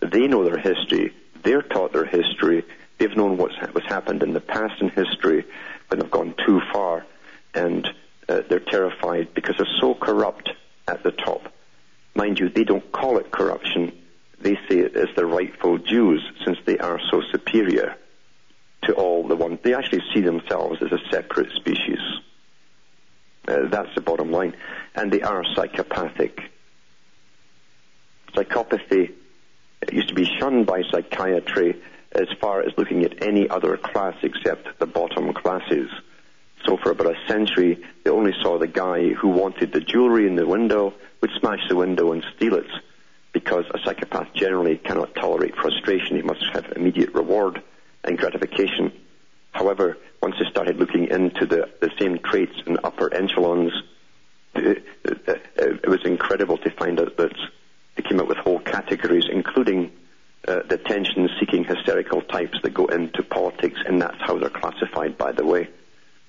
They 0.00 0.26
know 0.26 0.44
their 0.44 0.58
history. 0.58 1.12
They're 1.42 1.62
taught 1.62 1.92
their 1.92 2.04
history. 2.04 2.64
They've 2.98 3.16
known 3.16 3.36
what's, 3.36 3.56
what's 3.72 3.86
happened 3.88 4.22
in 4.22 4.32
the 4.32 4.40
past 4.40 4.80
in 4.80 4.90
history 4.90 5.44
when 5.88 6.00
they've 6.00 6.10
gone 6.10 6.34
too 6.46 6.60
far. 6.72 7.06
And 7.54 7.88
uh, 8.28 8.42
they're 8.48 8.60
terrified 8.60 9.34
because 9.34 9.56
they're 9.56 9.80
so 9.80 9.94
corrupt 9.94 10.50
at 10.90 11.02
the 11.02 11.12
top. 11.12 11.52
Mind 12.14 12.38
you, 12.38 12.48
they 12.48 12.64
don't 12.64 12.90
call 12.92 13.18
it 13.18 13.30
corruption. 13.30 13.92
They 14.40 14.54
say 14.68 14.78
it 14.78 14.96
is 14.96 15.08
the 15.16 15.24
rightful 15.24 15.78
Jews 15.78 16.22
since 16.44 16.58
they 16.66 16.78
are 16.78 16.98
so 17.10 17.22
superior 17.30 17.96
to 18.84 18.94
all 18.94 19.28
the 19.28 19.36
ones. 19.36 19.60
They 19.62 19.74
actually 19.74 20.02
see 20.12 20.20
themselves 20.20 20.82
as 20.82 20.90
a 20.92 20.98
separate 21.10 21.52
species. 21.52 22.00
Uh, 23.46 23.68
that's 23.70 23.94
the 23.94 24.00
bottom 24.00 24.30
line. 24.30 24.54
And 24.94 25.12
they 25.12 25.22
are 25.22 25.44
psychopathic. 25.54 26.40
Psychopathy 28.34 29.12
used 29.92 30.08
to 30.08 30.14
be 30.14 30.24
shunned 30.38 30.66
by 30.66 30.82
psychiatry 30.90 31.80
as 32.12 32.26
far 32.40 32.62
as 32.62 32.72
looking 32.76 33.04
at 33.04 33.22
any 33.22 33.48
other 33.48 33.76
class 33.76 34.14
except 34.22 34.78
the 34.78 34.86
bottom 34.86 35.32
classes. 35.32 35.88
So 36.66 36.76
for 36.76 36.90
about 36.90 37.14
a 37.14 37.26
century, 37.26 37.82
they 38.04 38.10
only 38.10 38.32
saw 38.42 38.58
the 38.58 38.66
guy 38.66 39.08
who 39.10 39.28
wanted 39.28 39.72
the 39.72 39.80
jewelry 39.80 40.26
in 40.26 40.36
the 40.36 40.46
window, 40.46 40.94
would 41.20 41.30
smash 41.38 41.60
the 41.68 41.76
window 41.76 42.12
and 42.12 42.24
steal 42.36 42.54
it, 42.54 42.70
because 43.32 43.64
a 43.72 43.78
psychopath 43.84 44.32
generally 44.34 44.76
cannot 44.76 45.14
tolerate 45.14 45.54
frustration. 45.56 46.16
He 46.16 46.22
must 46.22 46.44
have 46.52 46.72
immediate 46.76 47.14
reward 47.14 47.62
and 48.04 48.18
gratification. 48.18 48.92
However, 49.52 49.96
once 50.22 50.36
they 50.38 50.48
started 50.50 50.76
looking 50.76 51.08
into 51.08 51.46
the, 51.46 51.70
the 51.80 51.90
same 51.98 52.18
traits 52.18 52.54
in 52.66 52.78
upper 52.84 53.12
echelons, 53.12 53.72
it, 54.54 54.84
was 55.86 56.00
incredible 56.04 56.58
to 56.58 56.70
find 56.70 57.00
out 57.00 57.16
that 57.16 57.34
they 57.96 58.02
came 58.02 58.20
up 58.20 58.28
with 58.28 58.38
whole 58.38 58.60
categories, 58.60 59.24
including 59.30 59.92
uh, 60.46 60.60
the 60.68 60.74
attention-seeking 60.76 61.64
hysterical 61.64 62.22
types 62.22 62.58
that 62.62 62.72
go 62.72 62.86
into 62.86 63.22
politics, 63.22 63.78
and 63.86 64.00
that's 64.00 64.20
how 64.20 64.38
they're 64.38 64.50
classified, 64.50 65.18
by 65.18 65.32
the 65.32 65.44
way. 65.44 65.68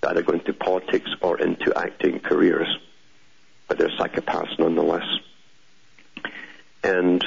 Either 0.04 0.24
go 0.24 0.34
into 0.34 0.54
politics 0.54 1.10
or 1.22 1.40
into 1.40 1.78
acting 1.78 2.20
careers, 2.20 2.68
but 3.68 3.78
they're 3.78 3.90
psychopaths 3.90 4.58
nonetheless. 4.58 5.06
And 6.84 7.24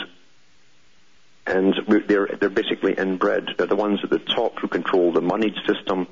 and 1.47 1.75
they're 2.09 2.29
they're 2.41 2.49
basically 2.49 2.95
inbred. 2.95 3.51
They're 3.57 3.66
the 3.66 3.77
ones 3.77 4.01
at 4.03 4.11
the 4.11 4.18
top 4.18 4.59
who 4.59 4.68
control 4.68 5.12
the 5.12 5.20
moneyed 5.20 5.57
system 5.66 6.09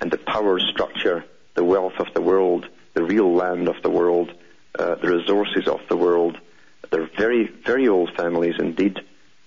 and 0.00 0.10
the 0.10 0.18
power 0.18 0.58
structure, 0.60 1.24
the 1.54 1.64
wealth 1.64 1.98
of 1.98 2.14
the 2.14 2.20
world, 2.20 2.66
the 2.94 3.02
real 3.02 3.34
land 3.34 3.68
of 3.68 3.82
the 3.82 3.90
world, 3.90 4.32
uh, 4.78 4.94
the 4.96 5.08
resources 5.08 5.66
of 5.66 5.80
the 5.88 5.96
world. 5.96 6.38
They're 6.90 7.10
very, 7.18 7.46
very 7.46 7.88
old 7.88 8.10
families 8.16 8.54
indeed. 8.58 8.98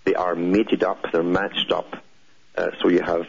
They 0.06 0.16
are 0.16 0.36
mated 0.36 0.84
up, 0.84 1.06
they're 1.12 1.24
matched 1.24 1.72
up. 1.72 2.04
Uh, 2.56 2.70
so 2.82 2.90
you 2.90 3.02
have 3.02 3.26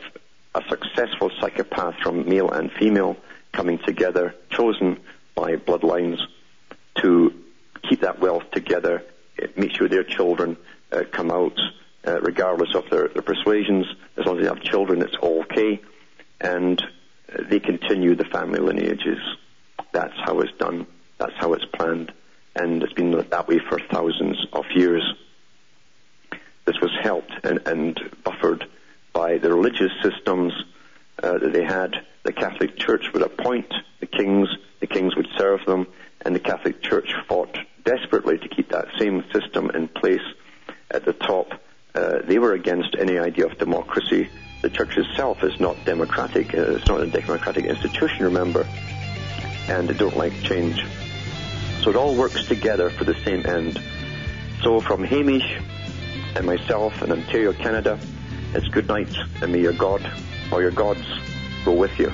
a 0.54 0.62
successful 0.68 1.30
psychopath 1.40 1.96
from 2.02 2.28
male 2.28 2.50
and 2.50 2.70
female 2.72 3.16
coming 3.52 3.78
together, 3.78 4.34
chosen 4.50 5.00
by 5.34 5.56
bloodlines 5.56 6.18
to 6.96 7.34
keep 7.88 8.00
that 8.00 8.20
wealth 8.20 8.50
together, 8.52 9.02
uh, 9.42 9.46
make 9.56 9.72
sure 9.74 9.88
their 9.88 10.04
children 10.04 10.56
uh, 10.92 11.02
come 11.10 11.30
out 11.30 11.58
uh, 12.06 12.20
regardless 12.20 12.74
of 12.74 12.88
their, 12.90 13.08
their 13.08 13.22
persuasions. 13.22 13.86
As 14.16 14.26
long 14.26 14.38
as 14.38 14.42
they 14.42 14.48
have 14.48 14.62
children, 14.62 15.02
it's 15.02 15.16
all 15.20 15.40
okay. 15.42 15.80
And 16.40 16.82
they 17.48 17.60
continue 17.60 18.14
the 18.14 18.24
family 18.24 18.60
lineages. 18.60 19.18
That's 19.92 20.14
how 20.24 20.40
it's 20.40 20.52
done. 20.58 20.86
That's 21.18 21.34
how 21.36 21.52
it's 21.54 21.64
planned. 21.64 22.12
And 22.54 22.82
it's 22.82 22.92
been 22.92 23.10
that 23.12 23.48
way 23.48 23.58
for 23.58 23.80
thousands 23.90 24.46
of 24.52 24.64
years. 24.74 25.02
This 26.64 26.80
was 26.80 26.90
helped 27.02 27.32
and, 27.44 27.60
and 27.66 27.98
buffered 28.22 28.66
by 29.14 29.38
the 29.38 29.50
religious 29.50 29.92
systems 30.02 30.52
uh, 31.22 31.38
that 31.38 31.52
they 31.54 31.64
had. 31.64 32.04
The 32.24 32.32
Catholic 32.32 32.76
Church 32.76 33.12
would 33.14 33.22
appoint 33.22 33.72
the 34.00 34.06
kings, 34.06 34.48
the 34.80 34.86
kings 34.86 35.16
would 35.16 35.28
serve 35.38 35.64
them, 35.64 35.86
and 36.22 36.34
the 36.34 36.40
Catholic 36.40 36.82
Church 36.82 37.14
fought 37.28 37.56
desperately 37.84 38.36
to 38.36 38.48
keep 38.48 38.70
that 38.70 38.88
same 38.98 39.24
system 39.32 39.70
in 39.70 39.88
place 39.88 40.26
at 40.90 41.04
the 41.04 41.12
top. 41.12 41.52
Uh, 41.94 42.18
they 42.24 42.38
were 42.38 42.52
against 42.52 42.96
any 42.98 43.18
idea 43.18 43.46
of 43.46 43.56
democracy. 43.58 44.28
The 44.62 44.70
church 44.70 44.96
itself 44.96 45.44
is 45.44 45.60
not 45.60 45.76
democratic. 45.84 46.54
Uh, 46.54 46.72
it's 46.72 46.88
not 46.88 47.00
a 47.00 47.06
democratic 47.06 47.66
institution, 47.66 48.24
remember, 48.24 48.66
and 49.68 49.88
they 49.88 49.94
don't 49.94 50.16
like 50.16 50.32
change. 50.42 50.84
So 51.82 51.90
it 51.90 51.96
all 51.96 52.16
works 52.16 52.46
together 52.46 52.90
for 52.90 53.04
the 53.04 53.14
same 53.24 53.46
end. 53.46 53.80
So 54.62 54.80
from 54.80 55.04
Hamish 55.04 55.60
and 56.34 56.46
myself 56.46 57.02
in 57.02 57.12
Ontario, 57.12 57.52
Canada, 57.52 57.98
it's 58.54 58.68
good 58.68 58.88
night, 58.88 59.12
and 59.42 59.52
may 59.52 59.60
your 59.60 59.72
God 59.72 60.08
or 60.52 60.62
your 60.62 60.70
gods 60.70 61.04
go 61.64 61.72
with 61.72 61.98
you. 61.98 62.12